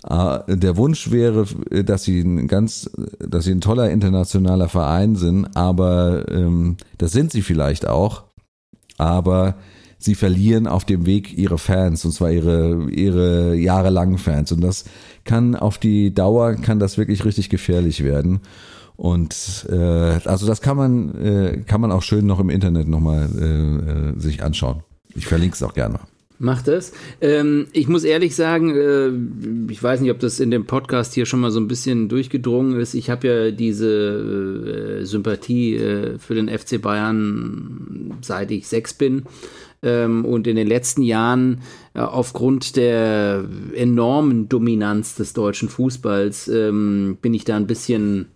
Äh, 0.10 0.58
der 0.58 0.78
Wunsch 0.78 1.12
wäre, 1.12 1.46
dass 1.84 2.04
sie 2.04 2.22
ein 2.22 2.48
ganz, 2.48 2.90
dass 3.20 3.46
sie 3.46 3.52
ein 3.52 3.62
toller 3.62 3.92
internationaler 3.92 4.70
Verein 4.70 5.16
sind, 5.16 5.56
aber 5.56 6.26
ähm, 6.32 6.78
das 6.98 7.12
sind 7.12 7.32
sie 7.32 7.42
vielleicht 7.42 7.88
auch 7.88 8.31
aber 9.02 9.56
sie 9.98 10.16
verlieren 10.16 10.68
auf 10.68 10.86
dem 10.86 11.06
Weg 11.06 11.38
ihre 11.38 11.58
Fans 11.58 12.06
und 12.06 12.12
zwar 12.12 12.32
ihre 12.32 12.90
ihre 12.90 13.56
jahrelangen 13.56 14.18
Fans 14.18 14.52
und 14.52 14.62
das 14.62 14.86
kann 15.26 15.56
auf 15.56 15.78
die 15.78 16.14
Dauer 16.14 16.54
kann 16.56 16.80
das 16.80 16.98
wirklich 16.98 17.26
richtig 17.26 17.50
gefährlich 17.50 18.04
werden 18.04 18.42
und 18.96 19.66
äh, 19.70 19.76
also 20.26 20.46
das 20.46 20.62
kann 20.62 20.78
man 20.78 21.16
äh, 21.16 21.64
kann 21.66 21.82
man 21.82 21.92
auch 21.92 22.04
schön 22.04 22.28
noch 22.28 22.40
im 22.40 22.50
Internet 22.50 22.88
nochmal 22.88 23.30
äh, 23.36 23.46
äh, 23.46 24.20
sich 24.20 24.44
anschauen. 24.44 24.84
Ich 25.16 25.26
verlinke 25.26 25.56
es 25.56 25.64
auch 25.64 25.74
gerne. 25.74 26.00
Macht 26.42 26.68
es. 26.68 26.92
Ähm, 27.22 27.68
ich 27.72 27.88
muss 27.88 28.04
ehrlich 28.04 28.36
sagen, 28.36 28.76
äh, 28.76 29.72
ich 29.72 29.82
weiß 29.82 30.02
nicht, 30.02 30.10
ob 30.10 30.18
das 30.18 30.40
in 30.40 30.50
dem 30.50 30.66
Podcast 30.66 31.14
hier 31.14 31.28
schon 31.28 31.40
mal 31.40 31.52
so 31.52 31.60
ein 31.60 31.68
bisschen 31.68 32.10
durchgedrungen 32.10 32.80
ist. 32.80 32.96
Ich 32.96 33.12
habe 33.12 33.28
ja 33.28 33.52
diese 33.52 35.02
äh, 35.02 35.06
Sympathie 35.06 35.76
äh, 35.76 36.18
für 36.18 36.34
den 36.34 36.50
FC 36.50 36.82
Bayern, 36.82 38.18
seit 38.22 38.50
ich 38.50 38.68
sechs 38.68 38.96
bin. 38.96 39.26
Ähm, 39.84 40.26
und 40.26 40.48
in 40.48 40.56
den 40.56 40.68
letzten 40.68 41.04
Jahren 41.04 41.62
äh, 41.94 42.00
aufgrund 42.00 42.76
der 42.76 43.46
enormen 43.76 44.50
Dominanz 44.50 45.14
des 45.14 45.34
deutschen 45.34 45.70
Fußballs 45.70 46.48
ähm, 46.48 47.20
bin 47.22 47.36
ich 47.36 47.46
da 47.46 47.56
ein 47.56 47.68
bisschen 47.68 48.32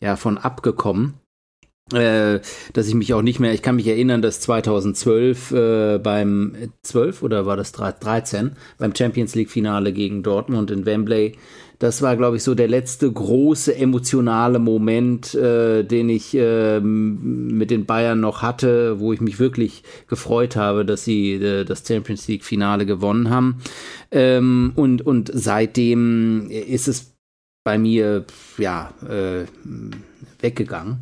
ja, 0.00 0.16
von 0.16 0.38
abgekommen 0.38 1.19
äh, 1.92 2.40
dass 2.72 2.88
ich 2.88 2.94
mich 2.94 3.14
auch 3.14 3.22
nicht 3.22 3.40
mehr, 3.40 3.52
ich 3.52 3.62
kann 3.62 3.76
mich 3.76 3.86
erinnern, 3.86 4.22
dass 4.22 4.40
2012 4.40 5.50
äh, 5.52 5.98
beim 5.98 6.56
12 6.82 7.22
oder 7.22 7.46
war 7.46 7.56
das 7.56 7.72
13 7.72 8.52
beim 8.78 8.94
Champions 8.94 9.34
League 9.34 9.50
Finale 9.50 9.92
gegen 9.92 10.22
Dortmund 10.22 10.70
in 10.70 10.86
Wembley, 10.86 11.36
das 11.80 12.02
war 12.02 12.14
glaube 12.14 12.36
ich 12.36 12.42
so 12.42 12.54
der 12.54 12.68
letzte 12.68 13.10
große 13.10 13.74
emotionale 13.74 14.58
Moment, 14.58 15.34
äh, 15.34 15.82
den 15.82 16.10
ich 16.10 16.34
äh, 16.34 16.78
mit 16.78 17.70
den 17.70 17.86
Bayern 17.86 18.20
noch 18.20 18.42
hatte, 18.42 19.00
wo 19.00 19.14
ich 19.14 19.22
mich 19.22 19.38
wirklich 19.38 19.82
gefreut 20.06 20.56
habe, 20.56 20.84
dass 20.84 21.04
sie 21.04 21.32
äh, 21.32 21.64
das 21.64 21.82
Champions 21.88 22.28
League 22.28 22.44
Finale 22.44 22.84
gewonnen 22.84 23.30
haben. 23.30 23.62
Ähm, 24.10 24.72
und 24.76 25.00
und 25.06 25.30
seitdem 25.32 26.50
ist 26.50 26.86
es 26.86 27.14
bei 27.64 27.78
mir 27.78 28.26
ja 28.58 28.92
äh, 29.08 29.46
weggegangen. 30.42 31.00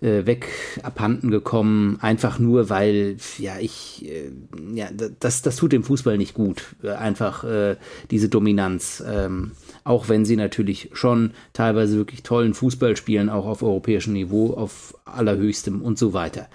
Äh, 0.00 0.26
weg 0.26 0.48
abhanden 0.82 1.30
gekommen, 1.30 1.98
einfach 2.00 2.38
nur, 2.38 2.70
weil, 2.70 3.16
ja, 3.38 3.58
ich, 3.58 4.06
äh, 4.08 4.30
ja, 4.74 4.88
das, 5.20 5.42
das 5.42 5.56
tut 5.56 5.72
dem 5.72 5.82
Fußball 5.82 6.18
nicht 6.18 6.34
gut, 6.34 6.76
äh, 6.82 6.90
einfach 6.90 7.44
äh, 7.44 7.76
diese 8.10 8.28
Dominanz. 8.28 9.02
Ähm, 9.06 9.52
auch 9.84 10.08
wenn 10.08 10.24
sie 10.24 10.36
natürlich 10.36 10.90
schon 10.92 11.32
teilweise 11.52 11.96
wirklich 11.96 12.22
tollen 12.22 12.54
Fußball 12.54 12.96
spielen, 12.96 13.28
auch 13.28 13.46
auf 13.46 13.62
europäischem 13.62 14.12
Niveau, 14.12 14.54
auf 14.54 14.94
allerhöchstem 15.04 15.82
und 15.82 15.98
so 15.98 16.12
weiter. 16.12 16.48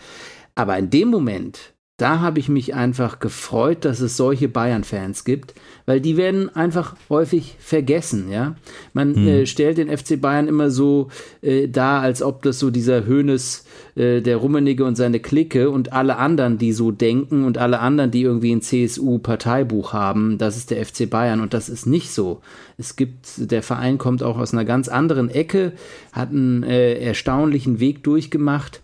Aber 0.56 0.78
in 0.78 0.90
dem 0.90 1.10
Moment, 1.10 1.73
da 1.98 2.22
habe 2.22 2.40
ich 2.40 2.50
mich 2.50 2.74
einfach 2.74 3.20
gefreut, 3.20 3.86
dass 3.86 4.00
es 4.00 4.18
solche 4.18 4.48
Bayern-Fans 4.50 5.26
gibt, 5.26 5.54
weil 5.86 6.02
die 6.02 6.18
werden 6.18 6.50
einfach 6.56 6.96
häufig 7.08 7.56
vergessen, 7.60 8.32
ja. 8.32 8.56
Man 8.94 9.16
hm. 9.16 9.28
äh, 9.28 9.46
stellt 9.46 9.78
den 9.78 9.96
FC 9.96 10.20
Bayern 10.20 10.48
immer 10.48 10.72
so 10.72 11.10
äh, 11.44 11.68
dar, 11.68 12.02
als 12.02 12.24
ob 12.24 12.42
das 12.42 12.58
so 12.58 12.72
dieser 12.72 13.06
Hönes, 13.06 13.66
äh, 13.96 14.22
der 14.22 14.38
Rummenige 14.38 14.86
und 14.86 14.96
seine 14.96 15.20
Clique 15.20 15.70
und 15.70 15.94
alle 15.94 16.18
anderen, 16.18 16.58
die 16.58 16.74
so 16.74 16.90
denken 16.90 17.46
und 17.46 17.60
alle 17.60 17.80
anderen, 17.80 18.10
die 18.10 18.24
irgendwie 18.24 18.56
ein 18.56 18.64
CSU-Parteibuch 18.64 19.94
haben, 19.94 20.40
das 20.40 20.58
ist 20.58 20.72
der 20.72 20.84
FC 20.84 21.08
Bayern 21.08 21.42
und 21.42 21.54
das 21.54 21.70
ist 21.70 21.86
nicht 21.86 22.12
so. 22.12 22.42
Es 22.80 22.96
gibt, 22.96 23.52
der 23.52 23.62
Verein 23.62 24.00
kommt 24.00 24.24
auch 24.24 24.40
aus 24.40 24.52
einer 24.52 24.66
ganz 24.66 24.88
anderen 24.88 25.30
Ecke, 25.30 25.74
hat 26.12 26.32
einen 26.32 26.64
äh, 26.64 26.96
erstaunlichen 26.96 27.80
Weg 27.80 28.04
durchgemacht 28.04 28.83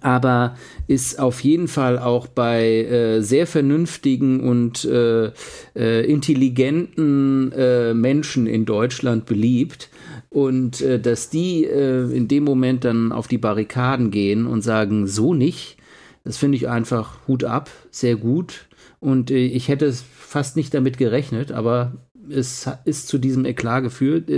aber 0.00 0.56
ist 0.86 1.18
auf 1.18 1.40
jeden 1.40 1.66
Fall 1.66 1.98
auch 1.98 2.26
bei 2.26 2.84
äh, 2.84 3.22
sehr 3.22 3.46
vernünftigen 3.46 4.40
und 4.40 4.84
äh, 4.84 5.32
äh, 5.74 6.04
intelligenten 6.10 7.52
äh, 7.52 7.94
Menschen 7.94 8.46
in 8.46 8.66
Deutschland 8.66 9.24
beliebt. 9.24 9.88
Und 10.30 10.82
äh, 10.82 11.00
dass 11.00 11.30
die 11.30 11.64
äh, 11.64 12.10
in 12.14 12.28
dem 12.28 12.44
Moment 12.44 12.84
dann 12.84 13.12
auf 13.12 13.28
die 13.28 13.38
Barrikaden 13.38 14.10
gehen 14.10 14.46
und 14.46 14.60
sagen, 14.60 15.06
so 15.06 15.32
nicht, 15.32 15.78
das 16.22 16.36
finde 16.36 16.56
ich 16.56 16.68
einfach 16.68 17.26
Hut 17.26 17.44
ab, 17.44 17.70
sehr 17.90 18.16
gut. 18.16 18.66
Und 19.00 19.30
ich 19.30 19.68
hätte 19.68 19.92
fast 19.92 20.56
nicht 20.56 20.74
damit 20.74 20.98
gerechnet, 20.98 21.52
aber 21.52 22.08
es 22.28 22.68
ist 22.84 23.08
zu 23.08 23.16
diesem 23.16 23.44
Eklat 23.46 23.84
geführt, 23.84 24.28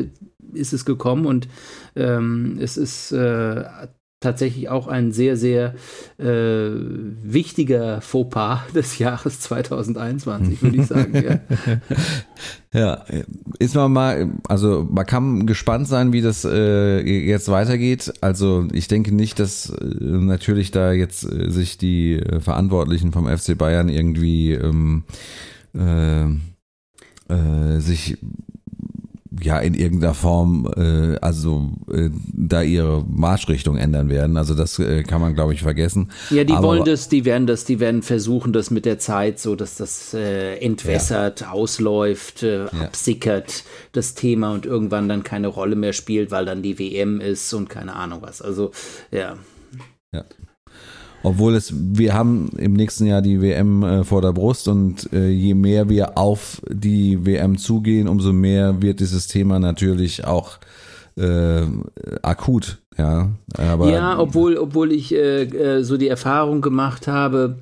ist 0.52 0.72
es 0.72 0.84
gekommen 0.84 1.26
und 1.26 1.48
ähm, 1.96 2.58
es 2.60 2.76
ist 2.76 3.10
äh, 3.10 3.64
tatsächlich 4.20 4.68
auch 4.68 4.86
ein 4.86 5.12
sehr, 5.12 5.36
sehr 5.36 5.74
äh, 6.18 6.70
wichtiger 7.22 8.02
Fauxpas 8.02 8.60
des 8.74 8.98
Jahres 8.98 9.40
2021, 9.40 10.62
würde 10.62 10.76
ich 10.76 10.86
sagen. 10.86 11.14
ja. 11.14 11.40
ja, 12.78 13.04
ist 13.58 13.74
man 13.74 13.92
mal, 13.92 14.30
also 14.46 14.86
man 14.88 15.06
kann 15.06 15.46
gespannt 15.46 15.88
sein, 15.88 16.12
wie 16.12 16.20
das 16.20 16.44
äh, 16.44 17.00
jetzt 17.00 17.48
weitergeht. 17.48 18.12
Also 18.20 18.68
ich 18.72 18.88
denke 18.88 19.14
nicht, 19.14 19.38
dass 19.38 19.70
äh, 19.70 19.84
natürlich 20.00 20.70
da 20.70 20.92
jetzt 20.92 21.24
äh, 21.24 21.50
sich 21.50 21.78
die 21.78 22.16
äh, 22.16 22.40
Verantwortlichen 22.40 23.12
vom 23.12 23.26
FC 23.26 23.56
Bayern 23.56 23.88
irgendwie 23.88 24.52
ähm, 24.52 25.04
äh, 25.72 26.26
sich 27.78 28.18
ja 29.38 29.58
in 29.60 29.74
irgendeiner 29.74 30.14
Form 30.14 30.70
äh, 30.76 31.16
also 31.20 31.70
äh, 31.92 32.10
da 32.32 32.62
ihre 32.62 33.04
Marschrichtung 33.08 33.76
ändern 33.76 34.08
werden. 34.08 34.36
Also 34.36 34.54
das 34.54 34.78
äh, 34.78 35.02
kann 35.04 35.20
man 35.20 35.34
glaube 35.34 35.54
ich 35.54 35.62
vergessen. 35.62 36.10
Ja, 36.30 36.44
die 36.44 36.52
Aber, 36.52 36.68
wollen 36.68 36.84
das, 36.84 37.08
die 37.08 37.24
werden 37.24 37.46
das, 37.46 37.64
die 37.64 37.80
werden 37.80 38.02
versuchen, 38.02 38.52
das 38.52 38.70
mit 38.70 38.84
der 38.84 38.98
Zeit 38.98 39.38
so, 39.38 39.54
dass 39.54 39.76
das 39.76 40.14
äh, 40.14 40.56
entwässert, 40.56 41.42
ja. 41.42 41.50
ausläuft, 41.50 42.42
äh, 42.42 42.64
ja. 42.64 42.70
absickert 42.82 43.64
das 43.92 44.14
Thema 44.14 44.52
und 44.52 44.66
irgendwann 44.66 45.08
dann 45.08 45.22
keine 45.22 45.48
Rolle 45.48 45.76
mehr 45.76 45.92
spielt, 45.92 46.30
weil 46.30 46.44
dann 46.44 46.62
die 46.62 46.78
WM 46.78 47.20
ist 47.20 47.52
und 47.52 47.68
keine 47.68 47.94
Ahnung 47.94 48.22
was. 48.22 48.42
Also 48.42 48.72
ja. 49.10 49.36
Ja. 50.12 50.24
Obwohl 51.22 51.54
es, 51.54 51.74
wir 51.76 52.14
haben 52.14 52.48
im 52.56 52.72
nächsten 52.72 53.06
Jahr 53.06 53.20
die 53.20 53.42
WM 53.42 53.82
äh, 53.82 54.04
vor 54.04 54.22
der 54.22 54.32
Brust 54.32 54.68
und 54.68 55.12
äh, 55.12 55.28
je 55.28 55.54
mehr 55.54 55.88
wir 55.88 56.16
auf 56.16 56.62
die 56.68 57.26
WM 57.26 57.58
zugehen, 57.58 58.08
umso 58.08 58.32
mehr 58.32 58.80
wird 58.80 59.00
dieses 59.00 59.26
Thema 59.26 59.58
natürlich 59.58 60.24
auch 60.24 60.58
äh, 61.16 61.62
akut. 62.22 62.78
Ja, 62.96 63.30
aber 63.56 63.90
ja, 63.90 64.18
obwohl, 64.18 64.56
obwohl 64.56 64.92
ich 64.92 65.14
äh, 65.14 65.42
äh, 65.42 65.82
so 65.82 65.96
die 65.96 66.08
Erfahrung 66.08 66.60
gemacht 66.60 67.06
habe, 67.06 67.58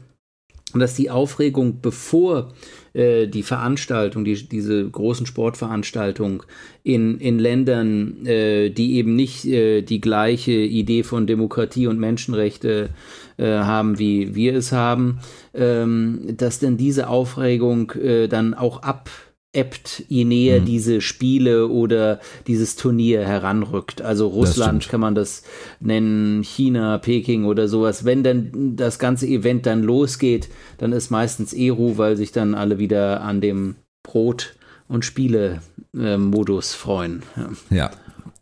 dass 0.74 0.94
die 0.94 1.10
Aufregung, 1.10 1.80
bevor 1.80 2.52
äh, 2.92 3.26
die 3.26 3.42
Veranstaltung, 3.42 4.24
die, 4.24 4.48
diese 4.48 4.88
großen 4.88 5.26
Sportveranstaltungen 5.26 6.42
in, 6.82 7.18
in 7.18 7.38
Ländern, 7.38 8.26
äh, 8.26 8.70
die 8.70 8.96
eben 8.96 9.16
nicht 9.16 9.44
äh, 9.46 9.82
die 9.82 10.00
gleiche 10.00 10.52
Idee 10.52 11.02
von 11.04 11.26
Demokratie 11.26 11.86
und 11.86 11.98
Menschenrechte 11.98 12.90
äh, 13.38 13.58
haben, 13.58 13.98
wie 13.98 14.34
wir 14.34 14.54
es 14.54 14.72
haben, 14.72 15.20
ähm, 15.54 16.34
dass 16.36 16.58
denn 16.58 16.76
diese 16.76 17.08
Aufregung 17.08 17.92
äh, 17.92 18.28
dann 18.28 18.54
auch 18.54 18.82
ab 18.82 19.10
ebbt, 19.52 20.04
je 20.08 20.24
näher 20.24 20.60
mhm. 20.60 20.66
diese 20.66 21.00
Spiele 21.00 21.68
oder 21.68 22.20
dieses 22.46 22.76
Turnier 22.76 23.26
heranrückt. 23.26 24.02
Also 24.02 24.28
Russland 24.28 24.88
kann 24.88 25.00
man 25.00 25.14
das 25.14 25.42
nennen, 25.80 26.42
China, 26.42 26.98
Peking 26.98 27.44
oder 27.46 27.66
sowas. 27.66 28.04
Wenn 28.04 28.22
dann 28.22 28.76
das 28.76 28.98
ganze 28.98 29.26
Event 29.26 29.64
dann 29.64 29.82
losgeht, 29.82 30.48
dann 30.76 30.92
ist 30.92 31.10
meistens 31.10 31.54
Eru, 31.54 31.96
weil 31.96 32.16
sich 32.16 32.30
dann 32.30 32.54
alle 32.54 32.78
wieder 32.78 33.22
an 33.22 33.40
dem 33.40 33.76
Brot- 34.02 34.54
und 34.86 35.04
Spiele-Modus 35.04 36.74
freuen. 36.74 37.22
Ja. 37.36 37.76
ja, 37.76 37.90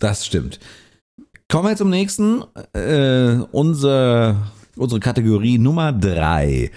das 0.00 0.26
stimmt. 0.26 0.58
Kommen 1.48 1.68
wir 1.68 1.76
zum 1.76 1.90
nächsten. 1.90 2.42
Äh, 2.72 3.38
unser, 3.52 4.36
unsere 4.76 5.00
Kategorie 5.00 5.58
Nummer 5.58 5.92
drei. 5.92 6.70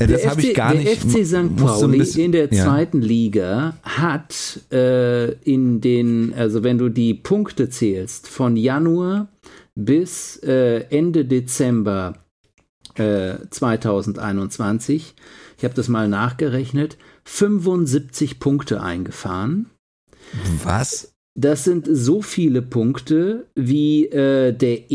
Ja, 0.00 0.06
das 0.08 0.26
habe 0.26 0.40
ich 0.40 0.54
gar 0.54 0.72
der 0.72 0.82
nicht. 0.82 1.04
Der 1.04 1.10
FC 1.10 1.24
St. 1.24 1.56
Pauli 1.56 1.98
bisschen, 1.98 2.24
in 2.24 2.32
der 2.32 2.50
zweiten 2.50 3.02
ja. 3.02 3.06
Liga 3.06 3.76
hat 3.84 4.60
äh, 4.72 5.30
in 5.42 5.80
den, 5.80 6.34
also 6.36 6.64
wenn 6.64 6.76
du 6.76 6.88
die 6.88 7.14
Punkte 7.14 7.70
zählst, 7.70 8.26
von 8.26 8.56
Januar 8.56 9.28
bis 9.76 10.38
äh, 10.42 10.80
Ende 10.90 11.24
Dezember 11.24 12.14
äh, 12.98 13.36
2021, 13.50 15.14
ich 15.58 15.64
habe 15.64 15.74
das 15.74 15.88
mal 15.88 16.08
nachgerechnet, 16.08 16.96
75 17.24 18.38
Punkte 18.38 18.82
eingefahren. 18.82 19.70
Was? 20.62 21.12
Das 21.34 21.64
sind 21.64 21.86
so 21.90 22.22
viele 22.22 22.62
Punkte, 22.62 23.46
wie 23.54 24.06
äh, 24.06 24.52
der 24.52 24.90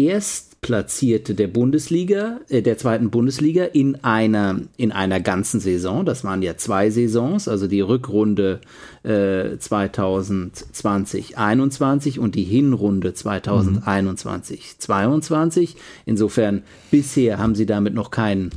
Erstplatzierte 0.63 1.33
der 1.33 1.47
Bundesliga, 1.47 2.39
äh, 2.47 2.61
der 2.61 2.77
zweiten 2.77 3.09
Bundesliga 3.09 3.63
in 3.63 4.03
einer, 4.03 4.59
in 4.77 4.91
einer 4.91 5.19
ganzen 5.19 5.59
Saison. 5.59 6.05
Das 6.05 6.23
waren 6.23 6.43
ja 6.43 6.55
zwei 6.55 6.91
Saisons, 6.91 7.47
also 7.47 7.65
die 7.65 7.81
Rückrunde 7.81 8.61
äh, 9.01 9.57
2020, 9.57 11.39
21 11.39 12.19
und 12.19 12.35
die 12.35 12.43
Hinrunde 12.43 13.15
2021, 13.15 14.59
mhm. 14.59 14.63
22. 14.77 15.75
Insofern 16.05 16.61
bisher 16.91 17.39
haben 17.39 17.55
sie 17.55 17.65
damit 17.65 17.95
noch 17.95 18.11
keinen 18.11 18.51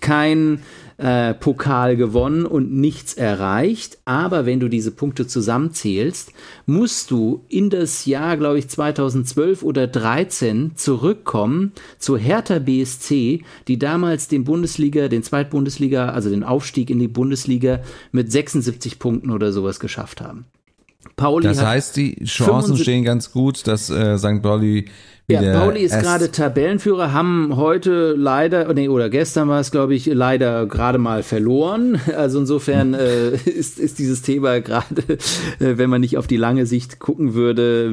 kein 0.00 0.60
äh, 0.96 1.34
Pokal 1.34 1.96
gewonnen 1.96 2.46
und 2.46 2.72
nichts 2.72 3.14
erreicht. 3.14 3.98
Aber 4.04 4.46
wenn 4.46 4.60
du 4.60 4.68
diese 4.68 4.90
Punkte 4.90 5.26
zusammenzählst, 5.26 6.32
musst 6.66 7.10
du 7.10 7.44
in 7.48 7.70
das 7.70 8.06
Jahr, 8.06 8.36
glaube 8.36 8.58
ich, 8.58 8.68
2012 8.68 9.62
oder 9.62 9.86
13 9.86 10.72
zurückkommen 10.76 11.72
zu 11.98 12.16
Hertha 12.16 12.58
BSC, 12.58 13.42
die 13.68 13.78
damals 13.78 14.28
den 14.28 14.44
Bundesliga, 14.44 15.08
den 15.08 15.22
Zweitbundesliga, 15.22 16.10
also 16.10 16.30
den 16.30 16.44
Aufstieg 16.44 16.90
in 16.90 16.98
die 16.98 17.08
Bundesliga 17.08 17.80
mit 18.12 18.30
76 18.30 18.98
Punkten 18.98 19.30
oder 19.30 19.52
sowas 19.52 19.80
geschafft 19.80 20.20
haben. 20.20 20.46
Pauli 21.16 21.46
das 21.46 21.62
heißt, 21.62 21.96
die 21.96 22.24
Chancen 22.24 22.76
stehen 22.76 23.04
ganz 23.04 23.30
gut, 23.30 23.66
dass 23.66 23.90
äh, 23.90 24.18
St. 24.18 24.42
Pauli 24.42 24.86
Ja, 25.26 25.58
Pauli 25.58 25.80
ist 25.80 25.98
gerade 25.98 26.30
Tabellenführer, 26.30 27.14
haben 27.14 27.56
heute 27.56 28.14
leider, 28.14 28.72
nee, 28.74 28.88
oder 28.90 29.08
gestern 29.08 29.48
war 29.48 29.58
es, 29.58 29.70
glaube 29.70 29.94
ich, 29.94 30.04
leider 30.04 30.66
gerade 30.66 30.98
mal 30.98 31.22
verloren. 31.22 32.00
Also 32.14 32.38
insofern 32.38 32.94
äh, 32.94 33.30
ist, 33.34 33.78
ist 33.80 33.98
dieses 33.98 34.22
Thema 34.22 34.60
gerade, 34.60 35.02
äh, 35.58 35.76
wenn 35.78 35.90
man 35.90 36.00
nicht 36.00 36.16
auf 36.16 36.26
die 36.26 36.36
lange 36.36 36.64
Sicht 36.64 37.00
gucken 37.00 37.34
würde, 37.34 37.92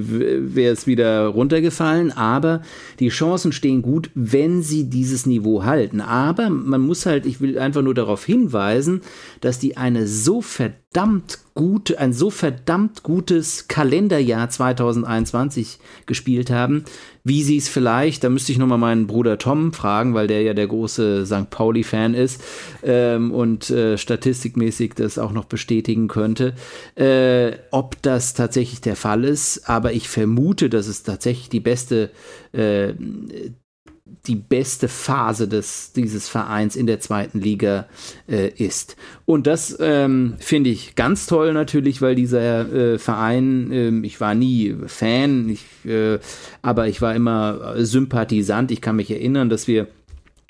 wäre 0.55 0.71
es 0.71 0.85
wieder 0.85 1.25
runtergefallen. 1.27 2.11
Aber 2.11 2.61
die 2.99 3.09
Chancen 3.09 3.51
stehen 3.51 3.81
gut, 3.81 4.11
wenn 4.13 4.61
sie 4.61 4.89
dieses 4.89 5.25
Niveau 5.25 5.63
halten. 5.63 6.01
Aber 6.01 6.49
man 6.49 6.81
muss 6.81 7.05
halt, 7.05 7.25
ich 7.25 7.41
will 7.41 7.57
einfach 7.57 7.81
nur 7.81 7.95
darauf 7.95 8.23
hinweisen, 8.23 9.01
dass 9.41 9.59
die 9.59 9.75
eine 9.75 10.07
so 10.07 10.41
verdammt 10.41 10.80
gut, 11.53 11.95
ein 11.95 12.11
so 12.11 12.29
verdammt 12.29 13.01
gutes 13.03 13.69
Kalenderjahr 13.69 14.49
2021 14.49 15.79
gespielt 16.05 16.49
haben, 16.49 16.83
wie 17.23 17.43
sie 17.43 17.55
es 17.55 17.69
vielleicht, 17.69 18.23
da 18.23 18.29
müsste 18.29 18.51
ich 18.51 18.57
nochmal 18.57 18.77
meinen 18.77 19.07
Bruder 19.07 19.37
Tom 19.37 19.71
fragen, 19.71 20.13
weil 20.13 20.27
der 20.27 20.41
ja 20.41 20.53
der 20.53 20.67
große 20.67 21.25
St. 21.25 21.49
Pauli-Fan 21.49 22.13
ist 22.13 22.43
ähm, 22.83 23.31
und 23.31 23.69
äh, 23.69 23.97
statistikmäßig 23.97 24.93
das 24.95 25.17
auch 25.17 25.31
noch 25.31 25.45
bestätigen 25.45 26.09
könnte, 26.09 26.55
äh, 26.95 27.53
ob 27.71 28.01
das 28.01 28.33
tatsächlich 28.33 28.81
der 28.81 28.97
Fall 28.97 29.23
ist. 29.23 29.69
Aber 29.69 29.93
ich 29.93 30.09
vermute, 30.09 30.69
dass 30.69 30.87
es 30.87 31.03
tatsächlich 31.03 31.47
die 31.47 31.61
beste 31.61 32.11
äh, 32.51 32.93
die 34.27 34.35
beste 34.35 34.87
Phase 34.87 35.47
des, 35.47 35.93
dieses 35.93 36.29
Vereins 36.29 36.75
in 36.75 36.87
der 36.87 36.99
zweiten 36.99 37.39
Liga 37.39 37.87
äh, 38.27 38.49
ist. 38.49 38.95
Und 39.25 39.47
das 39.47 39.77
ähm, 39.79 40.35
finde 40.39 40.69
ich 40.69 40.95
ganz 40.95 41.25
toll 41.25 41.53
natürlich, 41.53 42.01
weil 42.01 42.15
dieser 42.15 42.71
äh, 42.71 42.99
Verein, 42.99 43.71
äh, 43.71 44.05
ich 44.05 44.21
war 44.21 44.35
nie 44.35 44.75
Fan, 44.87 45.49
ich, 45.49 45.65
äh, 45.89 46.19
aber 46.61 46.87
ich 46.87 47.01
war 47.01 47.15
immer 47.15 47.75
Sympathisant. 47.77 48.71
Ich 48.71 48.81
kann 48.81 48.95
mich 48.95 49.11
erinnern, 49.11 49.49
dass 49.49 49.67
wir 49.67 49.87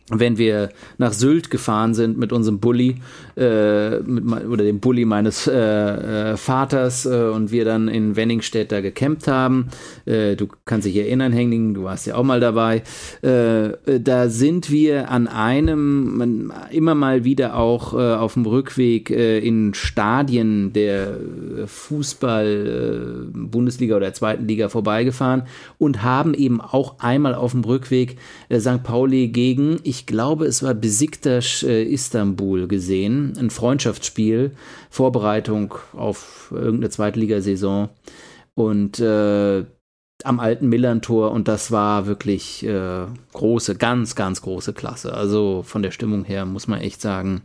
wenn 0.09 0.37
wir 0.37 0.69
nach 0.97 1.13
Sylt 1.13 1.49
gefahren 1.49 1.93
sind 1.93 2.17
mit 2.17 2.33
unserem 2.33 2.59
Bulli 2.59 2.97
äh, 3.37 3.99
mit, 3.99 4.45
oder 4.45 4.63
dem 4.63 4.79
Bulli 4.79 5.05
meines 5.05 5.47
äh, 5.47 6.31
äh, 6.31 6.37
Vaters 6.37 7.05
äh, 7.05 7.29
und 7.33 7.51
wir 7.51 7.65
dann 7.65 7.87
in 7.87 8.15
Wenningstedt 8.15 8.71
da 8.71 8.81
gecampt 8.81 9.27
haben. 9.27 9.69
Äh, 10.05 10.35
du 10.35 10.47
kannst 10.65 10.85
dich 10.85 10.97
erinnern, 10.97 11.31
Henning, 11.31 11.73
du 11.73 11.83
warst 11.83 12.07
ja 12.07 12.15
auch 12.15 12.23
mal 12.23 12.39
dabei. 12.39 12.83
Äh, 13.21 13.99
da 13.99 14.29
sind 14.29 14.69
wir 14.69 15.09
an 15.09 15.27
einem 15.27 16.51
immer 16.71 16.95
mal 16.95 17.23
wieder 17.23 17.55
auch 17.55 17.93
auf 17.93 18.33
dem 18.33 18.45
Rückweg 18.45 19.09
in 19.09 19.73
Stadien 19.73 20.73
der 20.73 21.17
Fußball 21.65 23.27
Bundesliga 23.33 23.97
oder 23.97 24.13
zweiten 24.13 24.47
Liga 24.47 24.69
vorbeigefahren 24.69 25.43
und 25.77 26.03
haben 26.03 26.33
eben 26.33 26.61
auch 26.61 26.99
einmal 26.99 27.35
auf 27.35 27.51
dem 27.51 27.63
Rückweg 27.63 28.17
St. 28.51 28.83
Pauli 28.83 29.27
gegen, 29.27 29.79
ich 29.91 30.05
glaube, 30.05 30.45
es 30.45 30.63
war 30.63 30.73
Besiktas 30.73 31.63
äh, 31.63 31.83
Istanbul 31.83 32.69
gesehen, 32.69 33.33
ein 33.37 33.49
Freundschaftsspiel, 33.49 34.51
Vorbereitung 34.89 35.75
auf 35.91 36.49
irgendeine 36.55 36.89
Zweitligasaison 36.89 37.89
und 38.55 39.01
äh, 39.01 39.65
am 40.23 40.39
alten 40.39 40.69
Millantor 40.69 41.31
und 41.31 41.49
das 41.49 41.71
war 41.71 42.05
wirklich 42.05 42.65
äh, 42.65 43.05
große, 43.33 43.75
ganz, 43.75 44.15
ganz 44.15 44.41
große 44.41 44.71
Klasse. 44.71 45.13
Also 45.13 45.61
von 45.61 45.83
der 45.83 45.91
Stimmung 45.91 46.23
her 46.23 46.45
muss 46.45 46.69
man 46.69 46.79
echt 46.79 47.01
sagen, 47.01 47.41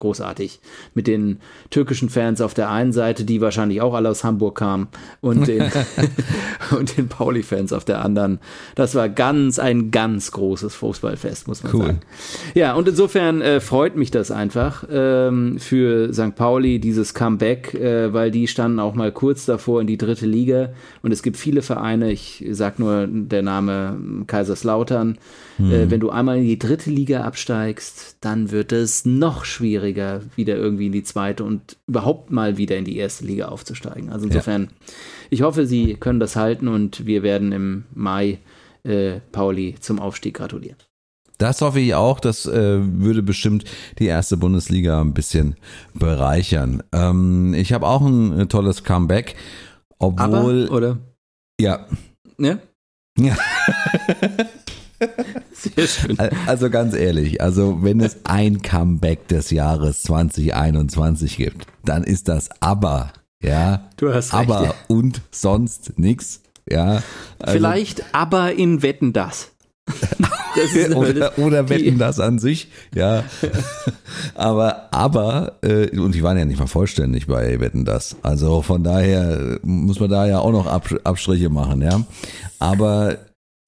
großartig. 0.00 0.60
Mit 0.94 1.06
den 1.06 1.38
türkischen 1.70 2.10
Fans 2.10 2.40
auf 2.40 2.52
der 2.52 2.70
einen 2.70 2.92
Seite, 2.92 3.24
die 3.24 3.40
wahrscheinlich 3.40 3.80
auch 3.80 3.94
alle 3.94 4.10
aus 4.10 4.24
Hamburg 4.24 4.58
kamen, 4.58 4.88
und 5.20 5.46
den, 5.46 5.64
und 6.78 6.96
den 6.96 7.08
Pauli-Fans 7.08 7.72
auf 7.72 7.84
der 7.84 8.04
anderen. 8.04 8.38
Das 8.74 8.94
war 8.94 9.08
ganz, 9.08 9.58
ein 9.58 9.90
ganz 9.90 10.32
großes 10.32 10.74
Fußballfest, 10.74 11.48
muss 11.48 11.62
man 11.62 11.74
cool. 11.74 11.86
sagen. 11.86 12.00
Ja, 12.54 12.74
und 12.74 12.88
insofern 12.88 13.40
äh, 13.40 13.60
freut 13.60 13.96
mich 13.96 14.10
das 14.10 14.30
einfach 14.30 14.84
ähm, 14.90 15.58
für 15.58 16.12
St. 16.12 16.34
Pauli, 16.34 16.80
dieses 16.80 17.14
Comeback, 17.14 17.74
äh, 17.74 18.12
weil 18.12 18.30
die 18.30 18.46
standen 18.46 18.80
auch 18.80 18.94
mal 18.94 19.12
kurz 19.12 19.46
davor 19.46 19.80
in 19.80 19.86
die 19.86 19.98
dritte 19.98 20.26
Liga. 20.26 20.70
Und 21.02 21.12
es 21.12 21.22
gibt 21.22 21.36
viele 21.36 21.62
Vereine, 21.62 22.10
ich 22.10 22.44
sag 22.50 22.78
nur 22.78 23.06
der 23.06 23.42
Name 23.42 24.24
Kaiserslautern, 24.26 25.18
hm. 25.56 25.72
Äh, 25.72 25.90
wenn 25.90 26.00
du 26.00 26.10
einmal 26.10 26.38
in 26.38 26.44
die 26.44 26.58
dritte 26.58 26.90
Liga 26.90 27.22
absteigst, 27.22 28.16
dann 28.20 28.50
wird 28.50 28.72
es 28.72 29.04
noch 29.04 29.44
schwieriger, 29.44 29.93
wieder 30.36 30.56
irgendwie 30.56 30.86
in 30.86 30.92
die 30.92 31.02
zweite 31.02 31.44
und 31.44 31.76
überhaupt 31.86 32.30
mal 32.30 32.56
wieder 32.56 32.76
in 32.76 32.84
die 32.84 32.96
erste 32.96 33.24
Liga 33.24 33.48
aufzusteigen. 33.48 34.10
Also 34.10 34.26
insofern, 34.26 34.62
ja. 34.62 34.94
ich 35.30 35.42
hoffe, 35.42 35.66
sie 35.66 35.94
können 35.94 36.20
das 36.20 36.36
halten 36.36 36.68
und 36.68 37.06
wir 37.06 37.22
werden 37.22 37.52
im 37.52 37.84
Mai 37.94 38.38
äh, 38.84 39.20
Pauli 39.32 39.76
zum 39.80 40.00
Aufstieg 40.00 40.34
gratulieren. 40.34 40.76
Das 41.38 41.60
hoffe 41.60 41.80
ich 41.80 41.94
auch. 41.94 42.20
Das 42.20 42.46
äh, 42.46 42.80
würde 42.80 43.22
bestimmt 43.22 43.64
die 43.98 44.06
erste 44.06 44.36
Bundesliga 44.36 45.00
ein 45.00 45.14
bisschen 45.14 45.56
bereichern. 45.94 46.82
Ähm, 46.92 47.54
ich 47.54 47.72
habe 47.72 47.86
auch 47.86 48.02
ein 48.02 48.40
äh, 48.40 48.46
tolles 48.46 48.84
Comeback, 48.84 49.34
obwohl. 49.98 50.66
Aber, 50.66 50.74
oder? 50.74 50.98
Ja. 51.60 51.86
Ja. 52.38 52.58
Ja. 53.18 53.36
Sehr 55.52 55.86
schön. 55.86 56.18
Also 56.46 56.70
ganz 56.70 56.94
ehrlich, 56.94 57.40
also 57.40 57.82
wenn 57.82 58.00
es 58.00 58.18
ein 58.24 58.62
Comeback 58.62 59.28
des 59.28 59.50
Jahres 59.50 60.02
2021 60.02 61.36
gibt, 61.36 61.66
dann 61.84 62.04
ist 62.04 62.28
das 62.28 62.50
aber, 62.60 63.12
ja. 63.42 63.90
Du 63.96 64.12
hast 64.12 64.32
recht. 64.32 64.50
Aber 64.50 64.64
ja. 64.64 64.74
und 64.88 65.20
sonst 65.30 65.98
nichts, 65.98 66.42
ja. 66.68 67.02
Also 67.38 67.58
Vielleicht 67.58 68.04
aber 68.14 68.54
in 68.54 68.82
Wetten 68.82 69.12
das. 69.12 69.50
das 69.86 70.90
oder, 70.94 71.38
oder 71.38 71.68
wetten 71.68 71.98
das 71.98 72.20
an 72.20 72.38
sich, 72.38 72.70
ja. 72.94 73.24
aber, 74.34 74.88
aber, 74.92 75.58
äh, 75.62 75.96
und 75.98 76.14
die 76.14 76.22
waren 76.22 76.38
ja 76.38 76.44
nicht 76.44 76.58
mal 76.58 76.66
vollständig 76.66 77.26
bei 77.26 77.60
Wetten 77.60 77.84
das. 77.84 78.16
Also 78.22 78.62
von 78.62 78.82
daher 78.82 79.58
muss 79.62 80.00
man 80.00 80.10
da 80.10 80.26
ja 80.26 80.38
auch 80.38 80.52
noch 80.52 80.66
Abstriche 80.66 81.50
machen, 81.50 81.82
ja. 81.82 82.02
Aber 82.58 83.18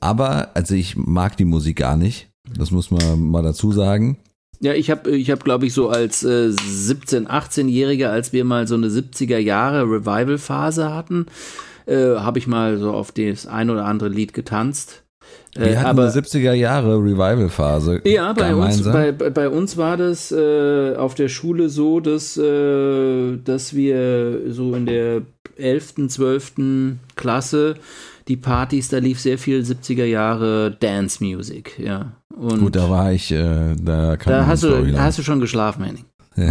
aber, 0.01 0.51
also 0.55 0.74
ich 0.74 0.97
mag 0.97 1.36
die 1.36 1.44
Musik 1.44 1.78
gar 1.78 1.97
nicht. 1.97 2.28
Das 2.57 2.70
muss 2.70 2.90
man 2.90 3.20
mal 3.20 3.42
dazu 3.42 3.72
sagen. 3.72 4.18
Ja, 4.61 4.72
ich 4.72 4.90
habe, 4.90 5.11
ich 5.11 5.30
hab, 5.30 5.44
glaube 5.44 5.66
ich, 5.66 5.74
so 5.74 5.90
als 5.90 6.22
äh, 6.22 6.49
17-, 6.49 7.26
18-Jähriger, 7.26 8.09
als 8.09 8.32
wir 8.32 8.44
mal 8.44 8.66
so 8.66 8.74
eine 8.74 8.88
70er 8.88 9.38
Jahre 9.38 9.82
Revival-Phase 9.82 10.94
hatten, 10.94 11.26
äh, 11.86 12.16
habe 12.16 12.38
ich 12.38 12.47
mal 12.47 12.78
so 12.78 12.92
auf 12.92 13.12
das 13.12 13.47
ein 13.47 13.68
oder 13.70 13.84
andere 13.84 14.09
Lied 14.09 14.32
getanzt. 14.32 15.03
Äh, 15.55 15.70
wir 15.70 15.78
hatten 15.78 15.88
aber, 15.88 16.03
eine 16.05 16.12
70er 16.12 16.53
Jahre 16.53 16.97
Revival-Phase. 16.97 18.01
Ja, 18.05 18.32
bei 18.32 18.55
uns, 18.55 18.82
bei, 18.82 19.12
bei, 19.12 19.49
uns 19.49 19.76
war 19.76 19.97
das 19.97 20.32
äh, 20.32 20.94
auf 20.97 21.14
der 21.14 21.28
Schule 21.28 21.68
so, 21.68 22.01
dass, 22.01 22.36
äh, 22.36 23.36
dass 23.36 23.74
wir 23.74 24.53
so 24.53 24.74
in 24.74 24.86
der 24.86 25.22
11., 25.57 26.09
12. 26.09 26.53
Klasse 27.14 27.76
die 28.28 28.36
Partys, 28.36 28.88
da 28.88 28.98
lief 28.98 29.20
sehr 29.20 29.38
viel 29.38 29.62
70er 29.62 30.04
Jahre 30.04 30.76
Dance 30.78 31.22
Music, 31.22 31.78
ja. 31.78 32.12
Und 32.34 32.60
Gut, 32.60 32.76
da 32.76 32.90
war 32.90 33.12
ich, 33.12 33.30
äh, 33.32 33.74
da 33.80 34.16
kann 34.16 34.32
Da 34.32 34.46
hast 34.46 34.62
du, 34.62 34.98
hast 34.98 35.18
du 35.18 35.22
schon 35.22 35.40
geschlafen, 35.40 35.84
Henning. 35.84 36.04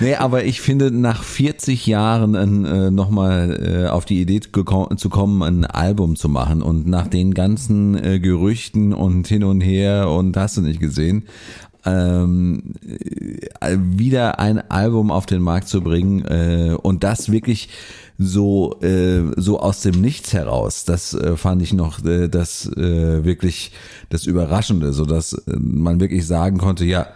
Nee, 0.00 0.16
aber 0.16 0.44
ich 0.44 0.60
finde, 0.60 0.90
nach 0.90 1.22
40 1.22 1.86
Jahren 1.86 2.34
äh, 2.64 2.90
nochmal 2.90 3.84
äh, 3.84 3.88
auf 3.88 4.04
die 4.04 4.20
Idee 4.20 4.40
zu 4.40 5.08
kommen, 5.10 5.42
ein 5.42 5.64
Album 5.64 6.16
zu 6.16 6.28
machen 6.28 6.60
und 6.60 6.88
nach 6.88 7.06
den 7.06 7.34
ganzen 7.34 7.94
äh, 8.02 8.18
Gerüchten 8.18 8.92
und 8.92 9.28
hin 9.28 9.44
und 9.44 9.60
her 9.60 10.10
und 10.10 10.36
hast 10.36 10.56
du 10.56 10.62
nicht 10.62 10.80
gesehen, 10.80 11.26
ähm, 11.84 12.74
äh, 13.60 13.76
wieder 13.78 14.38
ein 14.38 14.70
Album 14.70 15.10
auf 15.10 15.26
den 15.26 15.42
Markt 15.42 15.68
zu 15.68 15.80
bringen 15.80 16.24
äh, 16.24 16.76
und 16.80 17.04
das 17.04 17.32
wirklich 17.32 17.68
so 18.18 18.80
äh, 18.80 19.22
so 19.36 19.60
aus 19.60 19.82
dem 19.82 20.00
Nichts 20.00 20.32
heraus. 20.32 20.84
Das 20.84 21.14
äh, 21.14 21.36
fand 21.36 21.62
ich 21.62 21.72
noch 21.72 22.04
äh, 22.04 22.28
das 22.28 22.66
äh, 22.76 23.24
wirklich 23.24 23.72
das 24.10 24.26
Überraschende, 24.26 24.92
so 24.92 25.04
dass 25.04 25.32
äh, 25.32 25.56
man 25.56 26.00
wirklich 26.00 26.26
sagen 26.26 26.58
konnte, 26.58 26.84
ja, 26.84 27.06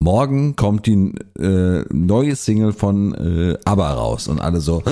morgen 0.00 0.56
kommt 0.56 0.86
die 0.86 1.14
äh, 1.38 1.84
neue 1.92 2.36
Single 2.36 2.72
von 2.72 3.14
äh, 3.14 3.58
ABBA 3.64 3.92
raus 3.94 4.28
und 4.28 4.40
alle 4.40 4.60
so, 4.60 4.82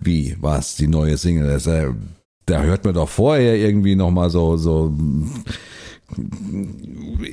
wie 0.00 0.36
was 0.40 0.76
die 0.76 0.88
neue 0.88 1.16
Single? 1.16 1.46
Das, 1.46 1.66
äh, 1.66 1.90
da 2.46 2.62
hört 2.62 2.84
man 2.84 2.94
doch 2.94 3.08
vorher 3.08 3.56
irgendwie 3.56 3.96
noch 3.96 4.10
mal 4.10 4.30
so 4.30 4.56
so 4.56 4.92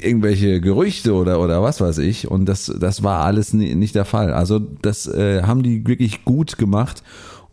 irgendwelche 0.01 0.59
Gerüchte 0.59 1.13
oder 1.13 1.39
oder 1.39 1.61
was 1.61 1.79
weiß 1.79 1.99
ich 1.99 2.29
und 2.29 2.45
das 2.45 2.73
das 2.79 3.03
war 3.03 3.23
alles 3.23 3.53
nicht 3.53 3.95
der 3.95 4.05
Fall. 4.05 4.33
Also 4.33 4.59
das 4.59 5.07
äh, 5.07 5.43
haben 5.43 5.61
die 5.61 5.85
wirklich 5.87 6.25
gut 6.25 6.57
gemacht 6.57 7.03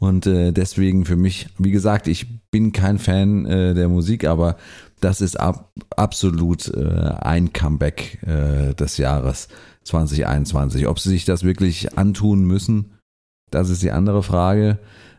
und 0.00 0.26
äh, 0.26 0.52
deswegen 0.52 1.04
für 1.04 1.16
mich, 1.16 1.48
wie 1.58 1.70
gesagt, 1.70 2.08
ich 2.08 2.40
bin 2.50 2.72
kein 2.72 2.98
Fan 2.98 3.44
äh, 3.44 3.74
der 3.74 3.88
Musik, 3.88 4.24
aber 4.24 4.56
das 5.00 5.20
ist 5.20 5.38
ab, 5.38 5.72
absolut 5.94 6.68
äh, 6.68 7.14
ein 7.20 7.52
Comeback 7.52 8.22
äh, 8.22 8.74
des 8.74 8.96
Jahres 8.96 9.48
2021. 9.84 10.86
Ob 10.86 10.98
sie 10.98 11.10
sich 11.10 11.26
das 11.26 11.44
wirklich 11.44 11.98
antun 11.98 12.44
müssen, 12.44 12.92
das 13.50 13.68
ist 13.68 13.82
die 13.82 13.90
andere 13.90 14.22
Frage. 14.22 14.78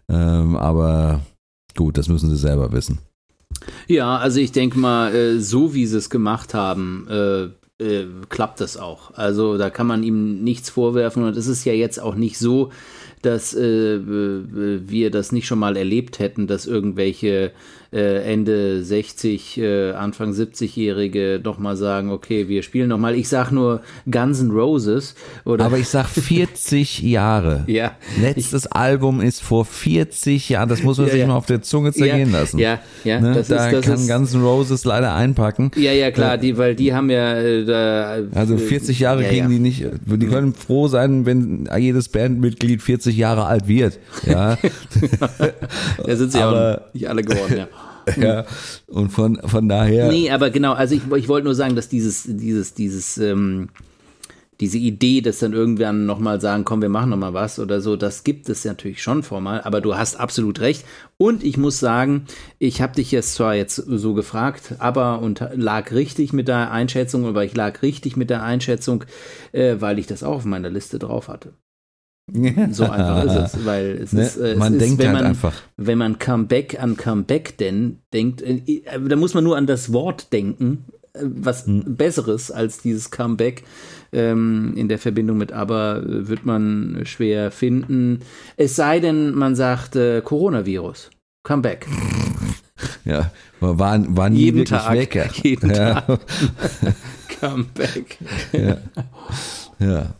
Ähm, 0.10 0.56
aber 0.56 1.22
gut, 1.76 1.98
das 1.98 2.08
müssen 2.08 2.32
sie 2.32 2.38
selber 2.38 2.72
wissen. 2.72 3.00
Ja, 3.88 4.18
also 4.18 4.40
ich 4.40 4.52
denke 4.52 4.80
mal, 4.80 5.14
äh, 5.14 5.40
so 5.40 5.74
wie 5.74 5.86
sie 5.86 5.98
es 5.98 6.10
gemacht 6.10 6.54
haben, 6.54 7.08
äh, 7.10 7.44
äh, 7.84 8.08
klappt 8.30 8.62
das 8.62 8.78
auch. 8.78 9.14
Also 9.16 9.58
da 9.58 9.70
kann 9.70 9.88
man 9.88 10.04
ihm 10.04 10.44
nichts 10.44 10.70
vorwerfen 10.70 11.24
und 11.24 11.36
es 11.36 11.48
ist 11.48 11.66
ja 11.66 11.74
jetzt 11.74 12.00
auch 12.00 12.16
nicht 12.16 12.38
so, 12.38 12.72
dass 13.22 13.54
äh, 13.54 14.00
wir 14.04 15.12
das 15.12 15.32
nicht 15.32 15.48
schon 15.48 15.60
mal 15.60 15.78
erlebt 15.78 16.20
hätten, 16.20 16.48
dass 16.48 16.66
irgendwelche 16.66 17.52
äh, 17.94 18.24
Ende 18.32 18.84
60, 18.84 19.58
äh, 19.60 19.92
Anfang 19.92 20.32
70-Jährige 20.32 21.40
doch 21.42 21.58
mal 21.60 21.76
sagen, 21.76 22.10
okay, 22.10 22.48
wir 22.48 22.64
spielen 22.64 22.88
noch 22.90 22.98
mal. 22.98 23.16
Ich 23.16 23.28
sag 23.28 23.52
nur 23.52 23.82
Guns 24.10 24.40
N' 24.40 24.52
Roses. 24.52 25.16
Oder 25.44 25.66
Aber 25.66 25.78
ich 25.78 25.90
sag 25.90 26.06
40 26.10 27.02
Jahre. 27.02 27.64
ja. 27.68 27.92
Letztes 28.22 28.68
Album 28.68 29.20
ist 29.20 29.42
vor 29.44 29.66
40 29.66 30.48
Jahren. 30.50 30.70
Das 30.70 30.84
muss 30.84 30.98
man 31.00 31.08
Ja, 31.08 31.12
sich 31.12 31.22
ja. 31.22 31.28
mal 31.28 31.36
auf 31.36 31.46
der 31.48 31.62
Zunge 31.62 31.92
zergehen 31.92 32.32
ja, 32.32 32.40
lassen. 32.40 32.58
Ja, 32.60 32.80
ja, 33.04 33.20
Ne? 33.20 33.34
das 33.34 33.50
da 33.50 33.68
ist, 33.68 33.74
das 33.76 33.86
kann 33.86 33.94
ist, 33.96 34.08
Guns 34.10 34.34
N' 34.34 34.42
Roses 34.44 34.86
leider 34.86 35.14
einpacken. 35.14 35.72
Ja, 35.76 35.92
ja, 35.92 36.12
klar, 36.12 36.38
die, 36.38 36.58
weil 36.58 36.76
die 36.76 36.94
haben 36.94 37.10
ja 37.10 37.36
äh, 37.36 37.66
da, 37.66 38.20
Also 38.34 38.58
40 38.58 39.00
Jahre 39.00 39.24
ja, 39.24 39.30
kriegen 39.30 39.50
die 39.50 39.60
nicht. 39.60 39.86
Die 40.06 40.28
können 40.28 40.54
froh 40.54 40.88
sein, 40.88 41.26
wenn 41.26 41.68
jedes 41.78 42.08
Bandmitglied 42.10 42.82
40 42.82 43.18
Jahre 43.18 43.46
alt 43.46 43.68
wird. 43.68 44.00
Ja. 44.26 44.58
Da 46.06 46.16
sind 46.16 46.32
sie 46.32 46.40
Aber- 46.40 46.84
auch 46.90 46.94
nicht 46.94 47.10
alle 47.10 47.24
geworden, 47.24 47.56
ja. 47.58 47.68
ja. 48.18 48.46
Und 48.88 49.10
von, 49.10 49.40
von 49.44 49.68
daher. 49.68 50.08
Nee, 50.08 50.32
aber 50.32 50.50
genau, 50.50 50.74
also 50.74 50.96
ich, 50.96 51.02
ich 51.16 51.28
wollte 51.28 51.46
nur 51.46 51.56
sagen, 51.56 51.76
dass 51.76 51.90
dieses, 51.90 52.24
dieses, 52.28 52.74
dieses, 52.74 53.18
ähm, 53.18 53.70
diese 54.62 54.78
Idee, 54.78 55.22
dass 55.22 55.40
dann 55.40 55.54
irgendwann 55.54 56.06
nochmal 56.06 56.40
sagen, 56.40 56.64
komm, 56.66 56.84
wir 56.84 56.90
machen 56.90 57.10
nochmal 57.10 57.34
was 57.34 57.58
oder 57.60 57.82
so, 57.82 57.96
das 57.96 58.24
gibt 58.24 58.48
es 58.48 58.64
natürlich 58.64 59.02
schon 59.02 59.24
formal, 59.24 59.62
aber 59.62 59.82
du 59.82 59.96
hast 59.96 60.16
absolut 60.16 60.60
recht. 60.60 60.86
Und 61.18 61.44
ich 61.44 61.58
muss 61.58 61.80
sagen, 61.80 62.26
ich 62.60 62.80
habe 62.80 62.94
dich 62.94 63.12
jetzt 63.12 63.34
zwar 63.34 63.56
jetzt 63.56 63.76
so 63.76 64.14
gefragt, 64.14 64.76
aber 64.78 65.20
und 65.20 65.44
lag 65.56 65.92
richtig 65.92 66.32
mit 66.32 66.48
der 66.48 66.72
Einschätzung, 66.72 67.26
aber 67.26 67.44
ich 67.44 67.56
lag 67.56 67.82
richtig 67.82 68.16
mit 68.16 68.30
der 68.30 68.44
Einschätzung, 68.44 69.04
äh, 69.52 69.78
weil 69.80 69.98
ich 69.98 70.06
das 70.06 70.24
auch 70.24 70.36
auf 70.36 70.46
meiner 70.46 70.70
Liste 70.70 71.00
drauf 71.00 71.28
hatte. 71.28 71.54
So 72.72 72.86
einfach 72.86 73.26
ist 73.26 73.56
es, 73.56 73.66
weil 73.66 73.86
es 74.02 74.14
Ne? 74.14 74.22
ist, 74.22 74.38
äh, 74.38 74.52
es 74.54 74.58
Man 74.58 74.74
ist, 74.76 74.82
denkt 74.82 75.00
wenn 75.00 75.08
halt 75.08 75.18
man, 75.18 75.26
einfach. 75.28 75.54
wenn 75.78 75.98
man 75.98 76.20
Comeback 76.20 76.82
an 76.82 76.96
Comeback 76.98 77.58
denn 77.58 78.00
denkt, 78.14 78.42
äh, 78.42 78.62
äh, 78.68 79.00
da 79.08 79.16
muss 79.16 79.34
man 79.34 79.44
nur 79.44 79.58
an 79.58 79.68
das 79.68 79.92
Wort 79.92 80.32
denken, 80.32 80.86
äh, 81.14 81.20
was 81.24 81.66
Hm. 81.66 81.96
Besseres 81.98 82.52
als 82.52 82.82
dieses 82.82 83.12
Comeback 83.12 83.64
ähm, 84.14 84.74
in 84.78 84.88
der 84.88 85.00
Verbindung 85.00 85.38
mit 85.38 85.52
aber 85.52 86.04
äh, 86.04 86.28
wird 86.28 86.46
man 86.46 87.02
schwer 87.06 87.52
finden. 87.52 88.20
Es 88.58 88.76
sei 88.76 89.00
denn, 89.00 89.34
man 89.34 89.56
sagt 89.56 89.96
äh, 89.96 90.22
Coronavirus. 90.22 91.10
Comeback. 91.44 91.88
Ja. 93.06 93.32
War, 93.60 93.78
war 94.18 94.30
nie 94.32 94.40
Jeden 94.46 94.58
wirklich 94.60 94.80
Tag. 94.80 94.94
weg. 94.96 95.14
ja. 95.16 95.26
Jeden 95.44 95.70
ja. 95.70 96.02
Tag. 96.02 96.20
Comeback. 97.40 98.18
Ja. 98.54 98.78
ja. 99.80 100.16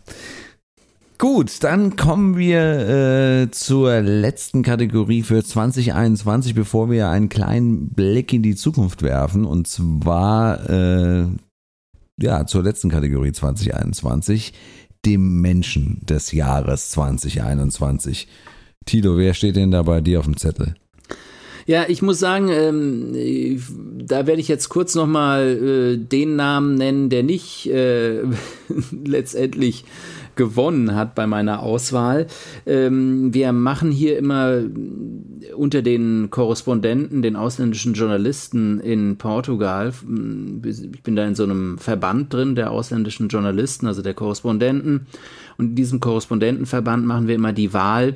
Gut, 1.22 1.64
dann 1.64 1.98
kommen 1.98 2.36
wir 2.36 3.44
äh, 3.44 3.52
zur 3.52 4.02
letzten 4.02 4.64
Kategorie 4.64 5.22
für 5.22 5.44
2021, 5.44 6.56
bevor 6.56 6.90
wir 6.90 7.10
einen 7.10 7.30
kleinen 7.30 7.90
Blick 7.90 8.34
in 8.34 8.42
die 8.42 8.56
Zukunft 8.56 9.04
werfen. 9.04 9.46
Und 9.46 9.68
zwar 9.68 10.68
äh, 10.68 11.28
ja 12.20 12.48
zur 12.48 12.64
letzten 12.64 12.90
Kategorie 12.90 13.34
2021, 13.34 14.54
dem 15.06 15.42
Menschen 15.42 16.02
des 16.10 16.32
Jahres 16.32 16.90
2021. 16.90 18.28
Tilo, 18.88 19.16
wer 19.16 19.36
steht 19.36 19.58
denn 19.58 19.70
da 19.70 19.84
bei 19.84 20.02
dir 20.02 20.18
auf 20.18 20.26
dem 20.26 20.38
Zettel? 20.38 20.74
Ja, 21.68 21.86
ich 21.88 22.02
muss 22.02 22.18
sagen, 22.18 22.50
ähm, 22.50 23.14
äh, 23.14 23.60
da 24.04 24.26
werde 24.26 24.42
ich 24.42 24.48
jetzt 24.48 24.70
kurz 24.70 24.96
nochmal 24.96 25.46
äh, 25.46 25.98
den 25.98 26.36
Namen 26.36 26.74
nennen, 26.74 27.10
der 27.12 27.22
nicht 27.22 27.68
äh, 27.68 28.24
letztendlich 29.06 29.86
gewonnen 30.36 30.96
hat 30.96 31.16
bei 31.16 31.28
meiner 31.28 31.62
Auswahl. 31.62 32.28
Ähm, 32.66 33.34
wir 33.34 33.52
machen 33.52 33.92
hier 33.92 34.18
immer 34.18 34.62
unter 35.56 35.82
den 35.82 36.30
Korrespondenten, 36.30 37.22
den 37.22 37.36
ausländischen 37.36 37.94
Journalisten 37.94 38.80
in 38.80 39.18
Portugal, 39.18 39.94
ich 40.64 41.04
bin 41.04 41.16
da 41.16 41.26
in 41.26 41.36
so 41.36 41.44
einem 41.44 41.78
Verband 41.78 42.34
drin, 42.34 42.56
der 42.56 42.72
ausländischen 42.72 43.28
Journalisten, 43.28 43.88
also 43.88 44.02
der 44.02 44.14
Korrespondenten. 44.14 45.08
Und 45.58 45.70
in 45.70 45.76
diesem 45.76 46.00
Korrespondentenverband 46.00 47.06
machen 47.06 47.28
wir 47.28 47.36
immer 47.36 47.54
die 47.54 47.74
Wahl 47.74 48.16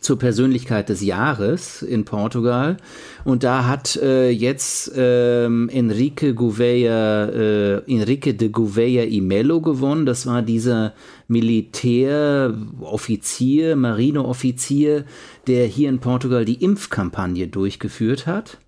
zur 0.00 0.18
Persönlichkeit 0.18 0.88
des 0.88 1.02
Jahres 1.02 1.82
in 1.82 2.04
Portugal. 2.04 2.76
Und 3.24 3.44
da 3.44 3.66
hat 3.66 3.94
äh, 3.96 4.30
jetzt 4.30 4.90
ähm, 4.96 5.68
Enrique 5.68 6.34
Gouveia, 6.34 7.26
äh, 7.26 7.82
Enrique 7.86 8.34
de 8.34 8.48
Gouveia 8.48 9.04
y 9.04 9.20
Melo 9.20 9.60
gewonnen. 9.60 10.06
Das 10.06 10.26
war 10.26 10.42
dieser 10.42 10.94
Militäroffizier, 11.28 13.76
Marineoffizier, 13.76 15.04
der 15.46 15.66
hier 15.66 15.88
in 15.88 16.00
Portugal 16.00 16.44
die 16.44 16.60
Impfkampagne 16.62 17.46
durchgeführt 17.48 18.26
hat. 18.26 18.58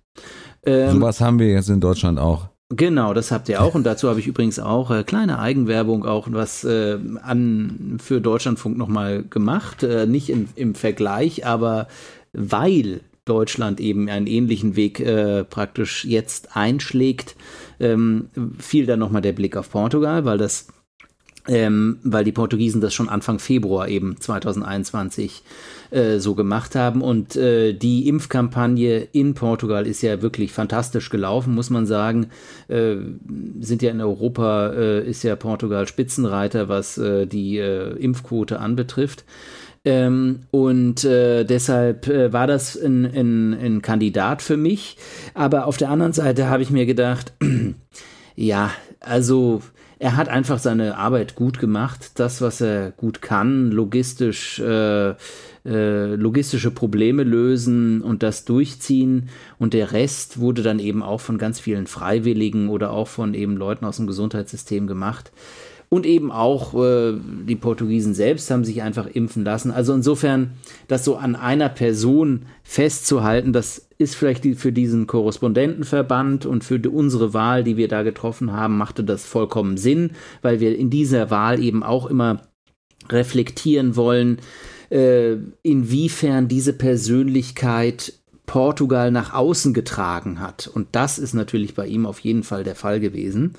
Ähm, 0.63 0.91
Sowas 0.91 1.21
haben 1.21 1.39
wir 1.39 1.47
jetzt 1.47 1.69
in 1.69 1.79
Deutschland 1.79 2.19
auch. 2.19 2.48
Genau, 2.71 3.15
das 3.15 3.31
habt 3.31 3.49
ihr 3.49 3.63
auch. 3.63 3.73
Und 3.73 3.83
dazu 3.83 4.09
habe 4.09 4.19
ich 4.19 4.27
übrigens 4.27 4.59
auch 4.59 4.91
äh, 4.91 5.03
kleine 5.03 5.39
Eigenwerbung 5.39 6.05
auch 6.05 6.27
was 6.29 6.63
äh, 6.63 6.99
an 7.21 7.97
für 7.99 8.21
Deutschlandfunk 8.21 8.77
nochmal 8.77 9.23
gemacht, 9.23 9.81
äh, 9.81 10.05
nicht 10.05 10.29
im, 10.29 10.49
im 10.55 10.75
Vergleich, 10.75 11.47
aber 11.47 11.87
weil 12.31 13.01
Deutschland 13.25 13.79
eben 13.79 14.07
einen 14.07 14.27
ähnlichen 14.27 14.75
Weg 14.75 14.99
äh, 14.99 15.43
praktisch 15.43 16.05
jetzt 16.05 16.55
einschlägt, 16.55 17.35
ähm, 17.79 18.29
fiel 18.59 18.85
dann 18.85 18.99
nochmal 18.99 19.23
der 19.23 19.33
Blick 19.33 19.57
auf 19.57 19.71
Portugal, 19.71 20.25
weil 20.25 20.37
das 20.37 20.67
ähm, 21.47 21.97
weil 22.03 22.23
die 22.23 22.31
Portugiesen 22.31 22.81
das 22.81 22.93
schon 22.93 23.09
Anfang 23.09 23.39
Februar 23.39 23.87
eben 23.87 24.21
2021 24.21 25.41
äh, 25.91 26.19
so 26.19 26.35
gemacht 26.35 26.75
haben. 26.75 27.01
Und 27.01 27.35
äh, 27.35 27.73
die 27.73 28.07
Impfkampagne 28.07 29.07
in 29.11 29.33
Portugal 29.33 29.87
ist 29.87 30.01
ja 30.01 30.21
wirklich 30.21 30.51
fantastisch 30.51 31.09
gelaufen, 31.09 31.53
muss 31.53 31.69
man 31.69 31.85
sagen. 31.85 32.27
Äh, 32.67 32.95
sind 33.59 33.81
ja 33.81 33.91
in 33.91 34.01
Europa, 34.01 34.69
äh, 34.69 35.07
ist 35.07 35.23
ja 35.23 35.35
Portugal 35.35 35.87
Spitzenreiter, 35.87 36.69
was 36.69 36.97
äh, 36.97 37.25
die 37.25 37.57
Impfquote 37.57 38.59
anbetrifft. 38.59 39.23
Ähm, 39.85 40.41
und 40.51 41.03
äh, 41.05 41.45
deshalb 41.45 42.07
äh, 42.07 42.33
war 42.33 42.47
das 42.47 42.75
ein, 42.75 43.05
ein, 43.05 43.53
ein 43.53 43.81
Kandidat 43.81 44.41
für 44.41 44.57
mich. 44.57 44.97
Aber 45.33 45.67
auf 45.67 45.77
der 45.77 45.89
anderen 45.89 46.13
Seite 46.13 46.49
habe 46.49 46.63
ich 46.63 46.69
mir 46.69 46.85
gedacht, 46.85 47.33
ja, 48.35 48.71
also 48.99 49.61
er 49.99 50.15
hat 50.15 50.29
einfach 50.29 50.59
seine 50.59 50.97
Arbeit 50.97 51.35
gut 51.35 51.59
gemacht, 51.59 52.11
das, 52.15 52.41
was 52.41 52.61
er 52.61 52.91
gut 52.91 53.21
kann, 53.21 53.69
logistisch, 53.69 54.57
äh, 54.59 55.09
äh, 55.65 56.15
logistische 56.15 56.71
Probleme 56.71 57.23
lösen 57.23 58.01
und 58.01 58.23
das 58.23 58.45
durchziehen. 58.45 59.27
Und 59.59 59.73
der 59.73 59.91
Rest 59.91 60.39
wurde 60.39 60.63
dann 60.63 60.79
eben 60.79 61.03
auch 61.03 61.19
von 61.19 61.37
ganz 61.37 61.59
vielen 61.59 61.85
Freiwilligen 61.85 62.69
oder 62.69 62.91
auch 62.91 63.09
von 63.09 63.33
eben 63.33 63.57
Leuten 63.57 63.83
aus 63.83 63.97
dem 63.97 64.07
Gesundheitssystem 64.07 64.87
gemacht. 64.87 65.33
Und 65.89 66.05
eben 66.05 66.31
auch 66.31 66.75
äh, 66.75 67.13
die 67.47 67.55
Portugiesen 67.55 68.13
selbst 68.13 68.51
haben 68.51 68.63
sich 68.63 68.83
einfach 68.83 69.07
impfen 69.07 69.43
lassen. 69.43 69.71
Also 69.71 69.93
insofern, 69.93 70.51
das 70.87 71.03
so 71.03 71.15
an 71.15 71.35
einer 71.35 71.69
Person 71.69 72.45
festzuhalten, 72.63 73.53
das 73.53 73.87
ist 73.97 74.15
vielleicht 74.15 74.43
die, 74.43 74.53
für 74.53 74.71
diesen 74.71 75.07
Korrespondentenverband 75.07 76.45
und 76.45 76.63
für 76.63 76.79
die, 76.79 76.89
unsere 76.89 77.33
Wahl, 77.33 77.63
die 77.63 77.75
wir 77.75 77.87
da 77.87 78.03
getroffen 78.03 78.53
haben, 78.53 78.77
machte 78.77 79.03
das 79.03 79.25
vollkommen 79.25 79.77
Sinn, 79.77 80.11
weil 80.43 80.59
wir 80.59 80.77
in 80.77 80.91
dieser 80.91 81.31
Wahl 81.31 81.61
eben 81.61 81.81
auch 81.81 82.05
immer 82.05 82.43
reflektieren 83.09 83.95
wollen, 83.95 84.37
äh, 84.91 85.37
inwiefern 85.63 86.47
diese 86.47 86.73
Persönlichkeit 86.73 88.13
Portugal 88.45 89.11
nach 89.11 89.33
außen 89.33 89.73
getragen 89.73 90.39
hat. 90.39 90.67
Und 90.67 90.87
das 90.93 91.19
ist 91.19 91.33
natürlich 91.33 91.75
bei 91.75 91.85
ihm 91.85 92.05
auf 92.05 92.19
jeden 92.19 92.43
Fall 92.43 92.63
der 92.63 92.75
Fall 92.75 92.99
gewesen. 92.99 93.53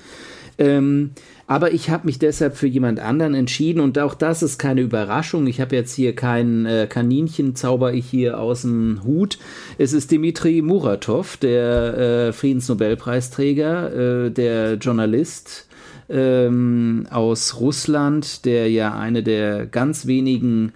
Ähm, 0.57 1.11
aber 1.51 1.73
ich 1.73 1.89
habe 1.89 2.05
mich 2.05 2.17
deshalb 2.17 2.55
für 2.55 2.67
jemand 2.67 3.01
anderen 3.01 3.33
entschieden 3.33 3.81
und 3.81 3.99
auch 3.99 4.13
das 4.13 4.41
ist 4.41 4.57
keine 4.57 4.79
Überraschung. 4.79 5.47
Ich 5.47 5.59
habe 5.59 5.75
jetzt 5.75 5.93
hier 5.93 6.15
kein 6.15 6.65
äh, 6.65 6.87
Kaninchen, 6.89 7.57
zauber 7.57 7.93
ich 7.93 8.05
hier 8.05 8.39
aus 8.39 8.61
dem 8.61 9.01
Hut. 9.03 9.37
Es 9.77 9.91
ist 9.91 10.11
Dimitri 10.11 10.61
Muratov, 10.61 11.35
der 11.35 11.97
äh, 11.97 12.31
Friedensnobelpreisträger, 12.31 14.27
äh, 14.27 14.31
der 14.31 14.75
Journalist 14.75 15.67
ähm, 16.07 17.05
aus 17.11 17.59
Russland, 17.59 18.45
der 18.45 18.71
ja 18.71 18.97
eine 18.97 19.21
der 19.21 19.65
ganz 19.65 20.07
wenigen 20.07 20.71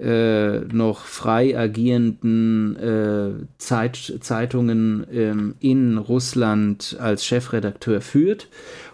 äh, 0.00 0.60
noch 0.60 1.04
frei 1.04 1.58
agierenden 1.58 2.76
äh, 2.76 3.46
Zeit, 3.58 4.14
Zeitungen 4.20 5.06
ähm, 5.12 5.54
in 5.60 5.98
Russland 5.98 6.96
als 7.00 7.26
Chefredakteur 7.26 8.00
führt. 8.00 8.48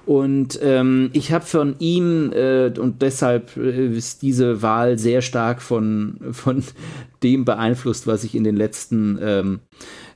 Und 0.07 0.61
ähm, 0.63 1.11
ich 1.15 1.33
habe 1.33 1.45
von 1.45 1.75
ihm, 1.81 2.33
äh, 2.33 2.73
und 2.79 3.03
deshalb 3.03 3.57
äh, 3.57 3.89
ist 3.89 4.23
diese 4.23 4.63
Wahl 4.63 4.99
sehr 4.99 5.21
stark 5.21 5.61
von, 5.61 6.19
von 6.31 6.63
dem 7.25 7.45
beeinflusst, 7.45 8.07
was 8.07 8.23
ich 8.23 8.37
in 8.37 8.45
den 8.45 8.57
letzten 8.57 9.19
ähm, 9.21 9.61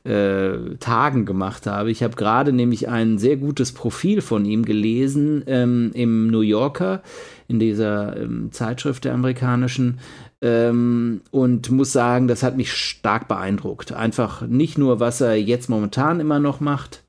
äh, 0.04 0.76
Tagen 0.78 1.26
gemacht 1.26 1.66
habe. 1.66 1.90
Ich 1.90 2.04
habe 2.04 2.14
gerade 2.14 2.52
nämlich 2.52 2.88
ein 2.88 3.18
sehr 3.18 3.36
gutes 3.36 3.72
Profil 3.72 4.20
von 4.20 4.44
ihm 4.44 4.64
gelesen 4.64 5.42
ähm, 5.48 5.90
im 5.94 6.28
New 6.28 6.42
Yorker, 6.42 7.02
in 7.48 7.58
dieser 7.58 8.16
ähm, 8.16 8.52
Zeitschrift 8.52 9.04
der 9.04 9.14
amerikanischen. 9.14 9.98
Ähm, 10.40 11.20
und 11.32 11.68
muss 11.72 11.90
sagen, 11.90 12.28
das 12.28 12.44
hat 12.44 12.56
mich 12.56 12.72
stark 12.72 13.26
beeindruckt. 13.26 13.92
Einfach 13.92 14.46
nicht 14.46 14.78
nur, 14.78 15.00
was 15.00 15.20
er 15.20 15.34
jetzt 15.34 15.68
momentan 15.68 16.20
immer 16.20 16.38
noch 16.38 16.60
macht, 16.60 17.02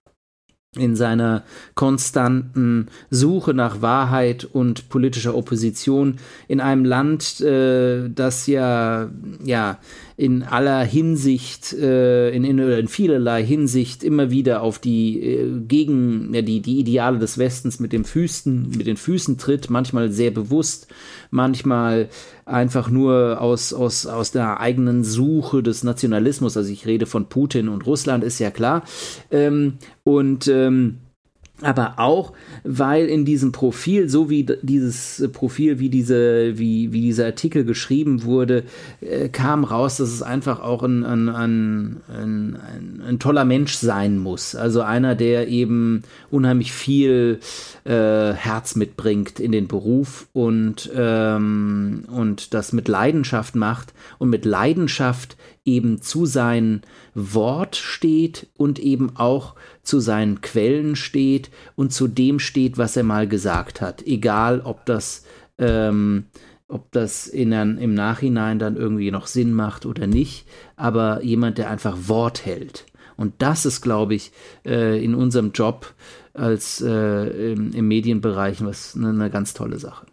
in 0.78 0.96
seiner 0.96 1.44
konstanten 1.76 2.88
Suche 3.10 3.54
nach 3.54 3.82
Wahrheit 3.82 4.46
und 4.46 4.88
politischer 4.88 5.36
Opposition 5.36 6.16
in 6.48 6.62
einem 6.62 6.86
Land, 6.86 7.42
äh, 7.42 8.08
das 8.08 8.48
ja, 8.48 9.10
ja 9.44 9.80
in 10.18 10.44
aller 10.44 10.84
Hinsicht, 10.84 11.74
äh, 11.74 12.30
in, 12.32 12.44
in, 12.44 12.60
in 12.60 12.88
vielerlei 12.88 13.44
Hinsicht 13.44 14.04
immer 14.04 14.30
wieder 14.32 14.62
auf 14.62 14.80
die 14.80 15.22
äh, 15.22 15.60
gegen 15.68 16.34
ja, 16.34 16.42
die, 16.42 16.62
die 16.62 16.80
Ideale 16.80 17.20
des 17.20 17.38
Westens 17.38 17.80
mit 17.80 17.94
dem 17.94 18.06
Füßen, 18.06 18.70
mit 18.78 18.88
den 18.88 18.98
Füßen 18.98 19.38
tritt, 19.38 19.70
manchmal 19.70 20.12
sehr 20.12 20.32
bewusst, 20.32 20.88
manchmal 21.30 22.10
einfach 22.46 22.90
nur 22.90 23.40
aus, 23.42 23.74
aus, 23.74 24.06
aus 24.06 24.32
der 24.32 24.60
eigenen 24.60 25.04
Suche 25.04 25.64
des 25.64 25.84
Nationalismus. 25.84 26.58
Also 26.58 26.72
ich 26.72 26.86
rede 26.86 27.06
von 27.06 27.30
Putin 27.30 27.70
und 27.70 27.86
Russland, 27.86 28.24
ist 28.24 28.40
ja 28.40 28.52
klar. 28.52 28.84
Ähm, 29.32 29.78
und 30.04 30.48
ähm, 30.48 30.98
aber 31.62 31.94
auch, 31.98 32.34
weil 32.64 33.08
in 33.08 33.26
diesem 33.26 33.52
Profil, 33.52 34.10
so 34.10 34.30
wie 34.30 34.46
dieses 34.62 35.28
Profil, 35.32 35.80
wie, 35.80 35.90
diese, 35.90 36.58
wie, 36.58 36.92
wie 36.92 37.02
dieser 37.02 37.26
Artikel 37.26 37.66
geschrieben 37.66 38.24
wurde, 38.24 38.64
äh, 39.02 39.30
kam 39.30 39.64
raus, 39.64 39.98
dass 39.98 40.10
es 40.10 40.22
einfach 40.22 40.62
auch 40.62 40.84
ein, 40.84 41.04
ein, 41.04 41.30
ein, 41.30 42.02
ein, 42.08 43.02
ein 43.08 43.20
toller 43.20 43.46
Mensch 43.46 43.76
sein 43.76 44.18
muss. 44.18 44.56
Also 44.56 44.82
einer, 44.82 45.16
der 45.16 45.48
eben 45.48 46.04
unheimlich 46.30 46.72
viel 46.72 47.40
äh, 47.84 48.34
Herz 48.34 48.76
mitbringt 48.76 49.40
in 49.40 49.52
den 49.52 49.68
Beruf 49.68 50.28
und, 50.34 50.90
ähm, 50.96 52.06
und 52.12 52.54
das 52.54 52.74
mit 52.74 52.88
Leidenschaft 52.88 53.56
macht 53.56 53.94
und 54.18 54.30
mit 54.30 54.46
Leidenschaft 54.46 55.38
eben 55.66 56.02
zu 56.02 56.26
sein 56.26 56.82
Wort 57.14 57.76
steht 57.76 58.48
und 58.58 58.80
eben 58.80 59.16
auch 59.16 59.56
zu 59.84 60.00
seinen 60.00 60.42
Quellen 60.42 60.96
steht 60.96 61.52
und 61.76 61.94
zu 61.94 62.08
dem 62.08 62.40
steht, 62.40 62.78
was 62.78 62.98
er 62.98 63.04
mal 63.04 63.28
gesagt 63.28 63.82
hat. 63.82 64.06
Egal, 64.06 64.62
ob 64.62 64.86
das, 64.86 65.24
ähm, 65.58 66.26
ob 66.68 66.92
das 66.92 67.28
in, 67.28 67.52
im 67.52 67.94
Nachhinein 67.94 68.58
dann 68.58 68.76
irgendwie 68.76 69.12
noch 69.12 69.28
Sinn 69.28 69.54
macht 69.54 69.86
oder 69.86 70.08
nicht, 70.08 70.48
aber 70.76 71.24
jemand, 71.24 71.58
der 71.58 71.70
einfach 71.70 71.98
Wort 72.08 72.46
hält. 72.46 72.86
Und 73.18 73.36
das 73.40 73.66
ist, 73.66 73.82
glaube 73.82 74.16
ich, 74.16 74.32
äh, 74.66 75.04
in 75.04 75.14
unserem 75.14 75.52
Job 75.52 75.94
als 76.34 76.82
äh, 76.82 77.52
im, 77.52 77.72
im 77.74 77.88
Medienbereich 77.88 78.64
was 78.66 78.96
eine 78.96 79.30
ganz 79.30 79.54
tolle 79.54 79.78
Sache. 79.78 80.06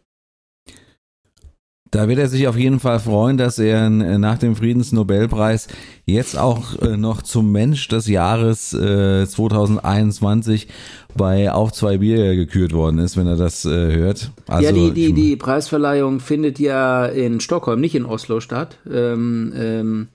Da 1.90 2.08
wird 2.08 2.18
er 2.18 2.28
sich 2.28 2.46
auf 2.48 2.56
jeden 2.56 2.80
Fall 2.80 3.00
freuen, 3.00 3.38
dass 3.38 3.58
er 3.58 3.88
nach 3.88 4.38
dem 4.38 4.56
Friedensnobelpreis 4.56 5.68
jetzt 6.04 6.38
auch 6.38 6.80
äh, 6.82 6.96
noch 6.96 7.22
zum 7.22 7.50
Mensch 7.52 7.88
des 7.88 8.06
Jahres 8.08 8.70
2021 8.70 10.66
äh, 10.66 10.72
bei 11.16 11.50
Auf 11.52 11.72
zwei 11.72 11.98
Bier 11.98 12.34
gekürt 12.36 12.72
worden 12.72 12.98
ist, 12.98 13.16
wenn 13.16 13.26
er 13.26 13.36
das 13.36 13.64
äh, 13.64 13.70
hört. 13.70 14.30
Also, 14.46 14.64
ja, 14.64 14.72
die, 14.72 14.92
die, 14.92 15.12
die 15.12 15.36
Preisverleihung 15.36 16.20
findet 16.20 16.58
ja 16.58 17.06
in 17.06 17.40
Stockholm, 17.40 17.80
nicht 17.80 17.94
in 17.94 18.04
Oslo 18.04 18.40
statt. 18.40 18.78
Ähm, 18.90 19.52
ähm, 19.56 20.08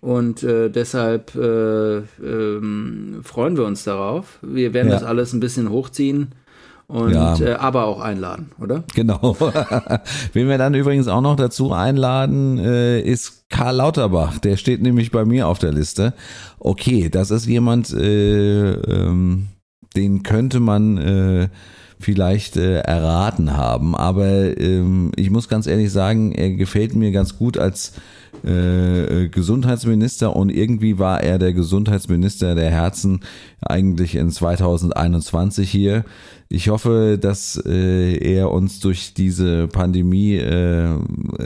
und 0.00 0.42
äh, 0.42 0.70
deshalb 0.70 1.34
äh, 1.34 1.98
ähm, 1.98 3.20
freuen 3.22 3.56
wir 3.56 3.66
uns 3.66 3.84
darauf. 3.84 4.38
Wir 4.42 4.72
werden 4.72 4.88
ja. 4.88 4.94
das 4.94 5.04
alles 5.04 5.32
ein 5.32 5.40
bisschen 5.40 5.70
hochziehen 5.70 6.28
und 6.90 7.12
ja. 7.12 7.38
äh, 7.38 7.52
aber 7.52 7.84
auch 7.84 8.00
einladen, 8.00 8.50
oder? 8.60 8.82
Genau. 8.94 9.36
Wen 10.32 10.48
wir 10.48 10.58
dann 10.58 10.74
übrigens 10.74 11.06
auch 11.06 11.20
noch 11.20 11.36
dazu 11.36 11.72
einladen, 11.72 12.58
äh, 12.58 13.00
ist 13.00 13.48
Karl 13.48 13.76
Lauterbach. 13.76 14.38
Der 14.38 14.56
steht 14.56 14.82
nämlich 14.82 15.12
bei 15.12 15.24
mir 15.24 15.46
auf 15.46 15.60
der 15.60 15.72
Liste. 15.72 16.14
Okay, 16.58 17.08
das 17.08 17.30
ist 17.30 17.46
jemand, 17.46 17.92
äh, 17.92 18.72
ähm, 18.72 19.48
den 19.94 20.24
könnte 20.24 20.58
man 20.58 20.98
äh, 20.98 21.48
vielleicht 22.00 22.56
äh, 22.56 22.80
erraten 22.80 23.56
haben, 23.56 23.94
aber 23.94 24.58
ähm, 24.58 25.12
ich 25.16 25.30
muss 25.30 25.48
ganz 25.48 25.66
ehrlich 25.66 25.92
sagen, 25.92 26.32
er 26.32 26.50
gefällt 26.50 26.96
mir 26.96 27.12
ganz 27.12 27.38
gut 27.38 27.56
als 27.56 27.92
äh, 28.44 29.28
Gesundheitsminister 29.28 30.34
und 30.34 30.50
irgendwie 30.50 30.98
war 30.98 31.22
er 31.22 31.38
der 31.38 31.52
Gesundheitsminister 31.52 32.54
der 32.54 32.70
Herzen 32.70 33.20
eigentlich 33.60 34.14
in 34.14 34.30
2021 34.30 35.70
hier. 35.70 36.04
Ich 36.48 36.68
hoffe, 36.68 37.18
dass 37.20 37.62
äh, 37.64 38.16
er 38.16 38.50
uns 38.50 38.80
durch 38.80 39.14
diese 39.14 39.68
Pandemie 39.68 40.34
äh, 40.34 40.96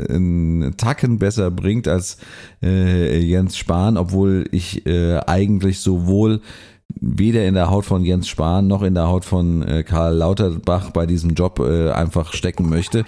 einen 0.09 0.77
Tacken 0.77 1.19
besser 1.19 1.51
bringt 1.51 1.89
als 1.89 2.17
äh, 2.63 3.19
Jens 3.19 3.57
Spahn, 3.59 3.97
obwohl 3.97 4.47
ich 4.51 4.87
äh, 4.87 5.19
eigentlich 5.27 5.81
sowohl 5.81 6.41
weder 7.01 7.47
in 7.47 7.55
der 7.55 7.71
Haut 7.71 7.85
von 7.85 8.05
Jens 8.05 8.29
Spahn 8.29 8.67
noch 8.67 8.83
in 8.83 8.95
der 8.95 9.09
Haut 9.09 9.25
von 9.25 9.63
äh, 9.63 9.83
Karl 9.83 10.17
Lauterbach 10.17 10.91
bei 10.91 11.07
diesem 11.07 11.35
Job 11.35 11.59
äh, 11.59 11.91
einfach 11.91 12.33
stecken 12.33 12.69
möchte 12.69 13.05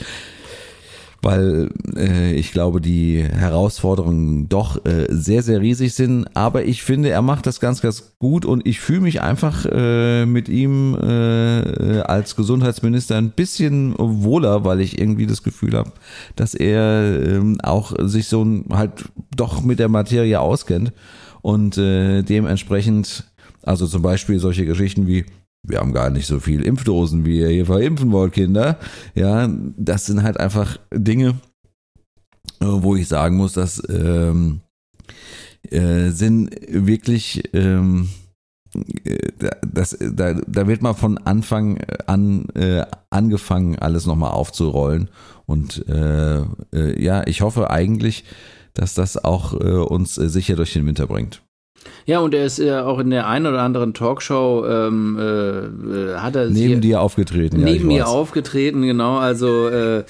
weil 1.22 1.70
äh, 1.96 2.32
ich 2.34 2.52
glaube, 2.52 2.80
die 2.80 3.22
Herausforderungen 3.22 4.48
doch 4.48 4.84
äh, 4.84 5.06
sehr, 5.08 5.42
sehr 5.42 5.60
riesig 5.60 5.94
sind. 5.94 6.26
Aber 6.34 6.64
ich 6.64 6.82
finde, 6.82 7.10
er 7.10 7.22
macht 7.22 7.46
das 7.46 7.60
ganz, 7.60 7.80
ganz 7.80 8.14
gut 8.18 8.44
und 8.44 8.66
ich 8.66 8.80
fühle 8.80 9.00
mich 9.00 9.22
einfach 9.22 9.66
äh, 9.70 10.26
mit 10.26 10.48
ihm 10.48 10.94
äh, 10.94 12.00
als 12.00 12.36
Gesundheitsminister 12.36 13.16
ein 13.16 13.30
bisschen 13.30 13.94
wohler, 13.98 14.64
weil 14.64 14.80
ich 14.80 14.98
irgendwie 14.98 15.26
das 15.26 15.42
Gefühl 15.42 15.76
habe, 15.76 15.92
dass 16.36 16.54
er 16.54 17.40
äh, 17.40 17.40
auch 17.62 17.92
sich 18.02 18.28
so 18.28 18.46
halt 18.70 19.06
doch 19.34 19.62
mit 19.62 19.78
der 19.78 19.88
Materie 19.88 20.40
auskennt 20.40 20.92
und 21.42 21.78
äh, 21.78 22.22
dementsprechend, 22.22 23.24
also 23.62 23.86
zum 23.86 24.02
Beispiel 24.02 24.38
solche 24.38 24.66
Geschichten 24.66 25.06
wie 25.06 25.24
wir 25.66 25.78
haben 25.78 25.92
gar 25.92 26.10
nicht 26.10 26.26
so 26.26 26.40
viel 26.40 26.62
Impfdosen, 26.62 27.24
wie 27.24 27.40
ihr 27.40 27.48
hier 27.48 27.66
verimpfen 27.66 28.12
wollt, 28.12 28.32
Kinder. 28.32 28.78
Ja, 29.14 29.48
das 29.76 30.06
sind 30.06 30.22
halt 30.22 30.38
einfach 30.38 30.78
Dinge, 30.92 31.40
äh, 32.60 32.66
wo 32.66 32.96
ich 32.96 33.08
sagen 33.08 33.36
muss, 33.36 33.54
dass 33.54 33.82
ähm, 33.88 34.60
äh, 35.70 36.10
sind 36.10 36.50
wirklich 36.68 37.52
ähm, 37.52 38.08
äh, 39.04 39.32
das, 39.66 39.96
da, 40.00 40.34
da 40.34 40.66
wird 40.66 40.82
mal 40.82 40.94
von 40.94 41.18
Anfang 41.18 41.78
an 42.06 42.48
äh, 42.50 42.84
angefangen, 43.10 43.78
alles 43.78 44.06
nochmal 44.06 44.32
aufzurollen. 44.32 45.10
Und 45.46 45.86
äh, 45.88 46.40
äh, 46.72 47.02
ja, 47.02 47.26
ich 47.26 47.40
hoffe 47.40 47.70
eigentlich, 47.70 48.24
dass 48.74 48.94
das 48.94 49.22
auch 49.22 49.54
äh, 49.54 49.70
uns 49.70 50.14
sicher 50.14 50.56
durch 50.56 50.72
den 50.72 50.86
Winter 50.86 51.06
bringt. 51.06 51.42
Ja, 52.06 52.20
und 52.20 52.34
er 52.34 52.46
ist 52.46 52.60
äh, 52.60 52.72
auch 52.72 53.00
in 53.00 53.10
der 53.10 53.26
einen 53.26 53.46
oder 53.46 53.62
anderen 53.62 53.92
Talkshow 53.92 54.64
ähm, 54.64 55.18
äh, 55.18 56.14
hat 56.16 56.36
er 56.36 56.48
neben 56.50 56.80
dir 56.80 57.00
aufgetreten. 57.00 57.62
Neben 57.62 57.90
ja, 57.90 57.96
mir 57.96 58.08
aufgetreten, 58.08 58.82
genau. 58.82 59.16
Also 59.16 59.68
äh, 59.68 60.04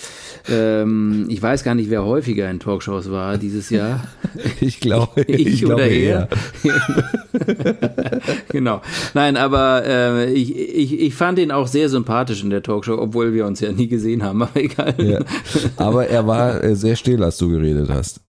ähm, 0.49 1.27
ich 1.31 1.41
weiß 1.41 1.65
gar 1.65 1.75
nicht, 1.75 1.89
wer 1.89 2.05
häufiger 2.05 2.51
in 2.51 2.61
Talkshows 2.61 3.11
war 3.11 3.39
dieses 3.39 3.71
Jahr. 3.71 4.05
ich 4.61 4.81
glaube, 4.81 5.23
ich, 5.27 5.47
ich 5.47 5.63
glaube 5.63 5.87
eher. 5.87 6.29
genau. 8.51 8.83
Nein, 9.15 9.39
aber 9.39 9.83
äh, 9.87 10.33
ich, 10.33 10.55
ich, 10.55 11.01
ich 11.01 11.15
fand 11.15 11.39
ihn 11.39 11.51
auch 11.51 11.67
sehr 11.67 11.89
sympathisch 11.89 12.43
in 12.43 12.51
der 12.51 12.63
Talkshow, 12.63 12.99
obwohl 12.99 13.33
wir 13.33 13.47
uns 13.47 13.61
ja 13.61 13.73
nie 13.73 13.89
gesehen 13.89 14.23
haben. 14.23 14.43
Aber 14.43 14.61
egal. 14.61 14.95
Ja. 14.99 15.21
Aber 15.77 16.09
er 16.09 16.27
war 16.27 16.63
äh, 16.63 16.77
sehr 16.77 16.97
still, 16.97 17.23
als 17.25 17.39
du 17.39 17.49
geredet 17.49 17.89
hast. 17.89 18.26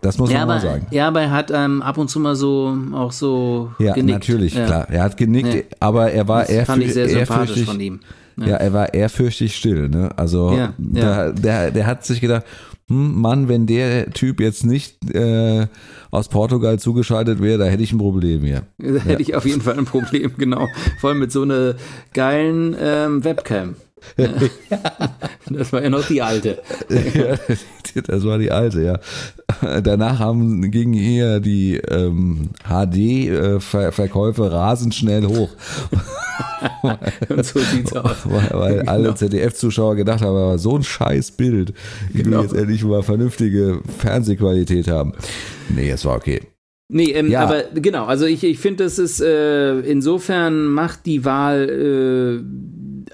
Das 0.00 0.18
muss 0.18 0.30
ja, 0.30 0.40
man 0.40 0.50
aber, 0.50 0.54
mal 0.54 0.60
sagen. 0.60 0.86
Ja, 0.90 1.08
aber 1.08 1.22
er 1.22 1.30
hat 1.30 1.50
ähm, 1.52 1.82
ab 1.82 1.98
und 1.98 2.08
zu 2.08 2.20
mal 2.20 2.36
so 2.36 2.76
auch 2.92 3.12
so 3.12 3.72
ja, 3.78 3.94
genickt. 3.94 4.20
Natürlich, 4.20 4.54
ja, 4.54 4.60
natürlich, 4.60 4.86
klar. 4.86 4.90
Er 4.90 5.02
hat 5.02 5.16
genickt, 5.16 5.54
ja. 5.54 5.62
aber 5.80 6.12
er 6.12 6.28
war 6.28 6.44
das 6.44 6.66
fand 6.66 6.82
ich 6.82 6.92
sehr 6.92 7.08
sympathisch 7.08 7.64
von 7.64 7.80
ihm. 7.80 8.00
Ja. 8.36 8.48
ja. 8.48 8.56
er 8.56 8.72
war 8.72 8.94
ehrfürchtig 8.94 9.56
still. 9.56 9.88
Ne? 9.88 10.10
Also 10.16 10.52
ja, 10.56 10.74
der, 10.76 11.32
der, 11.32 11.70
der 11.70 11.86
hat 11.86 12.04
sich 12.04 12.20
gedacht, 12.20 12.44
hm, 12.88 13.20
Mann, 13.20 13.48
wenn 13.48 13.66
der 13.66 14.10
Typ 14.10 14.40
jetzt 14.40 14.64
nicht 14.64 15.12
äh, 15.12 15.66
aus 16.10 16.28
Portugal 16.28 16.78
zugeschaltet 16.78 17.42
wäre, 17.42 17.58
da 17.58 17.64
hätte 17.64 17.82
ich 17.82 17.92
ein 17.92 17.98
Problem 17.98 18.42
hier. 18.42 18.62
Da 18.78 19.00
hätte 19.00 19.22
ich 19.22 19.34
auf 19.34 19.44
jeden 19.44 19.60
Fall 19.60 19.78
ein 19.78 19.86
Problem, 19.86 20.32
genau. 20.38 20.68
Vor 21.00 21.10
allem 21.10 21.18
mit 21.18 21.32
so 21.32 21.42
einer 21.42 21.74
geilen 22.12 22.76
ähm, 22.80 23.24
Webcam. 23.24 23.76
Ja. 24.16 24.28
Das 25.48 25.72
war 25.72 25.80
ja 25.80 25.90
noch 25.90 26.04
die 26.04 26.20
alte. 26.22 26.60
Ja, 26.88 27.36
das 28.02 28.24
war 28.24 28.38
die 28.38 28.50
alte, 28.50 28.82
ja. 28.82 28.98
Danach 29.82 30.18
haben, 30.18 30.70
gingen 30.70 30.94
hier 30.94 31.40
die 31.40 31.76
ähm, 31.76 32.50
HD-Verkäufe 32.64 34.50
rasend 34.50 34.94
schnell 34.94 35.24
hoch. 35.26 35.50
Und 37.28 37.44
so 37.44 37.60
sieht's 37.60 37.94
aus. 37.94 38.16
Weil, 38.24 38.50
weil 38.52 38.78
genau. 38.78 38.92
alle 38.92 39.14
ZDF-Zuschauer 39.14 39.96
gedacht 39.96 40.20
haben, 40.20 40.36
aber 40.36 40.58
so 40.58 40.76
ein 40.76 40.82
scheiß 40.82 41.32
Bild. 41.32 41.72
Ich 42.10 42.16
will 42.16 42.24
genau. 42.24 42.42
jetzt 42.42 42.54
endlich 42.54 42.84
mal 42.84 43.02
vernünftige 43.02 43.80
Fernsehqualität 43.98 44.88
haben. 44.88 45.12
Nee, 45.68 45.90
es 45.90 46.04
war 46.04 46.16
okay. 46.16 46.40
Nee, 46.88 47.10
ähm, 47.12 47.30
ja. 47.30 47.42
aber 47.42 47.64
genau, 47.74 48.04
also 48.04 48.26
ich, 48.26 48.44
ich 48.44 48.58
finde, 48.60 48.84
das 48.84 49.00
ist 49.00 49.20
äh, 49.20 49.80
insofern 49.80 50.66
macht 50.66 51.04
die 51.04 51.24
Wahl 51.24 51.68
äh, 51.68 52.44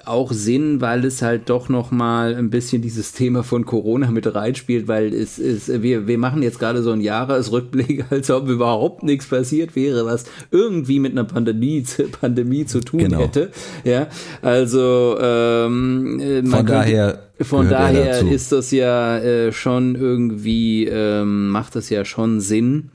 auch 0.05 0.31
Sinn, 0.31 0.81
weil 0.81 1.05
es 1.05 1.21
halt 1.21 1.49
doch 1.49 1.69
noch 1.69 1.91
mal 1.91 2.35
ein 2.35 2.49
bisschen 2.49 2.81
dieses 2.81 3.13
Thema 3.13 3.43
von 3.43 3.65
Corona 3.65 4.11
mit 4.11 4.33
reinspielt, 4.33 4.87
weil 4.87 5.13
es 5.13 5.39
ist, 5.39 5.81
wir, 5.81 6.07
wir 6.07 6.17
machen 6.17 6.43
jetzt 6.43 6.59
gerade 6.59 6.83
so 6.83 6.91
einen 6.91 7.01
Jahresrückblick, 7.01 8.05
als 8.11 8.29
ob 8.29 8.47
überhaupt 8.47 9.03
nichts 9.03 9.27
passiert 9.27 9.75
wäre, 9.75 10.05
was 10.05 10.25
irgendwie 10.51 10.99
mit 10.99 11.13
einer 11.13 11.23
Pandemie, 11.23 11.85
Pandemie 12.21 12.65
zu 12.65 12.81
tun 12.81 12.99
genau. 12.99 13.19
hätte. 13.19 13.51
Ja, 13.83 14.07
also 14.41 15.17
ähm, 15.19 16.19
äh, 16.19 16.43
von 16.43 16.65
daher 16.65 17.19
von 17.41 17.67
daher 17.67 18.21
ist 18.21 18.51
das 18.51 18.71
ja 18.71 19.17
äh, 19.17 19.51
schon 19.51 19.95
irgendwie 19.95 20.85
ähm, 20.85 21.49
macht 21.49 21.75
das 21.75 21.89
ja 21.89 22.05
schon 22.05 22.39
Sinn 22.39 22.91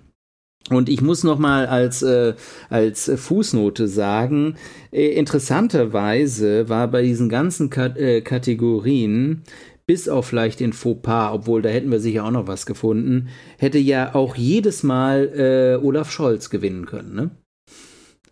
und 0.70 0.88
ich 0.88 1.00
muss 1.00 1.24
noch 1.24 1.38
mal 1.38 1.66
als 1.66 2.02
äh, 2.02 2.34
als 2.70 3.10
Fußnote 3.14 3.88
sagen, 3.88 4.56
äh, 4.92 5.08
interessanterweise 5.08 6.68
war 6.68 6.88
bei 6.88 7.02
diesen 7.02 7.28
ganzen 7.28 7.70
Ka 7.70 7.86
äh, 7.86 8.20
Kategorien 8.20 9.42
bis 9.86 10.08
auf 10.08 10.26
vielleicht 10.26 10.60
den 10.60 10.74
Fauxpas, 10.74 11.32
obwohl 11.32 11.62
da 11.62 11.70
hätten 11.70 11.90
wir 11.90 11.98
sicher 11.98 12.24
auch 12.24 12.30
noch 12.30 12.46
was 12.46 12.66
gefunden, 12.66 13.28
hätte 13.58 13.78
ja 13.78 14.14
auch 14.14 14.36
jedes 14.36 14.82
Mal 14.82 15.32
äh, 15.34 15.84
Olaf 15.84 16.10
Scholz 16.10 16.50
gewinnen 16.50 16.84
können, 16.84 17.14
ne? 17.14 17.30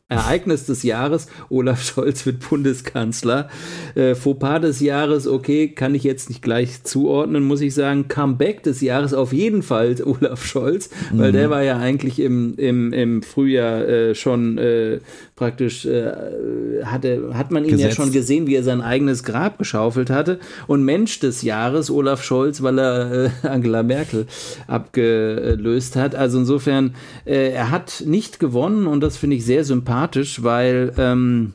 Ereignis 0.09 0.67
des 0.67 0.85
Jahres, 0.85 1.27
Olaf 1.49 1.83
Scholz 1.83 2.25
wird 2.27 2.49
Bundeskanzler. 2.49 3.49
Äh, 3.97 4.15
Fauxpas 4.15 4.61
des 4.61 4.79
Jahres, 4.79 5.27
okay, 5.27 5.67
kann 5.69 5.97
ich 5.97 6.05
jetzt 6.05 6.29
nicht 6.29 6.43
gleich 6.43 6.85
zuordnen, 6.85 7.43
muss 7.43 7.61
ich 7.61 7.75
sagen. 7.75 8.07
Comeback 8.07 8.63
des 8.63 8.81
Jahres 8.81 9.15
auf 9.15 9.33
jeden 9.33 9.65
Fall 9.65 9.97
Olaf 10.05 10.47
Scholz, 10.47 10.91
weil 11.13 11.31
mhm. 11.31 11.37
der 11.37 11.51
war 11.51 11.63
ja 11.65 11.79
eigentlich 11.79 12.21
im, 12.21 12.55
im, 12.57 12.93
im 12.93 13.23
Frühjahr 13.23 13.89
äh, 13.89 14.15
schon 14.15 14.59
äh, 14.59 15.01
praktisch 15.37 15.85
äh, 15.85 16.83
hatte, 16.85 17.31
hat 17.35 17.51
man 17.51 17.65
ihn 17.65 17.73
Gesetz. 17.73 17.91
ja 17.91 17.95
schon 17.95 18.11
gesehen, 18.11 18.47
wie 18.47 18.55
er 18.55 18.63
sein 18.63 18.81
eigenes 18.81 19.23
Grab 19.23 19.59
geschaufelt 19.59 20.09
hatte. 20.09 20.41
Und 20.67 20.83
Mensch 20.83 21.21
des 21.21 21.43
Jahres, 21.43 21.91
Olaf 21.91 22.25
Scholz, 22.25 22.63
weil 22.63 22.79
er 22.79 23.27
äh, 23.27 23.31
Angela 23.47 23.83
Merkel 23.83 24.27
abgelöst 24.67 25.95
hat. 25.95 26.15
Also 26.15 26.39
insofern, 26.39 26.95
äh, 27.27 27.51
er 27.53 27.71
hat 27.71 28.03
nicht 28.07 28.41
gewonnen 28.41 28.87
und 28.87 29.01
das 29.03 29.19
finde 29.19 29.37
ich 29.37 29.45
sehr 29.45 29.65
sympathisch, 29.65 30.43
weil 30.43 30.93
ähm, 30.97 31.53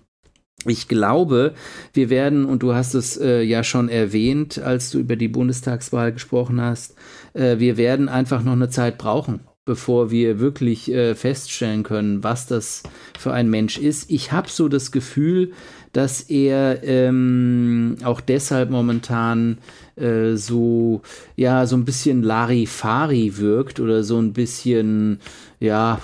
ich 0.68 0.88
glaube, 0.88 1.56
wir 1.94 2.12
werden, 2.12 2.46
und 2.46 2.62
du 2.62 2.76
hast 2.76 2.94
es 2.94 3.18
äh, 3.18 3.42
ja 3.42 3.64
schon 3.64 3.90
erwähnt, 3.90 4.60
als 4.60 4.92
du 4.92 5.00
über 5.00 5.16
die 5.16 5.28
Bundestagswahl 5.28 6.14
gesprochen 6.14 6.62
hast, 6.62 6.94
äh, 7.34 7.58
wir 7.58 7.78
werden 7.78 8.10
einfach 8.10 8.44
noch 8.44 8.54
eine 8.54 8.70
Zeit 8.70 9.00
brauchen 9.00 9.40
bevor 9.66 10.10
wir 10.10 10.40
wirklich 10.40 10.92
äh, 10.92 11.14
feststellen 11.14 11.84
können, 11.84 12.24
was 12.24 12.48
das 12.48 12.84
für 13.18 13.32
ein 13.32 13.50
Mensch 13.50 13.78
ist. 13.78 14.10
Ich 14.10 14.32
habe 14.32 14.50
so 14.50 14.68
das 14.68 14.92
Gefühl, 14.92 15.52
dass 15.94 16.22
er 16.22 16.84
ähm, 16.84 17.98
auch 18.04 18.22
deshalb 18.22 18.70
momentan 18.70 19.60
äh, 19.98 20.36
so 20.36 21.02
ja 21.36 21.66
so 21.66 21.76
ein 21.76 21.86
bisschen 21.86 22.24
Larifari 22.24 23.38
wirkt 23.38 23.80
oder 23.80 24.04
so 24.04 24.18
ein 24.18 24.34
bisschen 24.34 25.20
ja 25.60 26.02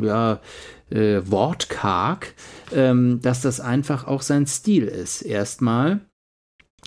ja 0.00 0.40
äh, 0.90 1.22
wortkarg, 1.24 2.34
ähm, 2.74 3.20
dass 3.22 3.40
das 3.40 3.60
einfach 3.60 4.06
auch 4.06 4.22
sein 4.22 4.46
Stil 4.46 4.84
ist. 4.84 5.22
Erstmal, 5.22 6.00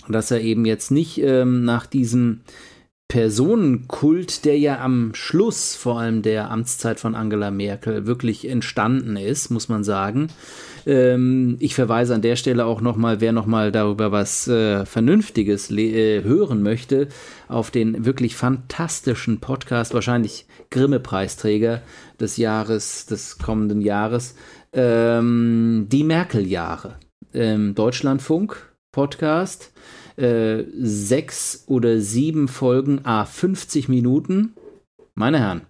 dass 0.08 0.30
er 0.30 0.40
eben 0.40 0.66
jetzt 0.66 0.90
nicht 0.90 1.18
ähm, 1.18 1.64
nach 1.64 1.86
diesem 1.86 2.42
Personenkult, 3.08 4.44
der 4.44 4.58
ja 4.58 4.80
am 4.80 5.14
Schluss 5.14 5.76
vor 5.76 6.00
allem 6.00 6.22
der 6.22 6.50
Amtszeit 6.50 6.98
von 6.98 7.14
Angela 7.14 7.50
Merkel 7.50 8.06
wirklich 8.06 8.48
entstanden 8.48 9.16
ist, 9.16 9.50
muss 9.50 9.68
man 9.68 9.84
sagen. 9.84 10.28
Ähm, 10.86 11.56
ich 11.60 11.74
verweise 11.74 12.14
an 12.14 12.22
der 12.22 12.36
Stelle 12.36 12.64
auch 12.64 12.80
nochmal, 12.80 13.20
wer 13.20 13.32
nochmal 13.32 13.72
darüber 13.72 14.10
was 14.10 14.48
äh, 14.48 14.86
Vernünftiges 14.86 15.70
äh, 15.70 16.22
hören 16.22 16.62
möchte, 16.62 17.08
auf 17.46 17.70
den 17.70 18.04
wirklich 18.04 18.36
fantastischen 18.36 19.38
Podcast, 19.38 19.94
wahrscheinlich 19.94 20.46
Grimme-Preisträger 20.70 21.82
des 22.18 22.36
Jahres, 22.36 23.06
des 23.06 23.38
kommenden 23.38 23.80
Jahres, 23.80 24.34
ähm, 24.72 25.86
die 25.90 26.04
Merkel-Jahre. 26.04 26.98
Ähm, 27.32 27.74
Deutschlandfunk 27.74 28.74
Podcast 28.92 29.72
äh, 30.16 30.64
sechs 30.78 31.64
oder 31.66 32.00
sieben 32.00 32.48
Folgen, 32.48 33.00
a 33.04 33.24
50 33.24 33.88
Minuten. 33.88 34.54
Meine 35.14 35.38
Herren, 35.38 35.62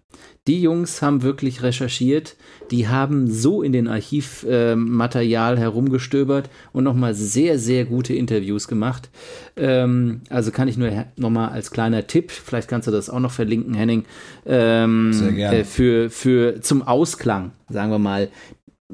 die 0.47 0.61
Jungs 0.61 1.01
haben 1.01 1.23
wirklich 1.23 1.63
recherchiert, 1.63 2.37
die 2.71 2.89
haben 2.89 3.31
so 3.31 3.63
in 3.63 3.73
den 3.73 3.89
Archivmaterial 3.89 5.57
äh, 5.57 5.61
herumgestöbert 5.61 6.51
und 6.73 6.85
nochmal 6.85 7.15
sehr, 7.15 7.59
sehr 7.59 7.87
gute 7.87 8.15
Interviews 8.15 8.69
gemacht. 8.69 9.09
Ähm, 9.57 10.21
also 10.29 10.51
kann 10.51 10.69
ich 10.69 10.77
nur 10.77 10.91
nochmal 11.17 11.49
als 11.49 11.71
kleiner 11.71 12.07
Tipp, 12.07 12.31
vielleicht 12.31 12.69
kannst 12.69 12.89
du 12.89 12.93
das 12.93 13.09
auch 13.09 13.21
noch 13.21 13.33
verlinken, 13.33 13.73
Henning, 13.75 14.05
ähm, 14.45 15.13
sehr 15.15 15.33
gerne. 15.33 15.59
Äh, 15.61 15.65
für, 15.65 16.11
für 16.11 16.61
zum 16.61 16.83
Ausklang, 16.83 17.53
sagen 17.71 17.91
wir 17.91 17.99
mal, 17.99 18.29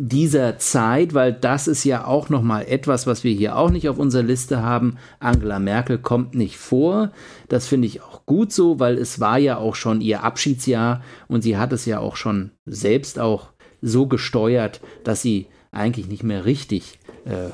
dieser 0.03 0.59
Zeit, 0.59 1.13
weil 1.13 1.31
das 1.31 1.69
ist 1.69 1.85
ja 1.85 2.07
auch 2.07 2.31
noch 2.31 2.41
mal 2.41 2.63
etwas, 2.63 3.07
was 3.07 3.23
wir 3.23 3.35
hier 3.35 3.57
auch 3.57 3.69
nicht 3.69 3.87
auf 3.87 3.99
unserer 3.99 4.23
Liste 4.23 4.63
haben. 4.63 4.97
Angela 5.19 5.59
Merkel 5.59 5.99
kommt 5.99 6.35
nicht 6.35 6.57
vor. 6.57 7.11
Das 7.49 7.67
finde 7.67 7.87
ich 7.87 8.01
auch 8.01 8.25
gut 8.25 8.51
so, 8.51 8.81
weil 8.81 8.97
es 8.97 9.21
war 9.21 9.37
ja 9.37 9.59
auch 9.59 9.75
schon 9.75 10.01
ihr 10.01 10.25
Abschiedsjahr 10.25 11.03
und 11.29 11.43
sie 11.43 11.59
hat 11.59 11.75
es 11.75 11.85
ja 11.85 11.99
auch 11.99 12.17
schon 12.17 12.53
selbst 12.65 13.19
auch 13.19 13.51
so 13.83 14.07
gesteuert, 14.07 14.81
dass 15.05 15.21
sie 15.21 15.49
eigentlich 15.71 16.09
nicht 16.09 16.23
mehr 16.23 16.47
richtig 16.47 16.99
äh, 17.27 17.51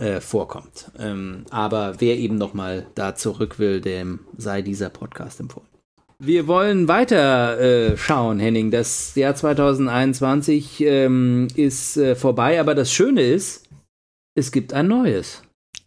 äh, 0.00 0.22
vorkommt. 0.22 0.92
Ähm, 0.98 1.44
aber 1.50 1.96
wer 1.98 2.16
eben 2.16 2.38
noch 2.38 2.54
mal 2.54 2.86
da 2.94 3.16
zurück 3.16 3.58
will, 3.58 3.82
dem 3.82 4.20
sei 4.38 4.62
dieser 4.62 4.88
Podcast 4.88 5.40
empfohlen. 5.40 5.73
Wir 6.26 6.46
wollen 6.46 6.88
weiter 6.88 7.60
äh, 7.60 7.98
schauen, 7.98 8.38
Henning. 8.38 8.70
Das 8.70 9.14
Jahr 9.14 9.34
2021 9.34 10.80
ähm, 10.80 11.48
ist 11.54 11.98
äh, 11.98 12.14
vorbei, 12.14 12.58
aber 12.58 12.74
das 12.74 12.90
Schöne 12.90 13.20
ist, 13.20 13.68
es 14.34 14.50
gibt 14.50 14.72
ein 14.72 14.88
neues. 14.88 15.42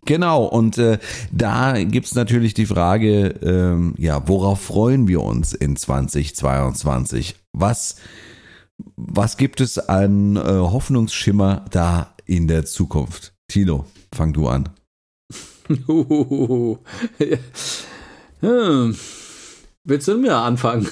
Genau, 0.06 0.46
und 0.46 0.78
äh, 0.78 1.00
da 1.32 1.82
gibt's 1.84 2.14
natürlich 2.14 2.54
die 2.54 2.68
Frage, 2.68 3.30
ähm, 3.42 3.96
ja, 3.98 4.28
worauf 4.28 4.62
freuen 4.62 5.08
wir 5.08 5.24
uns 5.24 5.54
in 5.54 5.76
2022? 5.76 7.36
Was, 7.54 7.96
was 8.96 9.38
gibt 9.38 9.60
es 9.60 9.80
an 9.80 10.36
äh, 10.36 10.42
Hoffnungsschimmer 10.42 11.66
da 11.72 12.14
in 12.26 12.48
der 12.48 12.66
Zukunft? 12.66 13.34
Tilo, 13.48 13.86
fang 14.14 14.34
du 14.34 14.48
an. 14.48 14.70
hm. 18.42 18.96
Willst 19.88 20.06
du 20.10 20.18
mir 20.18 20.36
anfangen? 20.36 20.88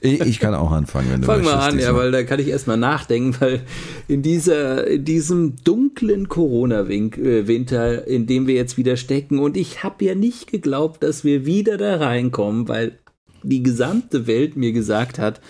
Ich, 0.00 0.20
ich 0.20 0.40
kann 0.40 0.54
auch 0.54 0.70
anfangen, 0.70 1.10
wenn 1.12 1.20
du 1.20 1.26
Fang 1.26 1.38
möchtest. 1.38 1.54
Fang 1.54 1.60
mal 1.60 1.68
an, 1.68 1.76
diesmal. 1.76 1.94
ja, 1.94 1.98
weil 2.00 2.10
da 2.12 2.22
kann 2.24 2.40
ich 2.40 2.48
erstmal 2.48 2.76
nachdenken, 2.76 3.36
weil 3.40 3.62
in 4.08 4.22
dieser, 4.22 4.86
in 4.86 5.04
diesem 5.04 5.56
dunklen 5.62 6.28
Corona-Winter, 6.28 8.06
in 8.06 8.26
dem 8.26 8.48
wir 8.48 8.54
jetzt 8.54 8.76
wieder 8.76 8.96
stecken, 8.96 9.38
und 9.38 9.56
ich 9.56 9.84
habe 9.84 10.04
ja 10.04 10.14
nicht 10.14 10.50
geglaubt, 10.50 11.02
dass 11.02 11.22
wir 11.22 11.46
wieder 11.46 11.76
da 11.78 11.96
reinkommen, 11.96 12.68
weil 12.68 12.98
die 13.44 13.62
gesamte 13.62 14.26
Welt 14.26 14.56
mir 14.56 14.72
gesagt 14.72 15.18
hat, 15.18 15.40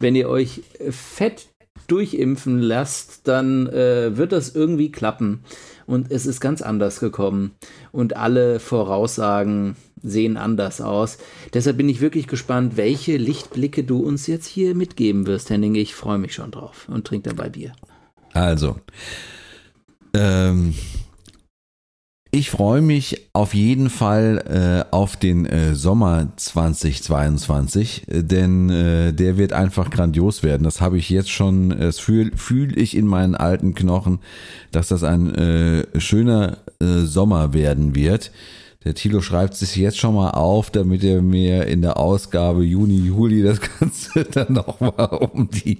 wenn 0.00 0.14
ihr 0.14 0.28
euch 0.28 0.62
fett 0.90 1.46
durchimpfen 1.90 2.58
lasst, 2.60 3.26
dann 3.28 3.66
äh, 3.68 4.16
wird 4.16 4.32
das 4.32 4.54
irgendwie 4.54 4.90
klappen. 4.90 5.40
Und 5.86 6.10
es 6.10 6.26
ist 6.26 6.40
ganz 6.40 6.62
anders 6.62 7.00
gekommen. 7.00 7.52
Und 7.92 8.16
alle 8.16 8.58
Voraussagen 8.58 9.76
sehen 10.02 10.36
anders 10.36 10.80
aus. 10.80 11.18
Deshalb 11.52 11.76
bin 11.76 11.88
ich 11.88 12.00
wirklich 12.00 12.26
gespannt, 12.26 12.76
welche 12.76 13.16
Lichtblicke 13.16 13.84
du 13.84 14.00
uns 14.00 14.26
jetzt 14.26 14.46
hier 14.46 14.74
mitgeben 14.74 15.26
wirst, 15.26 15.50
Henning. 15.50 15.74
Ich 15.74 15.94
freue 15.94 16.18
mich 16.18 16.34
schon 16.34 16.50
drauf 16.50 16.88
und 16.90 17.06
trinke 17.06 17.30
dabei 17.30 17.48
Bier. 17.48 17.72
Also, 18.32 18.76
ähm, 20.14 20.74
ich 22.34 22.50
freue 22.50 22.80
mich 22.82 23.28
auf 23.32 23.54
jeden 23.54 23.88
Fall 23.90 24.84
äh, 24.90 24.92
auf 24.92 25.14
den 25.14 25.46
äh, 25.46 25.76
Sommer 25.76 26.32
2022, 26.34 28.08
äh, 28.08 28.22
denn 28.24 28.70
äh, 28.70 29.12
der 29.12 29.38
wird 29.38 29.52
einfach 29.52 29.88
grandios 29.88 30.42
werden. 30.42 30.64
Das 30.64 30.80
habe 30.80 30.98
ich 30.98 31.10
jetzt 31.10 31.30
schon, 31.30 31.70
das 31.70 32.00
fühle 32.00 32.32
fühl 32.36 32.76
ich 32.76 32.96
in 32.96 33.06
meinen 33.06 33.36
alten 33.36 33.74
Knochen, 33.74 34.18
dass 34.72 34.88
das 34.88 35.04
ein 35.04 35.32
äh, 35.32 36.00
schöner 36.00 36.58
äh, 36.80 37.04
Sommer 37.04 37.54
werden 37.54 37.94
wird. 37.94 38.32
Der 38.84 38.94
Thilo 38.94 39.22
schreibt 39.22 39.54
sich 39.54 39.76
jetzt 39.76 39.98
schon 39.98 40.14
mal 40.14 40.32
auf, 40.32 40.70
damit 40.70 41.02
er 41.04 41.22
mir 41.22 41.66
in 41.66 41.80
der 41.80 41.96
Ausgabe 41.98 42.64
Juni, 42.64 42.98
Juli 42.98 43.42
das 43.42 43.60
Ganze 43.60 44.24
dann 44.30 44.52
nochmal 44.52 45.08
um 45.32 45.48
die, 45.48 45.78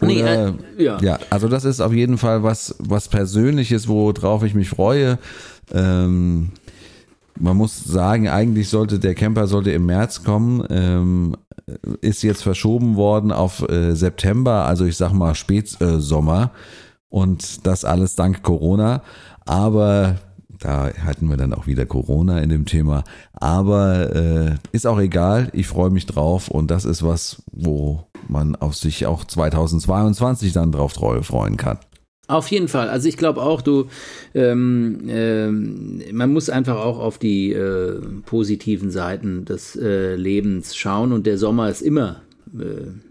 Oder, 0.00 0.12
nee, 0.12 0.20
äh, 0.20 0.52
ja. 0.84 0.98
ja, 1.00 1.18
also 1.30 1.48
das 1.48 1.64
ist 1.64 1.80
auf 1.80 1.92
jeden 1.92 2.18
Fall 2.18 2.42
was, 2.42 2.74
was 2.78 3.08
Persönliches, 3.08 3.88
worauf 3.88 4.44
ich 4.44 4.54
mich 4.54 4.68
freue. 4.68 5.18
Ähm, 5.72 6.50
man 7.38 7.56
muss 7.56 7.84
sagen, 7.84 8.28
eigentlich 8.28 8.68
sollte 8.68 8.98
der 8.98 9.14
Camper 9.14 9.46
sollte 9.46 9.70
im 9.70 9.86
März 9.86 10.24
kommen, 10.24 10.64
ähm, 10.70 11.36
ist 12.00 12.22
jetzt 12.22 12.42
verschoben 12.42 12.96
worden 12.96 13.32
auf 13.32 13.68
äh, 13.68 13.94
September, 13.94 14.64
also 14.64 14.84
ich 14.84 14.96
sag 14.96 15.12
mal 15.12 15.34
Spätsommer 15.34 16.50
äh, 16.54 16.58
und 17.08 17.66
das 17.66 17.84
alles 17.84 18.14
dank 18.14 18.42
Corona. 18.42 19.02
Aber 19.44 20.16
da 20.60 20.90
hatten 21.04 21.28
wir 21.28 21.36
dann 21.36 21.54
auch 21.54 21.66
wieder 21.66 21.86
Corona 21.86 22.40
in 22.40 22.48
dem 22.50 22.66
Thema. 22.66 23.04
Aber 23.32 24.14
äh, 24.14 24.54
ist 24.72 24.86
auch 24.86 24.98
egal. 24.98 25.48
Ich 25.52 25.66
freue 25.66 25.90
mich 25.90 26.06
drauf 26.06 26.48
und 26.48 26.70
das 26.70 26.84
ist 26.84 27.02
was, 27.02 27.42
wo 27.52 28.04
man 28.28 28.56
auf 28.56 28.74
sich 28.74 29.06
auch 29.06 29.24
2022 29.24 30.52
dann 30.52 30.72
drauf 30.72 30.92
freuen 30.92 31.56
kann. 31.56 31.78
Auf 32.28 32.48
jeden 32.48 32.68
Fall. 32.68 32.90
Also 32.90 33.08
ich 33.08 33.16
glaube 33.16 33.42
auch, 33.42 33.62
du, 33.62 33.86
ähm, 34.34 35.00
ähm, 35.08 36.02
man 36.12 36.30
muss 36.30 36.50
einfach 36.50 36.76
auch 36.76 36.98
auf 36.98 37.16
die 37.16 37.52
äh, 37.52 38.00
positiven 38.26 38.90
Seiten 38.90 39.46
des 39.46 39.76
äh, 39.76 40.14
Lebens 40.14 40.76
schauen 40.76 41.12
und 41.12 41.26
der 41.26 41.38
Sommer 41.38 41.70
ist 41.70 41.80
immer 41.80 42.20
äh, 42.52 43.07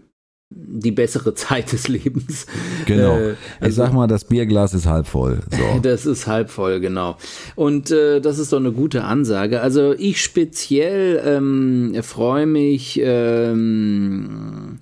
die 0.50 0.92
bessere 0.92 1.34
Zeit 1.34 1.72
des 1.72 1.88
Lebens. 1.88 2.46
Genau. 2.86 3.16
Äh, 3.16 3.34
also, 3.60 3.68
ich 3.68 3.74
sag 3.74 3.92
mal, 3.92 4.06
das 4.06 4.24
Bierglas 4.24 4.74
ist 4.74 4.86
halb 4.86 5.06
voll. 5.06 5.40
So. 5.50 5.80
Das 5.82 6.06
ist 6.06 6.26
halb 6.26 6.50
voll, 6.50 6.80
genau. 6.80 7.16
Und 7.54 7.90
äh, 7.90 8.20
das 8.20 8.38
ist 8.38 8.52
doch 8.52 8.58
eine 8.58 8.72
gute 8.72 9.04
Ansage. 9.04 9.60
Also 9.60 9.92
ich 9.92 10.22
speziell 10.22 11.22
ähm, 11.24 11.94
freue 12.02 12.46
mich. 12.46 13.00
Ähm, 13.02 14.78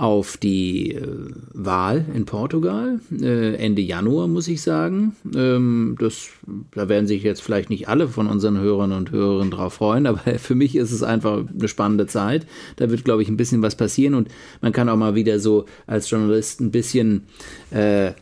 auf 0.00 0.38
die 0.38 0.94
äh, 0.94 1.06
Wahl 1.52 2.06
in 2.14 2.24
Portugal, 2.24 3.00
äh, 3.20 3.56
Ende 3.56 3.82
Januar, 3.82 4.28
muss 4.28 4.48
ich 4.48 4.62
sagen. 4.62 5.14
Ähm, 5.34 5.96
das, 6.00 6.28
da 6.74 6.88
werden 6.88 7.06
sich 7.06 7.22
jetzt 7.22 7.42
vielleicht 7.42 7.68
nicht 7.68 7.86
alle 7.86 8.08
von 8.08 8.26
unseren 8.26 8.58
Hörern 8.58 8.92
und 8.92 9.10
Hörern 9.10 9.50
drauf 9.50 9.74
freuen, 9.74 10.06
aber 10.08 10.38
für 10.38 10.54
mich 10.54 10.74
ist 10.74 10.90
es 10.90 11.02
einfach 11.02 11.44
eine 11.46 11.68
spannende 11.68 12.06
Zeit. 12.06 12.46
Da 12.76 12.90
wird, 12.90 13.04
glaube 13.04 13.20
ich, 13.20 13.28
ein 13.28 13.36
bisschen 13.36 13.60
was 13.60 13.76
passieren 13.76 14.14
und 14.14 14.28
man 14.62 14.72
kann 14.72 14.88
auch 14.88 14.96
mal 14.96 15.14
wieder 15.14 15.38
so 15.38 15.66
als 15.86 16.08
Journalist 16.08 16.62
ein 16.62 16.70
bisschen 16.70 17.26
äh, 17.70 18.12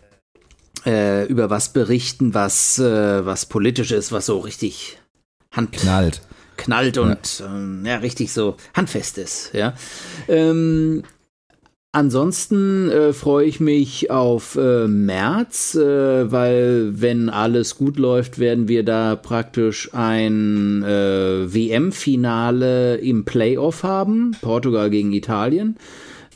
äh 0.85 1.27
über 1.27 1.49
was 1.49 1.73
berichten, 1.73 2.35
was, 2.35 2.81
äh, 2.81 3.25
was 3.25 3.47
politisch 3.47 3.93
ist, 3.93 4.11
was 4.11 4.27
so 4.27 4.41
richtig 4.41 4.99
Hand 5.53 5.71
knallt 5.73 6.23
knallt 6.57 6.99
und 6.99 7.39
ja. 7.39 7.47
Ähm, 7.47 7.85
ja. 7.87 7.99
richtig 7.99 8.33
so 8.33 8.57
handfest 8.75 9.17
ist. 9.17 9.51
Ja. 9.55 9.75
Ähm, 10.27 11.05
Ansonsten 11.93 12.91
äh, 12.91 13.15
freue 13.15 13.47
ich 13.47 13.61
mich 13.61 14.11
auf 14.11 14.57
äh, 14.57 14.87
März, 14.87 15.75
äh, 15.75 16.31
weil 16.31 17.01
wenn 17.01 17.31
alles 17.31 17.77
gut 17.77 17.99
läuft, 17.99 18.39
werden 18.39 18.69
wir 18.69 18.85
da 18.85 19.17
praktisch 19.17 19.95
ein 19.95 20.83
äh, 20.83 21.53
WM-Finale 21.53 22.97
im 22.97 23.25
Playoff 23.25 23.85
haben, 23.85 24.37
Portugal 24.43 24.91
gegen 24.91 25.15
Italien, 25.15 25.79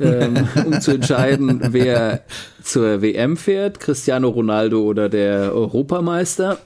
ähm, 0.00 0.48
um 0.64 0.80
zu 0.80 0.92
entscheiden, 0.92 1.60
wer 1.72 2.22
zur 2.62 3.02
WM 3.02 3.36
fährt, 3.36 3.78
Cristiano 3.78 4.30
Ronaldo 4.30 4.80
oder 4.80 5.10
der 5.10 5.54
Europameister. 5.54 6.60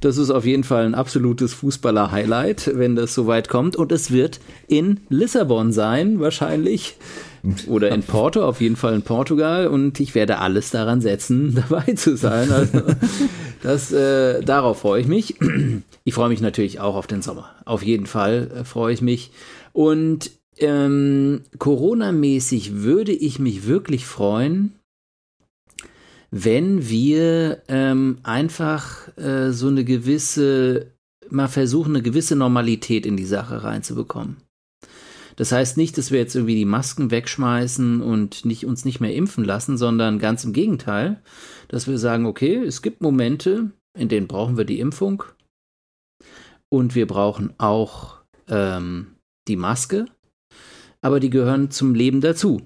Das 0.00 0.16
ist 0.16 0.30
auf 0.30 0.44
jeden 0.44 0.64
Fall 0.64 0.86
ein 0.86 0.96
absolutes 0.96 1.54
Fußballer-Highlight, 1.54 2.72
wenn 2.74 2.96
das 2.96 3.14
soweit 3.14 3.48
kommt. 3.48 3.76
Und 3.76 3.92
es 3.92 4.10
wird 4.10 4.40
in 4.66 4.98
Lissabon 5.08 5.70
sein, 5.70 6.18
wahrscheinlich 6.18 6.96
oder 7.66 7.90
in 7.90 8.02
Porto, 8.06 8.44
auf 8.44 8.60
jeden 8.60 8.76
Fall 8.76 8.94
in 8.94 9.02
Portugal 9.02 9.66
und 9.66 9.98
ich 10.00 10.14
werde 10.14 10.38
alles 10.38 10.70
daran 10.70 11.00
setzen, 11.00 11.54
dabei 11.68 11.94
zu 11.94 12.16
sein. 12.16 12.50
Also 12.50 12.82
das, 13.62 13.92
äh, 13.92 14.42
darauf 14.42 14.80
freue 14.80 15.00
ich 15.00 15.06
mich. 15.06 15.36
Ich 16.04 16.14
freue 16.14 16.30
mich 16.30 16.40
natürlich 16.40 16.80
auch 16.80 16.96
auf 16.96 17.06
den 17.06 17.22
Sommer. 17.22 17.54
Auf 17.64 17.84
jeden 17.84 18.06
Fall 18.06 18.50
äh, 18.52 18.64
freue 18.64 18.92
ich 18.92 19.02
mich. 19.02 19.30
Und 19.72 20.32
ähm, 20.58 21.42
Corona-mäßig 21.58 22.82
würde 22.82 23.12
ich 23.12 23.38
mich 23.38 23.68
wirklich 23.68 24.04
freuen, 24.04 24.72
wenn 26.32 26.88
wir 26.88 27.62
ähm, 27.68 28.18
einfach 28.24 29.16
äh, 29.16 29.52
so 29.52 29.68
eine 29.68 29.84
gewisse, 29.84 30.90
mal 31.30 31.46
versuchen, 31.46 31.94
eine 31.94 32.02
gewisse 32.02 32.34
Normalität 32.34 33.06
in 33.06 33.16
die 33.16 33.26
Sache 33.26 33.62
reinzubekommen. 33.62 34.38
Das 35.36 35.52
heißt 35.52 35.76
nicht, 35.76 35.96
dass 35.98 36.10
wir 36.10 36.18
jetzt 36.18 36.34
irgendwie 36.34 36.54
die 36.54 36.64
Masken 36.64 37.10
wegschmeißen 37.10 38.00
und 38.00 38.44
nicht, 38.44 38.66
uns 38.66 38.84
nicht 38.84 39.00
mehr 39.00 39.14
impfen 39.14 39.44
lassen, 39.44 39.76
sondern 39.76 40.18
ganz 40.18 40.44
im 40.44 40.52
Gegenteil, 40.52 41.22
dass 41.68 41.88
wir 41.88 41.98
sagen, 41.98 42.26
okay, 42.26 42.56
es 42.56 42.82
gibt 42.82 43.00
Momente, 43.00 43.70
in 43.98 44.08
denen 44.08 44.28
brauchen 44.28 44.56
wir 44.56 44.64
die 44.64 44.80
Impfung 44.80 45.24
und 46.70 46.94
wir 46.94 47.06
brauchen 47.06 47.54
auch 47.58 48.22
ähm, 48.48 49.16
die 49.48 49.56
Maske, 49.56 50.06
aber 51.00 51.20
die 51.20 51.30
gehören 51.30 51.70
zum 51.70 51.94
Leben 51.94 52.20
dazu. 52.20 52.62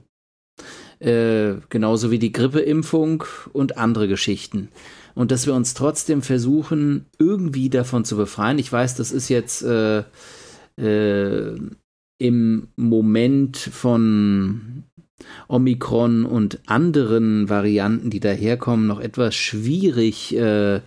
Äh, 0.98 1.56
genauso 1.68 2.10
wie 2.10 2.18
die 2.18 2.32
Grippeimpfung 2.32 3.24
und 3.52 3.76
andere 3.76 4.08
Geschichten. 4.08 4.70
Und 5.14 5.30
dass 5.30 5.46
wir 5.46 5.54
uns 5.54 5.74
trotzdem 5.74 6.22
versuchen, 6.22 7.06
irgendwie 7.18 7.68
davon 7.68 8.04
zu 8.06 8.16
befreien. 8.16 8.58
Ich 8.58 8.72
weiß, 8.72 8.94
das 8.94 9.12
ist 9.12 9.28
jetzt 9.28 9.62
äh, 9.62 10.04
äh, 10.78 11.58
im 12.18 12.68
Moment 12.76 13.56
von 13.56 14.84
Omikron 15.48 16.24
und 16.24 16.60
anderen 16.66 17.48
Varianten, 17.48 18.10
die 18.10 18.20
daherkommen, 18.20 18.86
noch 18.86 19.00
etwas 19.00 19.34
schwierig, 19.34 20.36
äh, 20.36 20.80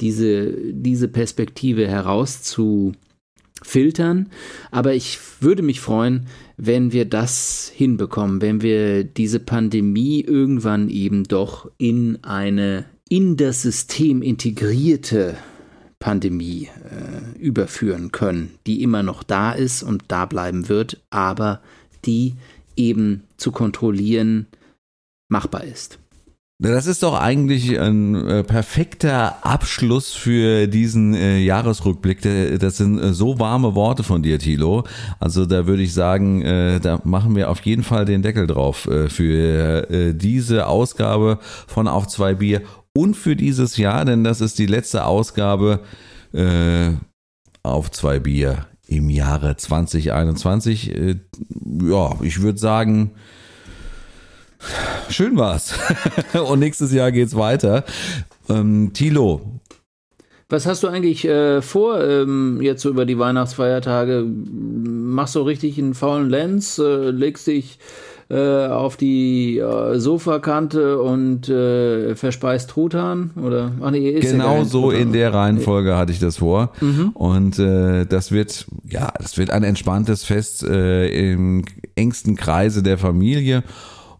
diese, 0.00 0.52
diese 0.72 1.06
Perspektive 1.08 1.86
herauszufiltern. 1.86 4.30
Aber 4.70 4.94
ich 4.94 5.18
würde 5.40 5.62
mich 5.62 5.80
freuen, 5.80 6.26
wenn 6.56 6.92
wir 6.92 7.04
das 7.04 7.70
hinbekommen, 7.74 8.40
wenn 8.40 8.62
wir 8.62 9.04
diese 9.04 9.40
Pandemie 9.40 10.20
irgendwann 10.20 10.88
eben 10.88 11.24
doch 11.24 11.70
in 11.78 12.18
eine 12.22 12.84
in 13.08 13.36
das 13.36 13.62
System 13.62 14.22
integrierte 14.22 15.36
Pandemie 16.04 16.68
äh, 16.90 17.38
überführen 17.38 18.12
können, 18.12 18.50
die 18.66 18.82
immer 18.82 19.02
noch 19.02 19.22
da 19.22 19.52
ist 19.52 19.82
und 19.82 20.04
da 20.08 20.26
bleiben 20.26 20.68
wird, 20.68 21.00
aber 21.08 21.60
die 22.04 22.34
eben 22.76 23.22
zu 23.38 23.52
kontrollieren 23.52 24.46
machbar 25.30 25.64
ist. 25.64 25.98
Das 26.58 26.86
ist 26.86 27.02
doch 27.02 27.18
eigentlich 27.18 27.80
ein 27.80 28.14
äh, 28.14 28.44
perfekter 28.44 29.46
Abschluss 29.46 30.12
für 30.12 30.66
diesen 30.66 31.14
äh, 31.14 31.38
Jahresrückblick. 31.38 32.20
Das 32.60 32.76
sind 32.76 32.98
äh, 32.98 33.14
so 33.14 33.38
warme 33.38 33.74
Worte 33.74 34.02
von 34.02 34.22
dir, 34.22 34.38
Thilo. 34.38 34.84
Also 35.20 35.46
da 35.46 35.66
würde 35.66 35.82
ich 35.82 35.94
sagen, 35.94 36.42
äh, 36.42 36.80
da 36.80 37.00
machen 37.04 37.34
wir 37.34 37.48
auf 37.48 37.62
jeden 37.62 37.82
Fall 37.82 38.04
den 38.04 38.20
Deckel 38.20 38.46
drauf 38.46 38.88
für 39.08 40.12
diese 40.12 40.66
Ausgabe 40.66 41.38
von 41.66 41.88
Auf 41.88 42.08
zwei 42.08 42.34
Bier 42.34 42.60
und 42.96 43.14
für 43.16 43.36
dieses 43.36 43.76
Jahr, 43.76 44.04
denn 44.04 44.24
das 44.24 44.40
ist 44.40 44.58
die 44.58 44.66
letzte 44.66 45.04
Ausgabe 45.04 45.80
äh, 46.32 46.92
auf 47.62 47.90
zwei 47.90 48.18
Bier 48.18 48.66
im 48.86 49.10
Jahre 49.10 49.56
2021. 49.56 50.94
Äh, 50.94 51.16
ja, 51.82 52.16
ich 52.22 52.42
würde 52.42 52.58
sagen, 52.58 53.12
Schön 55.08 55.36
war's. 55.36 55.74
Und 56.48 56.58
nächstes 56.58 56.92
Jahr 56.92 57.12
geht's 57.12 57.36
weiter. 57.36 57.84
Ähm, 58.48 58.92
Tilo. 58.92 59.60
Was 60.48 60.66
hast 60.66 60.82
du 60.82 60.88
eigentlich 60.88 61.24
äh, 61.24 61.62
vor 61.62 62.02
ähm, 62.02 62.60
jetzt 62.60 62.82
so 62.82 62.90
über 62.90 63.06
die 63.06 63.18
Weihnachtsfeiertage? 63.18 64.24
Machst 64.24 65.34
du 65.34 65.42
richtig 65.42 65.78
einen 65.78 65.94
faulen 65.94 66.28
Lenz? 66.28 66.78
Äh, 66.78 67.10
legst 67.10 67.46
dich 67.46 67.78
äh, 68.30 68.66
auf 68.66 68.96
die 68.96 69.58
äh, 69.58 69.98
Sofakante 69.98 71.00
und 71.00 71.48
äh, 71.48 72.14
verspeist 72.14 72.70
Truthahn? 72.70 73.30
Oder? 73.42 73.72
Ach 73.80 73.90
nee, 73.90 74.10
ist 74.10 74.32
genau 74.32 74.58
ja 74.58 74.64
so 74.64 74.82
Truthahn. 74.82 75.00
in 75.00 75.12
der 75.12 75.34
Reihenfolge 75.34 75.96
hatte 75.96 76.12
ich 76.12 76.20
das 76.20 76.38
vor. 76.38 76.72
Mhm. 76.80 77.10
Und 77.14 77.58
äh, 77.58 78.06
das 78.06 78.32
wird, 78.32 78.66
ja, 78.88 79.12
das 79.18 79.38
wird 79.38 79.50
ein 79.50 79.62
entspanntes 79.62 80.24
Fest 80.24 80.62
äh, 80.62 81.32
im 81.32 81.64
engsten 81.94 82.36
Kreise 82.36 82.82
der 82.82 82.98
Familie. 82.98 83.62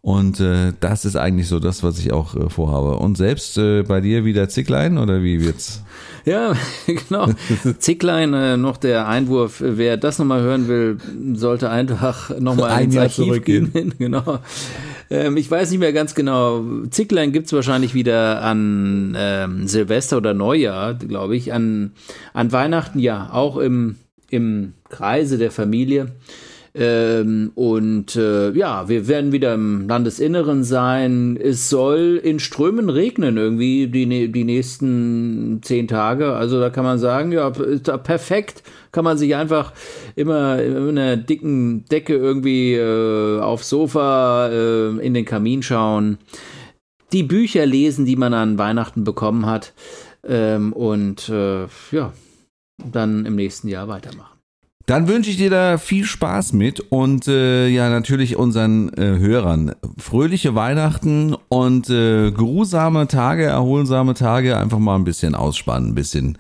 Und 0.05 0.39
äh, 0.39 0.75
das 0.81 1.07
ist 1.07 1.17
eigentlich 1.17 1.49
so 1.49 1.59
das, 1.59 1.83
was 1.83 1.99
ich 1.99 2.13
auch 2.13 2.37
äh, 2.37 2.51
vorhabe. 2.51 2.99
Und 2.99 3.17
selbst 3.17 3.57
äh, 3.57 3.85
bei 3.85 4.03
dir 4.03 4.27
wieder 4.27 4.51
Zicklein 4.51 4.99
oder 4.99 5.23
wie 5.23 5.41
wird's? 5.43 5.83
Ja, 6.27 6.55
genau. 6.87 7.29
Zicklein, 7.79 8.33
äh, 8.33 8.57
noch 8.57 8.79
der 8.79 9.07
Einwurf. 9.07 9.57
Wer 9.61 9.99
das 9.99 10.19
nochmal 10.19 10.41
hören 10.41 10.69
will, 10.69 10.97
sollte 11.35 11.69
einfach 11.69 12.31
nochmal 12.41 12.71
ein 12.71 12.85
ins 12.85 12.95
Jahr 12.95 13.05
Archiv 13.05 13.27
zurückgehen. 13.27 13.73
gehen. 13.75 13.95
genau. 13.99 14.39
Ähm, 15.11 15.37
ich 15.37 15.51
weiß 15.51 15.71
nicht 15.71 15.81
mehr 15.81 15.93
ganz 15.93 16.15
genau. 16.15 16.65
Zicklein 16.89 17.33
gibt's 17.33 17.53
wahrscheinlich 17.53 17.93
wieder 17.93 18.41
an 18.41 19.15
ähm, 19.19 19.69
Silvester 19.69 20.17
oder 20.17 20.33
Neujahr, 20.33 20.95
glaube 20.95 21.37
ich. 21.37 21.53
An, 21.53 21.93
an 22.33 22.53
Weihnachten, 22.53 23.01
ja, 23.01 23.29
auch 23.31 23.59
im, 23.59 23.97
im 24.31 24.73
Kreise 24.89 25.37
der 25.37 25.51
Familie. 25.51 26.13
Ähm, 26.77 27.53
und 27.55 28.17
äh, 28.17 28.51
ja, 28.51 28.89
wir 28.89 29.07
werden 29.07 29.31
wieder 29.31 29.55
im 29.55 29.89
Landesinneren 29.89 30.65
sein. 30.65 31.39
Es 31.41 31.71
soll 31.71 32.21
in 32.23 32.41
Strömen 32.41 32.91
regnen 32.91 33.37
irgendwie 33.37 33.87
die, 33.87 34.33
die 34.33 34.45
nächsten 34.45 35.61
zehn 35.63 35.87
Tage. 35.87 36.33
Also 36.33 36.59
da 36.59 36.71
kann 36.71 36.85
man 36.85 36.99
sagen, 36.99 37.31
ja, 37.31 37.51
perfekt. 37.51 38.65
Kann 38.91 39.05
man 39.05 39.19
sich 39.19 39.35
einfach 39.37 39.73
immer 40.17 40.61
in 40.63 40.99
einer 40.99 41.17
dicken 41.17 41.85
Decke 41.87 42.15
irgendwie 42.15 42.75
äh, 42.75 43.41
aufs 43.41 43.69
Sofa 43.69 44.49
äh, 44.49 44.89
in 44.99 45.15
den 45.15 45.25
Kamin 45.25 45.63
schauen, 45.63 46.19
die 47.13 47.23
Bücher 47.23 47.67
lesen, 47.67 48.05
die 48.05 48.17
man 48.17 48.35
an 48.35 48.59
Weihnachten 48.59 49.05
bekommen 49.05 49.47
hat 49.47 49.73
ähm, 50.27 50.73
und 50.73 51.29
äh, 51.29 51.67
ja, 51.93 52.13
dann 52.79 53.27
im 53.27 53.37
nächsten 53.37 53.69
Jahr 53.69 53.89
weitermachen. 53.89 54.34
Dann 54.87 55.09
wünsche 55.09 55.31
ich 55.31 55.39
dir 55.39 55.49
da 55.49 55.79
viel 55.79 56.05
Spaß 56.05 56.53
mit 56.53 56.81
und 56.81 57.27
äh, 57.27 57.69
ja 57.69 57.89
natürlich 57.89 58.37
unseren 58.37 58.93
äh, 58.93 59.19
Hörern 59.19 59.73
fröhliche 59.97 60.55
Weihnachten 60.55 61.35
und 61.49 61.89
äh, 61.89 62.31
geruhsame 62.31 63.09
Tage, 63.09 63.45
erholsame 63.45 64.13
Tage, 64.13 64.59
einfach 64.59 64.79
mal 64.79 64.97
ein 64.97 65.05
bisschen 65.05 65.35
ausspannen, 65.35 65.91
ein 65.91 65.95
bisschen 65.95 66.37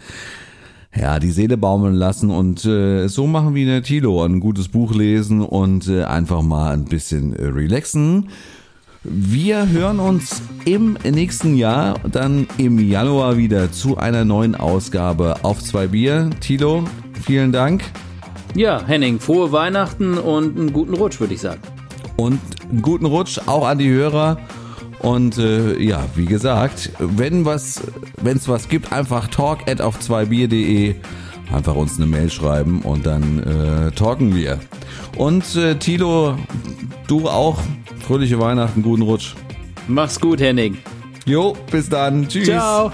ja 0.95 1.19
die 1.19 1.31
Seele 1.31 1.57
baumeln 1.57 1.95
lassen 1.95 2.31
und 2.31 2.67
äh, 2.67 3.09
so 3.09 3.27
machen 3.27 3.55
wie 3.55 3.65
der 3.65 3.83
Tilo, 3.83 4.23
ein 4.23 4.41
gutes 4.41 4.69
Buch 4.69 4.95
lesen 4.95 5.41
und 5.41 5.89
äh, 5.89 6.05
einfach 6.05 6.43
mal 6.43 6.75
ein 6.75 6.85
bisschen 6.85 7.35
äh, 7.35 7.47
relaxen. 7.47 8.29
Wir 9.05 9.69
hören 9.71 10.01
uns 10.01 10.43
im 10.67 10.99
nächsten 11.03 11.57
Jahr, 11.57 11.99
dann 12.11 12.47
im 12.59 12.79
Januar 12.79 13.39
wieder 13.39 13.73
zu 13.73 13.97
einer 13.97 14.25
neuen 14.27 14.55
Ausgabe 14.55 15.45
auf 15.45 15.63
zwei 15.63 15.87
Bier. 15.87 16.29
Tilo, 16.41 16.85
vielen 17.27 17.53
Dank. 17.53 17.85
Ja, 18.55 18.85
Henning, 18.87 19.19
frohe 19.19 19.51
Weihnachten 19.51 20.17
und 20.17 20.57
einen 20.57 20.73
guten 20.73 20.95
Rutsch, 20.95 21.19
würde 21.19 21.35
ich 21.35 21.41
sagen. 21.41 21.61
Und 22.17 22.41
einen 22.71 22.83
guten 22.83 23.07
Rutsch 23.07 23.41
auch 23.47 23.67
an 23.67 23.79
die 23.79 23.91
Hörer. 23.91 24.39
Und 25.01 25.39
äh, 25.39 25.79
ja, 25.83 26.05
wie 26.15 26.25
gesagt, 26.25 26.91
wenn 26.99 27.45
was, 27.45 27.83
wenn 28.23 28.37
es 28.37 28.49
was 28.49 28.69
gibt, 28.69 28.93
einfach 28.93 29.29
talk 29.29 29.69
at 29.69 29.81
auf 29.81 29.99
2bier.de. 29.99 30.95
Einfach 31.53 31.75
uns 31.75 31.97
eine 31.97 32.07
Mail 32.07 32.31
schreiben 32.31 32.81
und 32.83 33.05
dann 33.05 33.43
äh, 33.43 33.91
talken 33.91 34.35
wir. 34.35 34.59
Und 35.17 35.57
äh, 35.57 35.75
Tilo, 35.77 36.37
du 37.07 37.29
auch. 37.29 37.59
Fröhliche 38.07 38.39
Weihnachten, 38.39 38.83
guten 38.83 39.03
Rutsch. 39.03 39.35
Mach's 39.89 40.21
gut, 40.21 40.41
Henning. 40.41 40.79
Jo, 41.27 41.57
bis 41.71 41.89
dann. 41.89 42.29
Tschüss. 42.29 42.47
Ciao. 42.47 42.93